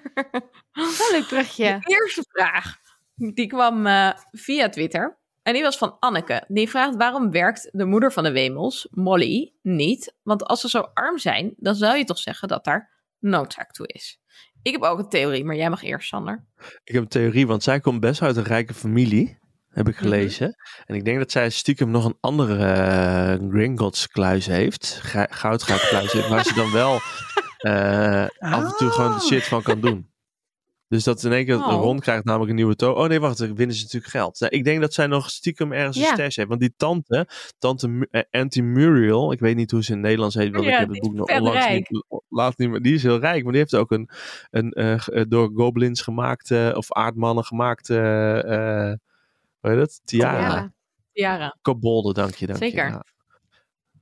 [0.71, 1.77] Wel een leuk brugje.
[1.79, 2.77] De eerste vraag,
[3.15, 5.19] die kwam eh, via Twitter.
[5.43, 6.43] En die was van Anneke.
[6.47, 10.15] Die vraagt waarom werkt de moeder van de Wemels, Molly, niet?
[10.23, 13.87] Want als ze zo arm zijn, dan zou je toch zeggen dat daar noodzaak toe
[13.87, 14.19] is.
[14.61, 16.45] Ik heb ook een theorie, maar jij mag eerst, Sander.
[16.83, 19.39] Ik heb een theorie, want zij komt best uit een rijke familie.
[19.71, 20.03] Heb ik Mhm.
[20.03, 20.55] gelezen.
[20.85, 22.57] En ik denk dat zij stiekem nog een andere
[23.39, 24.99] uh, Gringotts kluis heeft.
[25.01, 26.27] Ga- Goudgaat kluis heeft.
[26.29, 26.99] Waar ze dan wel
[27.57, 30.09] eh, af en toe gewoon de shit van kan doen.
[30.87, 31.73] Dus dat in één keer Oh.
[31.81, 32.95] Ron krijgt namelijk een nieuwe toon.
[32.95, 34.39] Oh nee, wacht, dan winnen ze natuurlijk geld.
[34.39, 36.47] Nou, ik denk dat zij nog stiekem ergens een stash heeft.
[36.47, 37.27] Want die tante,
[37.59, 40.65] tante Mu- eh, Auntie Muriel, ik weet niet hoe ze in het Nederlands heet, want
[40.65, 41.89] Ja, ik heb het boek nog onlangs rijk.
[41.89, 42.81] niet, laat niet meer.
[42.81, 44.09] Die is heel rijk, maar die heeft ook een,
[44.51, 47.95] een eh, eh, door goblins gemaakte, of aardmannen gemaakte,
[48.47, 48.93] eh,
[49.61, 50.01] hoe heet het?
[50.03, 50.73] Tiara.
[51.13, 51.57] Tiara.
[51.61, 52.65] Kobolden, dank je, dank je.
[52.65, 52.89] Zeker.
[52.89, 53.03] Ja.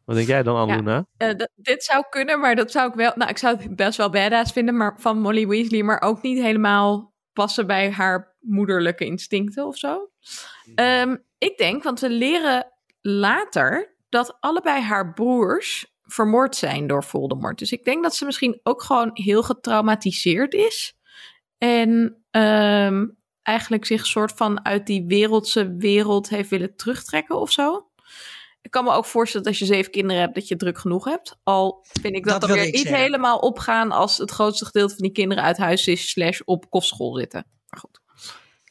[0.05, 1.05] Wat denk jij dan, Aluna?
[1.17, 3.11] Eh, dit zou kunnen, maar dat zou ik wel...
[3.15, 6.41] Nou, ik zou het best wel badass vinden maar, van Molly Weasley, maar ook niet
[6.41, 10.09] helemaal passen bij haar moederlijke instincten of zo.
[10.75, 17.59] Ehm, ik denk, want we leren later dat allebei haar broers vermoord zijn door Voldemort.
[17.59, 20.97] Dus ik denk dat ze misschien ook gewoon heel getraumatiseerd is.
[21.57, 23.05] En ehm,
[23.43, 27.87] eigenlijk zich soort van uit die wereldse wereld heeft willen terugtrekken of zo.
[28.61, 31.05] Ik kan me ook voorstellen dat als je zeven kinderen hebt, dat je druk genoeg
[31.05, 31.37] hebt.
[31.43, 32.97] Al vind ik dat, Dat dan weer niet zeggen.
[32.97, 37.15] helemaal opgaan als het grootste gedeelte van die kinderen uit huis is, slash op kostschool
[37.15, 37.45] zitten.
[37.69, 37.99] Maar goed.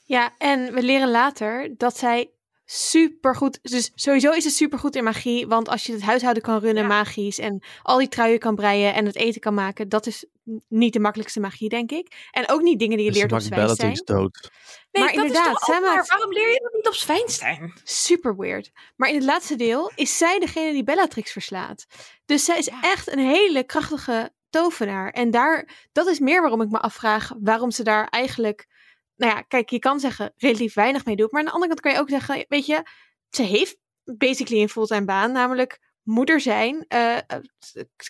[0.05, 2.31] Ja, en we leren later dat zij
[2.65, 3.59] supergoed...
[3.63, 5.47] Dus sowieso is ze supergoed in magie.
[5.47, 6.89] Want als je het huishouden kan runnen Ja.
[6.89, 7.39] magisch...
[7.39, 9.89] en al die truien kan breien en het eten kan maken...
[9.89, 10.25] dat is
[10.69, 12.29] niet de makkelijkste magie, denk ik.
[12.31, 13.91] En ook niet dingen die je Dus ze leert op Zwijnstein.
[13.93, 14.51] Bellatrix dood.
[14.91, 17.73] Nee, Maar dat inderdaad, is toch maakt- Waarom leer je dat niet op Zwijnstein?
[17.85, 18.71] Super weird.
[18.97, 21.87] Maar in het laatste deel is zij degene die Bellatrix verslaat.
[22.27, 22.81] Dus zij is Ja.
[22.83, 25.11] echt een hele krachtige tovenaar.
[25.11, 28.67] En daar, dat is meer waarom ik me afvraag waarom ze daar eigenlijk...
[29.17, 31.31] Nou ja, kijk, je kan zeggen relatief weinig mee doet.
[31.33, 32.83] Maar aan de andere kant kan je ook zeggen, weet je...
[33.31, 35.79] Ze heeft basically een fulltime baan, namelijk
[36.09, 37.23] moeder zijn, eh, eh,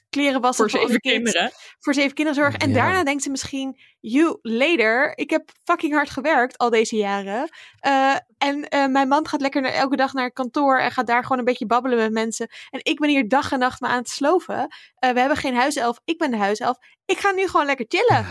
[0.08, 1.50] kleren wassen Voor zeven kind, kinderen.
[1.78, 2.58] voor zeven kinderen zorgen.
[2.60, 2.74] En Ja.
[2.74, 7.48] daarna denkt ze misschien, you later, ik heb fucking hard gewerkt al deze jaren.
[7.78, 11.06] Eh, en eh, mijn man gaat lekker naar, elke dag naar het kantoor en gaat
[11.06, 12.48] daar gewoon een beetje babbelen met mensen.
[12.70, 14.68] En ik ben hier dag en nacht me aan het sloven.
[14.94, 16.76] Eh, we hebben geen huiself, ik ben de huiself.
[17.04, 18.26] Ik ga nu gewoon lekker chillen.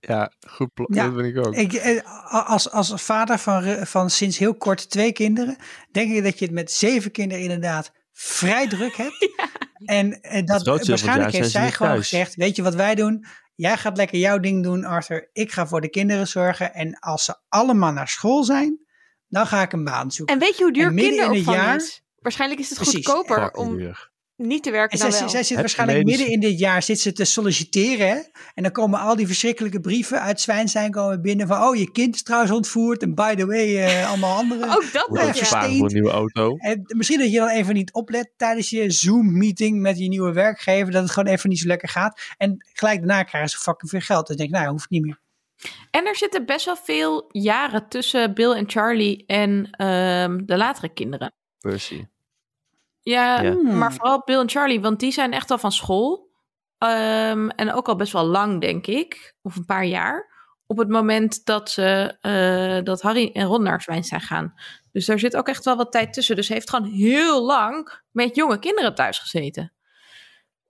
[0.00, 0.88] Ja, goed plan.
[0.90, 1.54] Ja, dat ben ik ook.
[1.54, 5.56] Ik, als, als vader van, van sinds heel kort twee kinderen,
[5.90, 9.16] denk ik dat je het met zeven kinderen inderdaad vrij druk hebt.
[9.84, 12.08] En eh, dat, waarschijnlijk heeft zijn ze zij gewoon thuis.
[12.08, 13.24] gezegd, weet je wat wij doen?
[13.54, 15.28] Jij gaat lekker jouw ding doen, Arthur.
[15.32, 16.74] Ik ga voor de kinderen zorgen.
[16.74, 18.78] En als ze allemaal naar school zijn,
[19.28, 20.34] dan ga ik een baan zoeken.
[20.34, 22.02] En weet je hoe duur En midden in het kinderopvang jaar- is?
[22.18, 23.06] Waarschijnlijk is het Precies.
[23.06, 24.10] goedkoper om duur.
[24.38, 25.30] Niet te werken En dan zij, wel.
[25.30, 28.08] zij zit waarschijnlijk midden in dit jaar zit ze te solliciteren.
[28.08, 28.20] Hè?
[28.54, 31.62] En dan komen al die verschrikkelijke brieven uit Zwijnstein komen binnen van...
[31.62, 33.02] oh, je kind is trouwens ontvoerd.
[33.02, 34.66] En by the way, eh, allemaal andere...
[34.66, 35.64] Ook dat nog, ja.
[35.64, 36.56] een nieuwe auto.
[36.56, 40.92] En misschien dat je dan even niet oplet tijdens je Zoom-meeting met je nieuwe werkgever.
[40.92, 42.20] Dat het gewoon even niet zo lekker gaat.
[42.36, 44.26] En gelijk daarna krijgen ze fucking veel geld.
[44.26, 45.20] Dus denk ik, nou, hoeft niet meer.
[45.90, 50.92] En er zitten best wel veel jaren tussen Bill en Charlie en ehm, de latere
[50.92, 51.32] kinderen.
[51.60, 52.06] Percy.
[53.10, 53.52] Ja, Ja.
[53.62, 56.30] maar vooral Bill en Charlie, want die zijn echt al van school.
[56.78, 59.34] Ehm, en ook al best wel lang, denk ik.
[59.42, 60.36] Of een paar jaar.
[60.66, 64.54] Op het moment dat, ze, eh, dat Harry en Ron naar Zwijnstein gaan.
[64.92, 66.36] Dus daar zit ook echt wel wat tijd tussen.
[66.36, 69.72] Dus ze heeft gewoon heel lang met jonge kinderen thuis gezeten.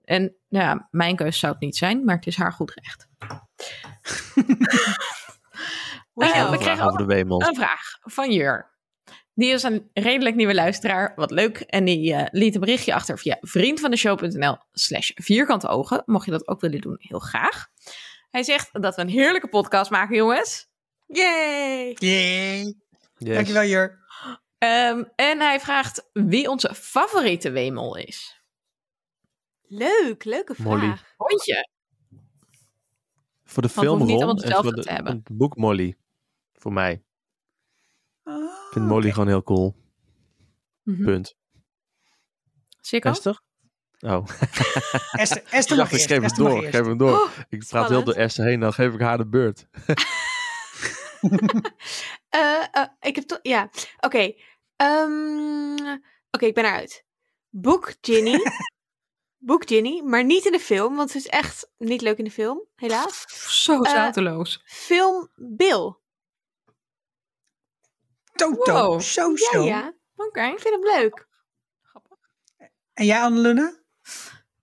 [0.03, 3.07] En nou ja, mijn keus zou het niet zijn, maar het is haar goed recht.
[6.13, 7.47] Eh, we Vraag kregen over de Wemels.
[7.47, 8.77] een vraag van Jur.
[9.39, 11.13] Die is een redelijk nieuwe luisteraar.
[11.15, 11.59] Wat leuk.
[11.59, 16.03] En die eh, liet een berichtje achter via vriendvandeshow.nl slash vierkante ogen.
[16.05, 17.67] Mocht je dat ook willen doen, heel graag.
[18.29, 20.67] Hij zegt dat we een heerlijke podcast maken, jongens.
[21.07, 21.95] Yay!
[21.99, 22.75] Yay.
[23.17, 23.35] Yes.
[23.35, 23.99] Dankjewel, Jur.
[24.57, 28.41] Ehm, en hij vraagt wie onze favoriete wemel is.
[29.61, 30.65] Leuk, leuke vraag.
[30.65, 30.95] Molly.
[31.17, 31.69] Hondje.
[33.43, 35.21] Voor de Want we film hoeven niet Ron allemaal en voor de, te hebben.
[35.23, 35.97] het boek Molly.
[36.53, 37.03] Voor mij.
[38.69, 39.75] Ik vind Molly gewoon heel cool.
[40.83, 41.03] Mhm.
[41.03, 41.35] Punt.
[42.81, 43.09] Sikko?
[43.09, 43.41] Esther?
[43.99, 44.27] Oh,
[45.11, 46.11] Esther, ik Esther mag dacht, ik eerst.
[46.11, 46.63] geef hem door.
[46.63, 47.19] Ik geef hem door.
[47.19, 49.65] Oh, ik praat heel door Esther heen, dan geef ik haar de beurt.
[52.29, 53.39] Eh, eh, ik heb toch.
[53.41, 53.69] Ja,
[53.99, 54.33] oké.
[54.75, 55.97] Ehm,
[56.31, 57.05] oké, ik ben eruit.
[57.49, 58.39] Boek Ginny.
[59.37, 62.31] Boek Ginny, maar niet in de film, want het is echt niet leuk in de
[62.31, 63.25] film, helaas.
[63.63, 64.61] Zo Eh, zouteloos.
[64.65, 65.95] Film Bill.
[68.39, 68.73] Toto.
[68.73, 69.01] Wow.
[69.01, 69.63] Zo, Ja, zo.
[69.63, 69.93] ja.
[70.15, 70.41] Oké.
[70.41, 71.27] Ik vind hem leuk.
[72.93, 73.83] En jij, Annelune?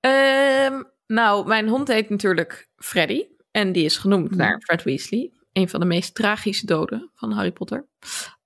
[0.01, 3.27] Ehm, nou, mijn hond heet natuurlijk Freddy.
[3.51, 5.31] En die is genoemd naar Fred Weasley.
[5.53, 7.89] Een van de meest tragische doden van Harry Potter.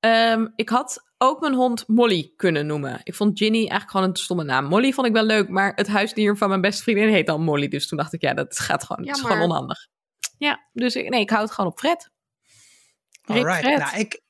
[0.01, 3.01] Ehm, ik had ook mijn hond Molly kunnen noemen.
[3.03, 4.65] Ik vond Ginny eigenlijk gewoon een stomme naam.
[4.65, 7.69] Molly vond ik wel leuk, maar het huisdier van mijn beste vriendin heet dan Molly.
[7.69, 9.89] Dus toen dacht ik, ja, dat gaat gewoon, dat is gewoon onhandig.
[10.39, 12.11] Ja, dus ik, nee, ik hou het gewoon op Fred.
[13.23, 13.61] Rick Alright.
[13.67, 13.79] Fred.
[13.79, 14.21] Nou, ik,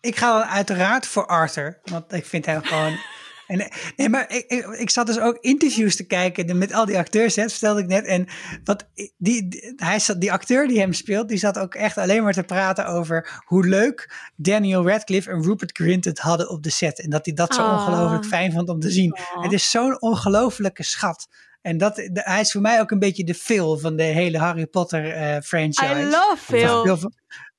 [0.00, 1.78] ik ga dan uiteraard voor Arthur.
[1.84, 2.98] Want ik vind hem gewoon...
[3.50, 6.98] En, nee, maar ik, ik, ik zat dus ook interviews te kijken met al die
[6.98, 8.04] acteurs, hè, dat vertelde ik net.
[8.06, 8.26] En
[8.64, 12.22] wat, die, die, hij zat, die acteur die hem speelt, die zat ook echt alleen
[12.22, 16.70] maar te praten over hoe leuk Daniel Radcliffe en Rupert Grint het hadden op de
[16.70, 17.00] set.
[17.00, 17.72] En dat hij dat zo Ah.
[17.72, 19.16] ongelooflijk fijn vond om te zien.
[19.40, 21.28] Het is zo'n ongelofelijke schat.
[21.62, 24.38] En dat, de- hij is voor mij ook een beetje de Phil van de hele
[24.38, 26.00] Harry Potter eh, franchise.
[26.00, 27.10] I love Phil.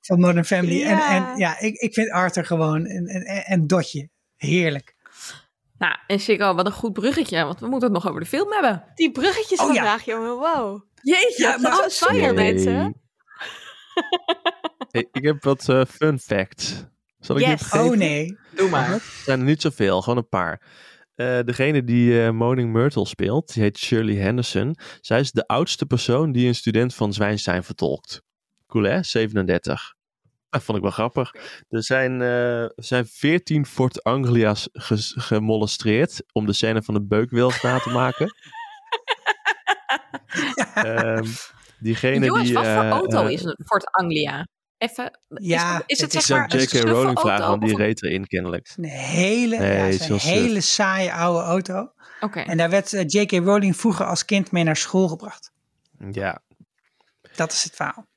[0.01, 0.77] Van, Modern Family.
[0.79, 1.15] Ja.
[1.15, 4.09] En, en ja, ik, ik vind Arthur gewoon een, een, een dotje.
[4.35, 4.95] Heerlijk.
[5.77, 8.51] Nou, en Chico, wat een goed bruggetje, want we moeten het nog over de film
[8.51, 8.83] hebben.
[8.95, 9.73] Die bruggetjes Oh, ja.
[9.73, 10.35] vandaag, jongen.
[10.37, 10.81] Wow.
[11.01, 12.95] Jeetje, Ja, maar- Zo fire mensen.
[14.91, 16.85] Hey, ik heb wat eh, fun facts.
[17.19, 17.71] Zal ik Yes.
[17.73, 18.37] Oh nee.
[18.55, 18.91] doe maar.
[18.93, 20.61] Er zijn er niet zoveel, gewoon een paar.
[21.15, 24.75] Eh, degene die eh Moaning Myrtle speelt, die heet Shirley Henderson.
[25.01, 28.21] Zij is de oudste persoon die een student van Zwijnstein vertolkt.
[28.71, 29.03] Cool hè?
[29.03, 29.93] 37.
[30.49, 31.35] Dat vond ik wel grappig.
[31.69, 34.69] Er zijn, eh, er zijn 14 Fort Anglia's
[35.15, 38.27] gemolestreerd om de scène van de beukwils na te maken.
[40.73, 41.27] Ehm,
[41.79, 44.47] diegene Jongens, die, wat voor eh, auto eh, is een Fort Anglia?
[44.77, 46.73] Even, Ja, is, is het, het is zeg Zou maar een J.K.
[46.73, 48.73] Rowling auto vragen, want die reed erin kennelijk.
[48.75, 51.93] Een hele, Nee, ja, is een hele saaie oude auto.
[52.19, 52.39] Oké.
[52.39, 53.31] En daar werd J.K.
[53.31, 55.51] Rowling vroeger als kind mee naar school gebracht.
[56.11, 56.41] Ja,
[57.35, 58.09] Dat is het verhaal.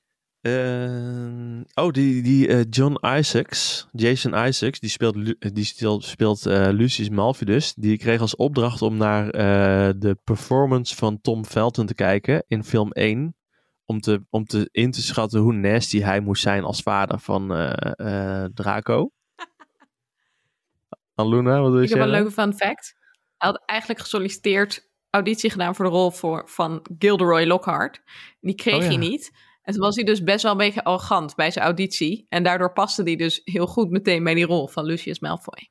[0.44, 5.64] Eh, oh, die, die eh, John Isaacs, Jason Isaacs, die speelt, Lu- die
[6.02, 7.74] speelt eh, Lucius Malfidus.
[7.74, 12.64] Die kreeg als opdracht om naar eh, de performance van Tom Felton te kijken in
[12.64, 13.36] film 1.
[13.84, 17.54] Om, te, om te, in te schatten hoe nasty hij moest zijn als vader van
[17.54, 19.10] eh, eh, Draco.
[21.14, 22.94] Aluna, wat wil je Ik heb een leuke fun fact.
[23.38, 28.02] Hij had eigenlijk gesolliciteerd, auditie gedaan voor de rol voor, van Gilderoy Lockhart.
[28.40, 28.86] Die kreeg Oh, ja.
[28.86, 29.32] hij niet.
[29.64, 32.26] En toen was hij dus best wel een beetje arrogant bij zijn auditie.
[32.28, 35.70] En daardoor paste hij dus heel goed meteen bij die rol van Lucius Malfoy.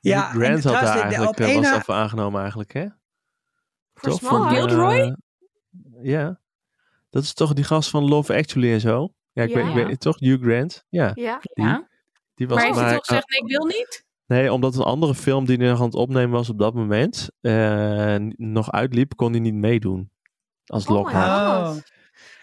[0.00, 2.86] Ja, Hugh Grant en had daar eigenlijk, eh, was na- daarvoor aangenomen eigenlijk, hè?
[3.94, 4.20] Voor Toch?
[4.20, 4.94] Van, Gilderoy?
[4.98, 5.12] eh,
[6.02, 6.40] ja.
[7.10, 9.14] Dat is toch die gast van Love Actually en zo?
[9.32, 9.54] Ja, ik, Ja.
[9.56, 10.18] Weet, ik weet toch?
[10.18, 10.84] Hugh Grant?
[10.88, 11.38] Ja, Ja.
[11.42, 11.88] die, Ja.
[12.34, 14.04] die was Maar heeft hij toch gezegd, nee, ik wil niet?
[14.26, 17.28] Nee, omdat een andere film die hij nog aan het opnemen was op dat moment
[17.40, 20.10] eh, nog uitliep, kon hij niet meedoen.
[20.66, 20.96] Als Oh.
[20.96, 21.12] God.
[21.12, 21.76] Oh,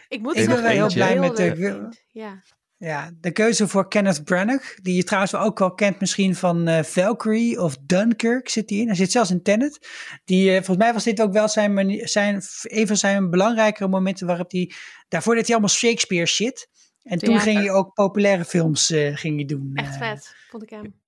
[0.08, 1.90] Ik moet Ik ben wel heel blij met de-.
[2.12, 2.44] Ja.
[2.78, 6.84] ja, de keuze voor Kenneth Branagh, die je trouwens ook wel kent misschien van eh,
[6.84, 8.88] Valkyrie of Dunkirk zit hij in.
[8.88, 9.88] Hij zit zelfs in Tenet.
[10.26, 14.28] Die, eh, volgens mij was dit ook wel zijn, zijn, een van zijn belangrijkere momenten
[14.28, 14.72] waarop hij,
[15.08, 16.70] daarvoor deed hij allemaal Shakespeare shit.
[17.04, 19.72] En toen ging hij ook populaire films eh, ging hij doen.
[19.74, 21.01] Echt vet, vond ik hem.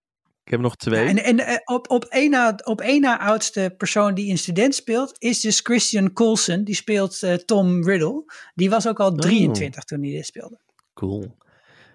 [0.43, 1.03] Ik heb nog twee.
[1.03, 4.37] Ja, en en eh, op, op, één na, op één na oudste persoon die een
[4.37, 6.63] student speelt, is dus Christian Coulson.
[6.63, 8.23] Die speelt eh, Tom Riddle.
[8.53, 10.59] Die was ook al 23 toen hij dit speelde.
[10.93, 11.37] Cool.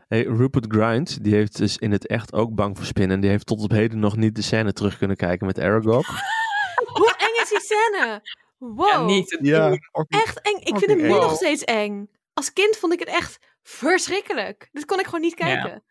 [0.08, 3.20] Hey, Rupert Grint, die heeft dus in het echt ook bang voor spinnen.
[3.20, 6.06] Die heeft tot op heden nog niet de scène terug kunnen kijken met Aragog.
[6.98, 8.22] Hoe eng is die scène?
[8.58, 8.88] Wow.
[8.88, 10.06] Ja, niet te doen.
[10.08, 10.58] Echt eng.
[10.60, 12.10] Ik vind hem nu nog steeds eng.
[12.34, 14.68] Als kind vond ik het echt verschrikkelijk.
[14.72, 15.82] Dit kon ik gewoon niet Ja.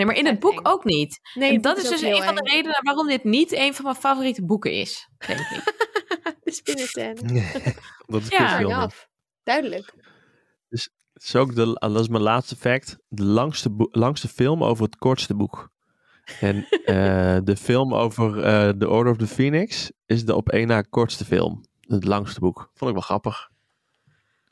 [0.00, 1.20] Nee, maar in het boek ook niet.
[1.34, 3.96] Nee, en dat is dus een van de redenen waarom dit niet een van mijn
[3.96, 5.62] favoriete boeken is, denk ik.
[6.44, 7.74] De
[8.06, 8.90] dat is Ja.
[9.42, 9.94] Duidelijk.
[10.68, 10.90] Het
[11.22, 12.96] is ook de, dat is mijn laatste fact.
[13.08, 15.70] De langste, langste film over het kortste boek.
[16.40, 20.66] En eh, de film over eh The Order of the Phoenix is de op één
[20.66, 21.64] na kortste film.
[21.80, 22.70] Het langste boek.
[22.74, 23.50] Vond ik wel grappig.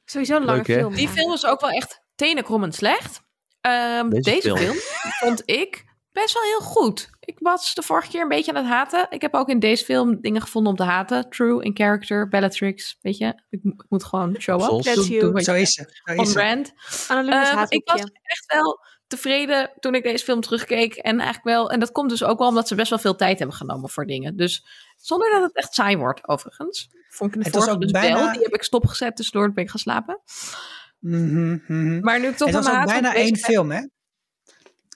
[0.04, 0.74] Sowieso een lange Leuk, hè?
[0.74, 0.94] film.
[0.94, 3.26] Die film is ook wel echt tenenkrommend slecht.
[3.60, 4.76] Ehm, Deze deze film.
[5.20, 7.10] vond ik best wel heel goed.
[7.20, 9.06] Ik was de vorige keer een beetje aan het haten.
[9.10, 11.30] Ik heb ook in deze film dingen gevonden om te haten.
[11.30, 13.42] True, in character, Bellatrix, weet je.
[13.50, 14.82] Ik, mo- ik moet gewoon show up.
[14.82, 15.42] That's you.
[15.42, 16.00] Zo is ze.
[16.04, 16.72] Zo is On brand.
[17.08, 20.94] Ehm, ik was echt wel tevreden toen ik deze film terugkeek.
[20.94, 23.38] En eigenlijk wel, en dat komt dus ook wel omdat ze best wel veel tijd
[23.38, 24.36] hebben genomen voor dingen.
[24.36, 24.66] Dus
[24.96, 26.88] zonder dat het echt saai wordt, overigens.
[27.08, 28.32] Vond ik de Het was vorige ook dus bijna- wel.
[28.32, 30.20] Die heb ik stopgezet, tussendoor toen ben ik gaan slapen.
[30.98, 32.00] Mhm.
[32.00, 33.80] Maar nu ik toch ook haat bijna één ben- film, hè?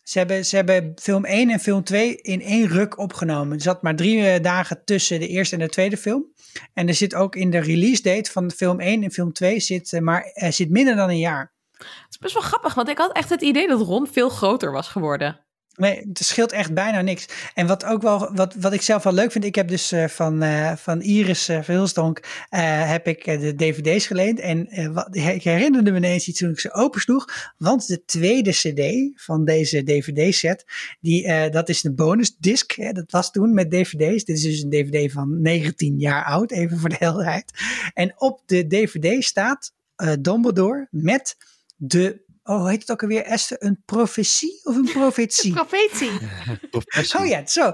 [0.02, 3.56] Ze hebben, ze hebben film 1 en film 2 in één ruk opgenomen.
[3.56, 6.26] Er zat maar drie eh, dagen tussen de eerste en de tweede film.
[6.74, 9.92] En er zit ook in de release date van film 1 en film 2 zit,
[9.92, 11.52] eh, maar, eh, zit minder dan een jaar.
[11.72, 14.72] Het is best wel grappig, want ik had echt het idee dat Ron veel groter
[14.72, 15.40] was geworden.
[15.76, 17.28] Nee, het scheelt echt bijna niks.
[17.54, 20.08] En wat ook wel, wat, wat ik zelf wel leuk vind, ik heb dus uh,
[20.08, 24.40] van, uh, van Iris uh, Verhulstonk heb ik de dvd's geleend.
[24.40, 27.52] En wat, ik herinnerde me ineens iets toen ik ze opensloeg.
[27.58, 30.64] Want de tweede cd van deze dvd-set,
[31.00, 32.72] die, dat is de bonus disc.
[32.72, 34.24] Hè, dat was toen met dvd's.
[34.24, 37.52] Dit is dus een dvd van 19 jaar oud, even voor de helderheid.
[37.94, 39.72] En op de dvd staat
[40.20, 41.36] Dumbledore met
[41.76, 43.62] de Oh, hoe heet het ook alweer, Esther?
[43.62, 45.52] Een profetie of een profetie?
[46.70, 47.18] profetie.
[47.18, 47.72] oh ja, zo.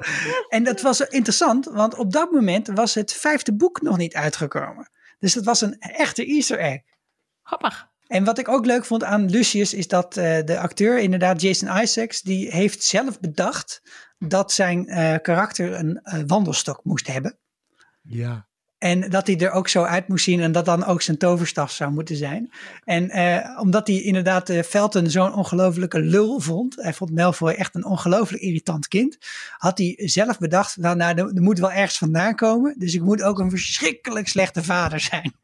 [0.49, 4.91] En dat was interessant, want op dat moment was het vijfde boek nog niet uitgekomen.
[5.19, 6.81] Dus dat was een echte Easter egg.
[7.43, 7.89] Grappig.
[8.07, 11.83] En wat ik ook leuk vond aan Lucius is dat uh, de acteur, inderdaad Jason
[11.83, 13.83] Isaacs, die heeft zelf bedacht
[14.19, 17.39] dat zijn uh, karakter een uh, wandelstok moest hebben.
[18.03, 18.48] Ja.
[18.79, 21.71] En dat hij er ook zo uit moest zien en dat dan ook zijn toverstaf
[21.71, 22.51] zou moeten zijn.
[22.85, 26.77] En eh, omdat hij inderdaad uh, Felton zo'n ongelofelijke lul vond.
[26.77, 29.19] Hij vond Malfoy echt een ongelooflijk irritant kind.
[29.57, 32.75] Had hij zelf bedacht, nou, nou er, er moet wel ergens vandaan komen.
[32.79, 35.35] Dus ik moet ook een verschrikkelijk slechte vader zijn.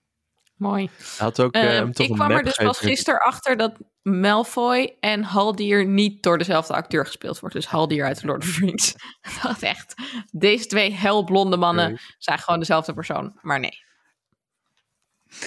[0.57, 0.91] Mooi.
[0.97, 5.87] Hij had ook, uh, ik kwam er dus pas gisteren achter dat Malfoy en Haldier
[5.87, 7.55] niet door dezelfde acteur gespeeld wordt.
[7.55, 8.95] Dus Haldier uit Lord of the Rings.
[9.43, 9.95] dat echt.
[10.31, 12.01] Deze twee helblonde mannen nee.
[12.19, 13.39] zijn gewoon dezelfde persoon.
[13.41, 13.83] Maar nee.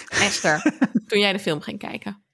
[0.08, 0.62] Esther,
[1.08, 2.26] toen jij de film ging kijken.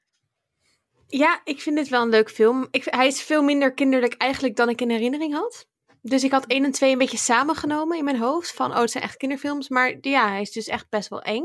[1.07, 2.67] Ja, ik vind dit wel een leuk film.
[2.71, 5.67] Ik, hij is veel minder kinderlijk eigenlijk dan ik in herinnering had.
[6.01, 8.53] Dus ik had 1 en 2 een beetje samengenomen in mijn hoofd.
[8.53, 9.69] Van, oh, het zijn echt kinderfilms.
[9.69, 11.43] Maar ja, hij is dus echt best wel eng.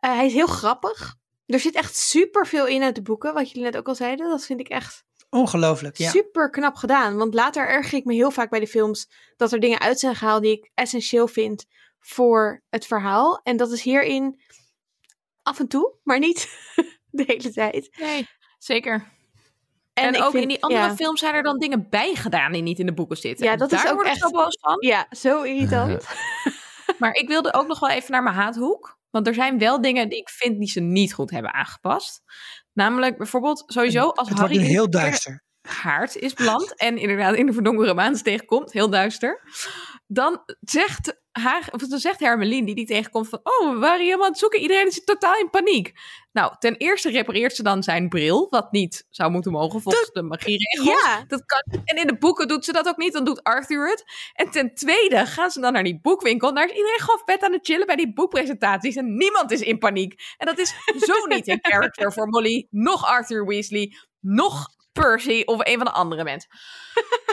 [0.00, 1.16] Uh, hij is heel grappig.
[1.46, 4.28] Er zit echt super veel in uit de boeken, wat jullie net ook al zeiden.
[4.28, 5.96] Dat vind ik echt ongelooflijk.
[5.96, 6.10] Ja.
[6.10, 7.16] Super knap gedaan.
[7.16, 10.14] Want later erger ik me heel vaak bij de films dat er dingen uit zijn
[10.14, 11.66] gehaald die ik essentieel vind
[12.00, 13.40] voor het verhaal.
[13.42, 14.40] En dat is hierin
[15.42, 16.48] af en toe, maar niet
[17.10, 17.96] de hele tijd.
[17.98, 18.28] Nee,
[18.58, 19.14] zeker.
[19.92, 20.96] En, en ook vind, in die andere ja.
[20.96, 23.46] films zijn er dan dingen bijgedaan die niet in de boeken zitten.
[23.46, 24.76] Ja, dat Daar is ook word ik echt zo boos van.
[24.78, 26.06] Ja, zo irritant.
[26.98, 28.95] maar ik wilde ook nog wel even naar mijn haathoek.
[29.16, 32.22] Want er zijn wel dingen die ik vind die ze niet goed hebben aangepast.
[32.72, 35.44] Namelijk bijvoorbeeld sowieso als het Harry heel duister.
[35.62, 39.42] haard is beland en inderdaad in de verdonkere maan tegenkomt, heel duister.
[40.06, 44.24] Dan zegt, haar, of dan zegt Hermeline die die tegenkomt van, oh, we waren helemaal
[44.24, 45.92] aan het zoeken, iedereen is totaal in paniek.
[46.36, 50.14] Nou, ten eerste repareert ze dan zijn bril, wat niet zou moeten mogen volgens dat,
[50.14, 51.04] de magieregels.
[51.04, 51.24] Ja.
[51.28, 54.04] Dat kan, en in de boeken doet ze dat ook niet, dan doet Arthur het.
[54.32, 57.52] En ten tweede gaan ze dan naar die boekwinkel, daar is iedereen gewoon vet aan
[57.52, 60.14] het chillen bij die boekpresentaties en niemand is in paniek.
[60.36, 65.60] En dat is zo niet in character voor Molly, nog Arthur Weasley, nog Percy of
[65.62, 66.50] een van de andere mensen.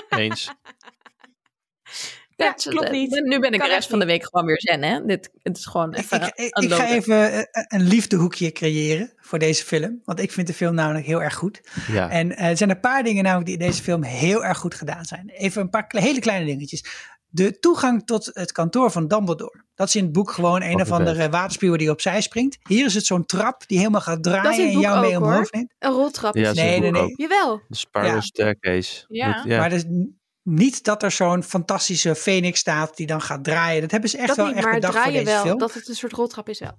[0.10, 0.52] Eens.
[2.36, 3.10] Ja, klopt niet.
[3.24, 5.06] Nu ben ik Kan de rest van de week gewoon weer zen, hè?
[5.06, 9.64] Dit, het is gewoon even ik, ik, ga even eh, een liefdehoekje creëren voor deze
[9.64, 10.02] film.
[10.06, 11.62] Want ik vind de film namelijk heel erg goed.
[11.92, 12.10] Ja.
[12.10, 14.76] En eh, er zijn een paar dingen namelijk die in deze film heel erg goed
[14.76, 15.30] gedaan zijn.
[15.30, 16.86] Even een paar kle- hele kleine dingetjes.
[17.28, 19.64] De toegang tot het kantoor van Dumbledore.
[19.76, 22.58] Dat is in het boek gewoon een of andere waterspuwer die opzij springt.
[22.68, 25.00] Hier is het zo'n trap die helemaal gaat draaien Dat is in het en jou
[25.06, 25.74] mee ook, omhoog neemt.
[25.80, 26.36] Een roltrap.
[26.36, 27.02] Ja, is dat is Nee, nee, nee.
[27.02, 27.14] ook.
[27.18, 27.62] Jawel.
[27.68, 28.22] De Spiral Ja.
[28.22, 29.06] Staircase.
[29.08, 29.34] Ja.
[29.34, 29.58] Dat- ja.
[29.60, 33.82] Maar dus n- niet dat er zo'n fantastische phoenix staat die dan gaat draaien.
[33.82, 35.41] Dat hebben ze echt dat wel niet, echt maar bedacht voor deze wel.
[35.41, 35.57] film.
[35.57, 36.78] Dat het een soort roltrap is wel.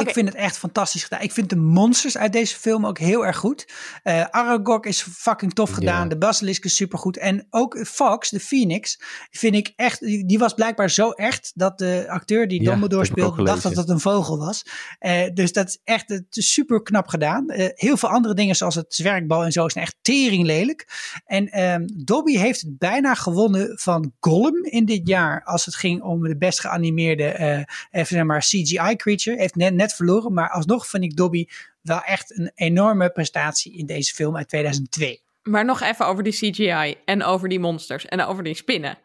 [0.00, 1.20] Ik vind het echt fantastisch gedaan.
[1.20, 3.66] Ik vind de monsters uit deze film ook heel erg goed.
[4.02, 6.08] Eh Aragog is fucking tof gedaan.
[6.08, 7.16] De basilisk is supergoed.
[7.16, 9.00] En ook Fox, de Phoenix,
[9.30, 10.00] vind ik echt...
[10.00, 13.44] Die, die was blijkbaar zo echt dat de acteur die Ja, Dumbledore speelde...
[13.44, 14.62] dacht dat het een vogel was.
[14.98, 17.50] Eh, dus dat is echt het is super knap gedaan.
[17.50, 20.88] Eh, heel veel andere dingen zoals het zwerkbal en zo zijn echt tering lelijk.
[21.26, 25.44] En ehm, Dobby heeft het bijna gewonnen van Gollum in dit jaar...
[25.44, 29.36] als het ging om de best geanimeerde even zeg maar CGI creature.
[29.36, 31.46] Heeft net, net verloren, maar alsnog vind ik Dobby
[31.82, 35.22] wel echt een enorme prestatie in deze film uit 2002.
[35.42, 38.98] Maar nog even over die CGI en over die monsters en over die spinnen.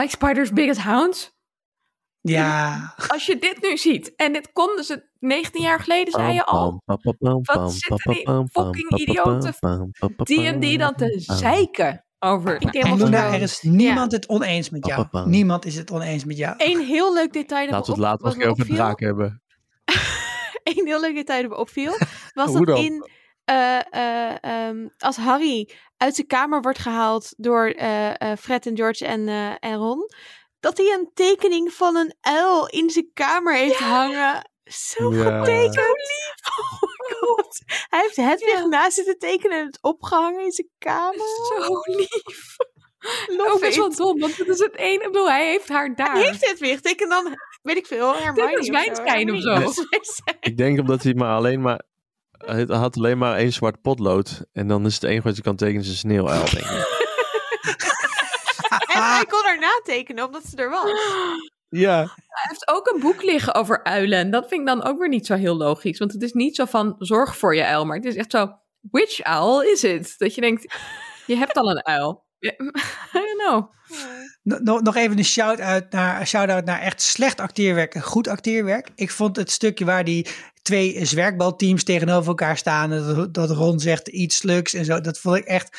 [0.00, 1.36] Ice Spiders Biggest Hounds.
[2.20, 6.44] Ja, Als je dit nu ziet, en dit konden ze 19 jaar geleden, zei je
[6.44, 6.82] al.
[6.84, 9.52] Wat zitten die fucking idioten
[10.16, 14.70] D&D dan te zeiken over Ik denk en helemaal Luna, er is niemand het oneens
[14.70, 15.06] met jou.
[15.24, 16.54] Niemand is het oneens met jou.
[16.58, 19.42] Eén heel leuk detail dat Laten we het later nog over draak hebben.
[20.62, 21.96] Eén heel leuk detail dat me opviel.
[22.34, 22.84] Was Hoe dat dan?
[22.84, 23.08] in...
[23.44, 28.76] eh, eh, ehm, als Harry uit zijn kamer wordt gehaald door eh, eh, Fred en
[28.76, 30.10] George en, eh, en Ron.
[30.60, 34.50] Dat hij een tekening van een uil in zijn kamer heeft hangen.
[34.64, 35.38] Zo Ja.
[35.38, 35.76] getekend.
[35.78, 37.58] Oh my god.
[37.88, 38.66] Hij heeft Hedwig Ja.
[38.66, 41.26] naast zitten tekenen en het opgehangen in zijn kamer.
[41.58, 42.56] Zo lief.
[43.26, 45.02] Love Ook best wel dom, want het is het ene.
[45.04, 46.12] Ik bedoel, hij heeft haar daar.
[46.12, 46.80] Hij heeft Hedwig.
[46.80, 48.72] Teken dan, weet ik veel, Hermione is of zo.
[48.72, 49.52] Wijnstein of zo.
[49.52, 50.36] Is Wijnstein.
[50.40, 51.82] Ik denk omdat hij maar alleen maar...
[52.38, 54.44] Hij had alleen maar één zwart potlood.
[54.52, 56.96] En dan is het enige wat je kan tekenen is een sneeuwuil, denk ik.
[58.94, 60.90] En hij kon haar natekenen omdat ze er was.
[61.68, 61.98] Ja,
[62.28, 64.18] Hij heeft ook een boek liggen over uilen.
[64.18, 65.98] En dat vind ik dan ook weer niet zo heel logisch.
[65.98, 67.84] Want het is niet zo van zorg voor je uil.
[67.84, 70.14] Maar het is echt zo, which owl is it?
[70.18, 70.74] Dat je denkt,
[71.26, 72.24] je hebt al een uil.
[72.38, 72.52] Ja,
[73.14, 73.72] I don't know.
[74.42, 78.88] No- no- nog even een shout-out naar, shout naar echt slecht acteerwerk en goed acteerwerk.
[78.94, 80.26] Ik vond het stukje waar die
[80.62, 82.90] twee zwerkbalteams tegenover elkaar staan.
[82.90, 85.00] Dat, dat Ron zegt iets sluks en zo.
[85.00, 85.78] Dat vond ik echt,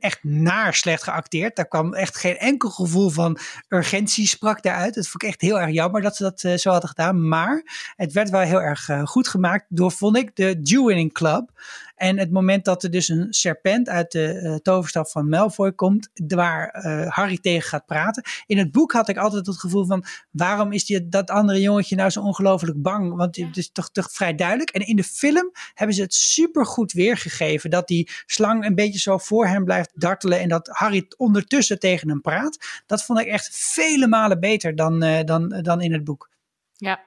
[0.00, 1.56] echt naar slecht geacteerd.
[1.56, 3.38] Daar kwam echt geen enkel gevoel van
[3.68, 4.94] urgentie sprak daaruit.
[4.94, 7.28] Dat vond ik echt heel erg jammer dat ze dat eh, zo hadden gedaan.
[7.28, 7.62] Maar
[7.96, 11.50] het werd wel heel erg eh, goed gemaakt door, vond ik, de Jewinning Club.
[11.96, 16.08] En het moment dat er dus een serpent uit de eh, toverstaf van Malfoy komt,
[16.26, 18.22] waar Harry tegen gaat praten.
[18.46, 21.96] In het boek had ik altijd het gevoel van, waarom is die, dat andere jongetje
[21.96, 23.16] nou zo ongelooflijk bang?
[23.16, 24.70] Want het is toch, toch vrij duidelijk.
[24.70, 29.18] En in de film hebben ze het supergoed weergegeven, dat die slang een beetje zo
[29.18, 32.58] voor hem blijft dartelen en dat Harry ondertussen tegen hem praat.
[32.86, 36.30] Dat vond ik echt vele malen beter dan, eh, dan, dan in het boek.
[36.72, 37.04] Ja.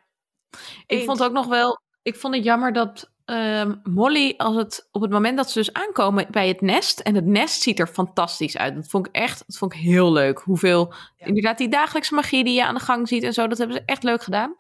[0.52, 1.06] Ik Eens.
[1.06, 5.12] vond ook nog wel, ik vond het jammer dat ehm, Molly, als het op het
[5.12, 8.76] moment dat ze dus aankomen bij het nest, en het nest ziet er fantastisch uit.
[8.76, 10.40] Dat vond ik echt, dat vond ik heel leuk.
[10.40, 13.76] Hoeveel, inderdaad, die dagelijkse magie die je aan de gang ziet en zo, dat hebben
[13.76, 14.54] ze echt leuk gedaan.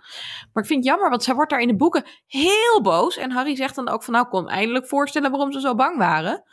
[0.53, 3.17] Maar ik vind het jammer, want zij wordt daar in de boeken heel boos.
[3.17, 6.43] En Harry zegt dan ook van, nou, kon eindelijk voorstellen waarom ze zo bang waren.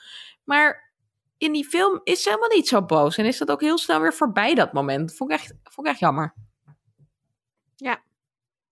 [0.45, 0.93] Maar
[1.39, 3.17] in die film is ze helemaal niet zo boos.
[3.17, 5.15] En is dat ook heel snel weer voorbij, dat moment.
[5.15, 6.35] Vond ik echt, vond ik echt jammer.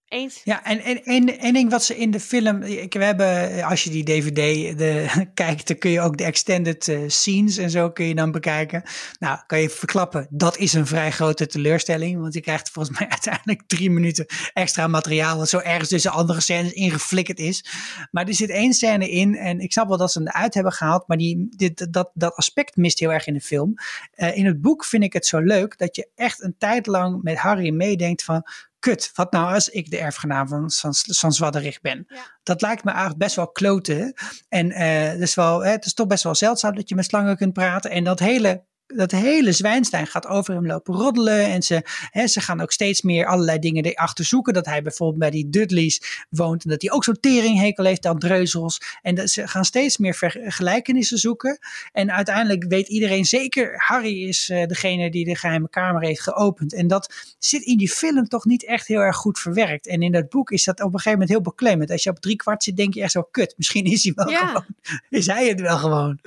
[0.09, 0.41] Eens.
[0.45, 2.63] Ja, en en- en één ding wat ze in de film.
[2.63, 6.89] Ik, we hebben, als je die DVD de, kijkt, dan kun je ook de extended
[6.89, 8.83] eh, scenes en zo kun je dan bekijken.
[9.19, 12.21] Nou, kan je verklappen, dat is een vrij grote teleurstelling.
[12.21, 15.39] Want je krijgt volgens mij uiteindelijk drie minuten extra materiaal.
[15.39, 17.65] Wat zo ergens tussen andere scènes ingeflikkerd is.
[18.11, 19.37] Maar er zit één scène in.
[19.37, 21.09] En ik snap wel dat ze hem eruit hebben gehaald.
[21.09, 23.75] Maar die, dit, dat, dat aspect mist heel erg in de film.
[24.13, 27.23] Eh, in het boek vind ik het zo leuk dat je echt een tijd lang
[27.23, 28.43] met Harry meedenkt van
[28.85, 32.05] kut, wat nou als ik de erfgenaam van Sans- Sanswadderich ben?
[32.09, 32.39] Ja.
[32.43, 34.15] Dat lijkt me eigenlijk best wel kloten.
[34.49, 37.05] En eh, het, is wel, hè, het is toch best wel zeldzaam dat je met
[37.05, 37.91] slangen kunt praten.
[37.91, 41.45] En dat hele, dat hele Zwijnstein gaat over hem lopen roddelen.
[41.45, 44.55] En ze, hè, ze gaan ook steeds meer allerlei dingen erachter zoeken.
[44.55, 46.65] Dat hij bijvoorbeeld bij die Dudleys woont.
[46.65, 48.81] En dat hij ook zo'n teringhekel heeft aan dreuzels.
[49.03, 51.59] En dat ze gaan steeds meer vergelijkenissen zoeken.
[51.93, 56.75] En uiteindelijk weet iedereen zeker, Harry is eh, degene die de geheime kamer heeft geopend.
[56.75, 59.87] En dat zit in die film toch niet echt heel erg goed verwerkt.
[59.87, 61.91] En in dat boek is dat op een gegeven moment heel beklemmend.
[61.91, 64.31] Als je op drie kwart zit, denk je echt zo, kut, misschien is hij wel
[64.31, 64.47] Ja.
[64.47, 64.65] gewoon.
[65.11, 66.19] Is hij het wel gewoon.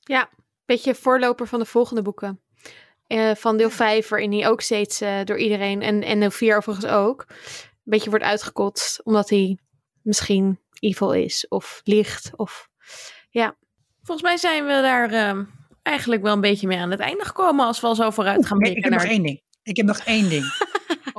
[0.00, 0.28] Ja,
[0.64, 2.40] beetje voorloper van de volgende boeken.
[3.06, 6.56] Eh, van deel 5, waarin hij ook steeds eh, door iedereen, en, en deel 4
[6.56, 7.34] overigens ook, een
[7.84, 9.02] beetje wordt uitgekotst.
[9.02, 9.58] Omdat hij
[10.02, 12.68] misschien evil is, of liegt, of...
[14.02, 15.44] Volgens mij zijn we daar ehm,
[15.82, 18.58] eigenlijk wel een beetje mee aan het einde gekomen als we al zo vooruit gaan
[18.58, 19.10] Nee, blikken ik heb naar...
[19.10, 19.42] nog één ding.
[19.62, 20.44] Ik heb nog één ding.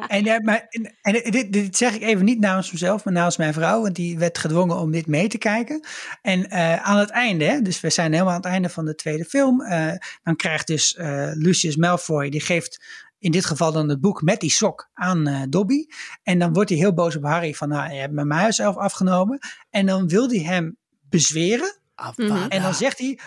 [0.07, 3.37] En eh, maar, en, en dit, dit zeg ik even niet namens mezelf, maar namens
[3.37, 3.81] mijn vrouw.
[3.81, 5.87] Want die werd gedwongen om dit mee te kijken.
[6.21, 8.95] En eh, aan het einde, hè, dus we zijn helemaal aan het einde van de
[8.95, 9.61] tweede film.
[9.61, 9.91] eh,
[10.23, 14.39] dan krijgt dus eh, Lucius Malfoy, die geeft in dit geval dan het boek met
[14.39, 15.85] die sok aan eh, Dobby.
[16.23, 19.39] En dan wordt hij heel boos op Harry van, nou, je hebt mijn huiself afgenomen.
[19.69, 20.77] En dan wil hij hem
[21.09, 21.79] bezweren.
[22.15, 22.49] Mhm.
[22.49, 23.19] En dan zegt hij.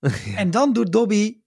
[0.36, 1.40] En dan doet Dobby.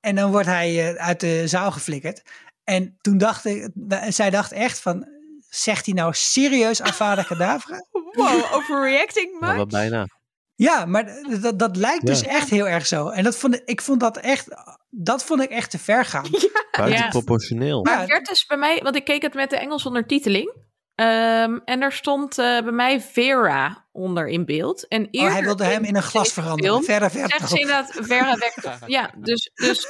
[0.00, 2.22] En dan wordt hij eh, uit de zaal geflikkerd.
[2.70, 3.68] En toen dacht ik,
[4.08, 5.06] zij dacht echt van.
[5.48, 7.84] Zegt hij nou serieus Avada Kedavra?
[8.12, 9.56] Wow, overreacting maar much?
[9.56, 10.06] wel bijna.
[10.54, 12.26] Ja, maar dat, dat lijkt dus Ja.
[12.28, 13.08] echt heel erg zo.
[13.08, 14.46] En dat vond ik, ik vond dat echt.
[14.90, 16.26] Dat vond ik echt te ver gaan.
[16.76, 17.82] Buitenproportioneel.
[17.82, 18.00] Maar Ja.
[18.00, 20.54] het werd dus bij mij, want ik keek het met de Engels ondertiteling.
[20.94, 24.88] Ehm, en er stond eh, bij mij Vera onder in beeld.
[24.88, 26.72] En Oh, hij wilde hem in een glas veranderen.
[26.72, 27.30] film Verder, verder.
[27.38, 28.78] Zegt ze inderdaad Vera weg.
[28.86, 29.86] Ja, dus, dus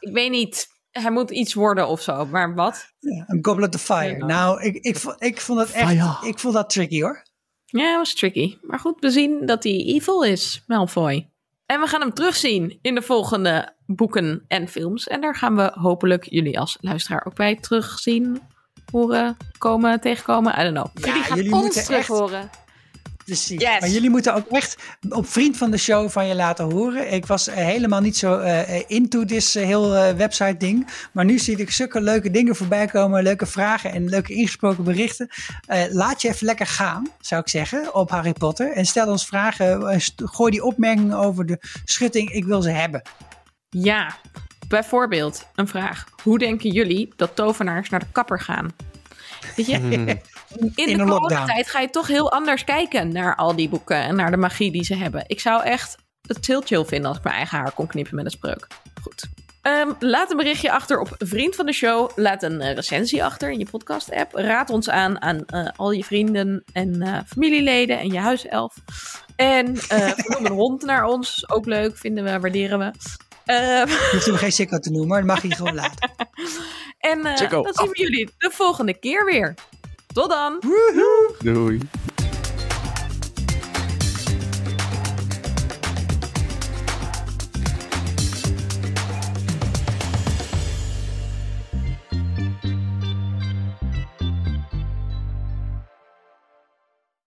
[0.00, 0.66] ik weet niet.
[0.92, 2.92] Hij moet iets worden of zo, maar wat?
[2.98, 4.16] Ja, Een goblet of fire.
[4.18, 4.26] Ja.
[4.26, 5.88] Nou, ik, ik, vond- ik vond dat echt.
[5.88, 6.16] Fire.
[6.26, 7.22] Ik vond dat tricky hoor.
[7.64, 8.56] Ja, dat was tricky.
[8.62, 11.30] Maar goed, we zien dat hij evil is, Malfoy.
[11.66, 15.06] En we gaan hem terugzien in de volgende boeken en films.
[15.08, 18.40] En daar gaan we hopelijk jullie als luisteraar ook bij terugzien,
[18.90, 20.52] horen, komen, tegenkomen.
[20.60, 21.04] I don't know.
[21.06, 22.50] Jullie gaan jullie ons moeten terug echt- horen.
[23.32, 23.60] Precies.
[23.60, 23.80] Yes.
[23.80, 24.76] Maar jullie moeten ook echt
[25.08, 27.12] op vriend van de show van je laten horen.
[27.12, 30.86] Ik was eh, helemaal niet zo eh, eh, into this eh, heel website ding.
[31.12, 33.22] Maar nu zie ik zulke leuke dingen voorbij komen.
[33.22, 35.28] Leuke vragen en leuke ingesproken berichten.
[35.66, 38.72] Eh, laat je even lekker gaan, zou ik zeggen, op Harry Potter.
[38.72, 40.00] En stel ons vragen.
[40.16, 42.30] gooi die opmerkingen over de schutting.
[42.30, 43.02] Ik wil ze hebben.
[43.68, 44.16] Ja,
[44.68, 46.04] bijvoorbeeld een vraag.
[46.22, 48.70] Hoe denken jullie dat tovenaars naar de kapper gaan?
[49.56, 50.16] Weet je,
[50.56, 54.16] in, In de coronatijd ga je toch heel anders kijken naar al die boeken en
[54.16, 55.24] naar de magie die ze hebben.
[55.26, 55.96] Ik zou echt
[56.26, 58.66] het heel chill vinden als ik mijn eigen haar kon knippen met een spreuk.
[59.02, 59.28] Goed.
[59.62, 62.10] Ehm, laat een berichtje achter op Vriend van de Show.
[62.16, 64.34] Laat een uh, recensie achter in je podcast-app.
[64.34, 68.74] Raad ons aan aan uh, al je vrienden en uh, familieleden en je huiself.
[69.36, 69.66] En
[70.28, 71.50] noem een hond naar ons.
[71.50, 72.92] Ook leuk, vinden we, waarderen we.
[73.44, 76.10] Je hoeft hem geen sicko te noemen, maar dat mag je gewoon laten.
[77.12, 77.36] en dan
[77.72, 79.54] zien we jullie de volgende keer weer.
[80.12, 80.60] Tot dan.
[81.38, 81.80] Doei.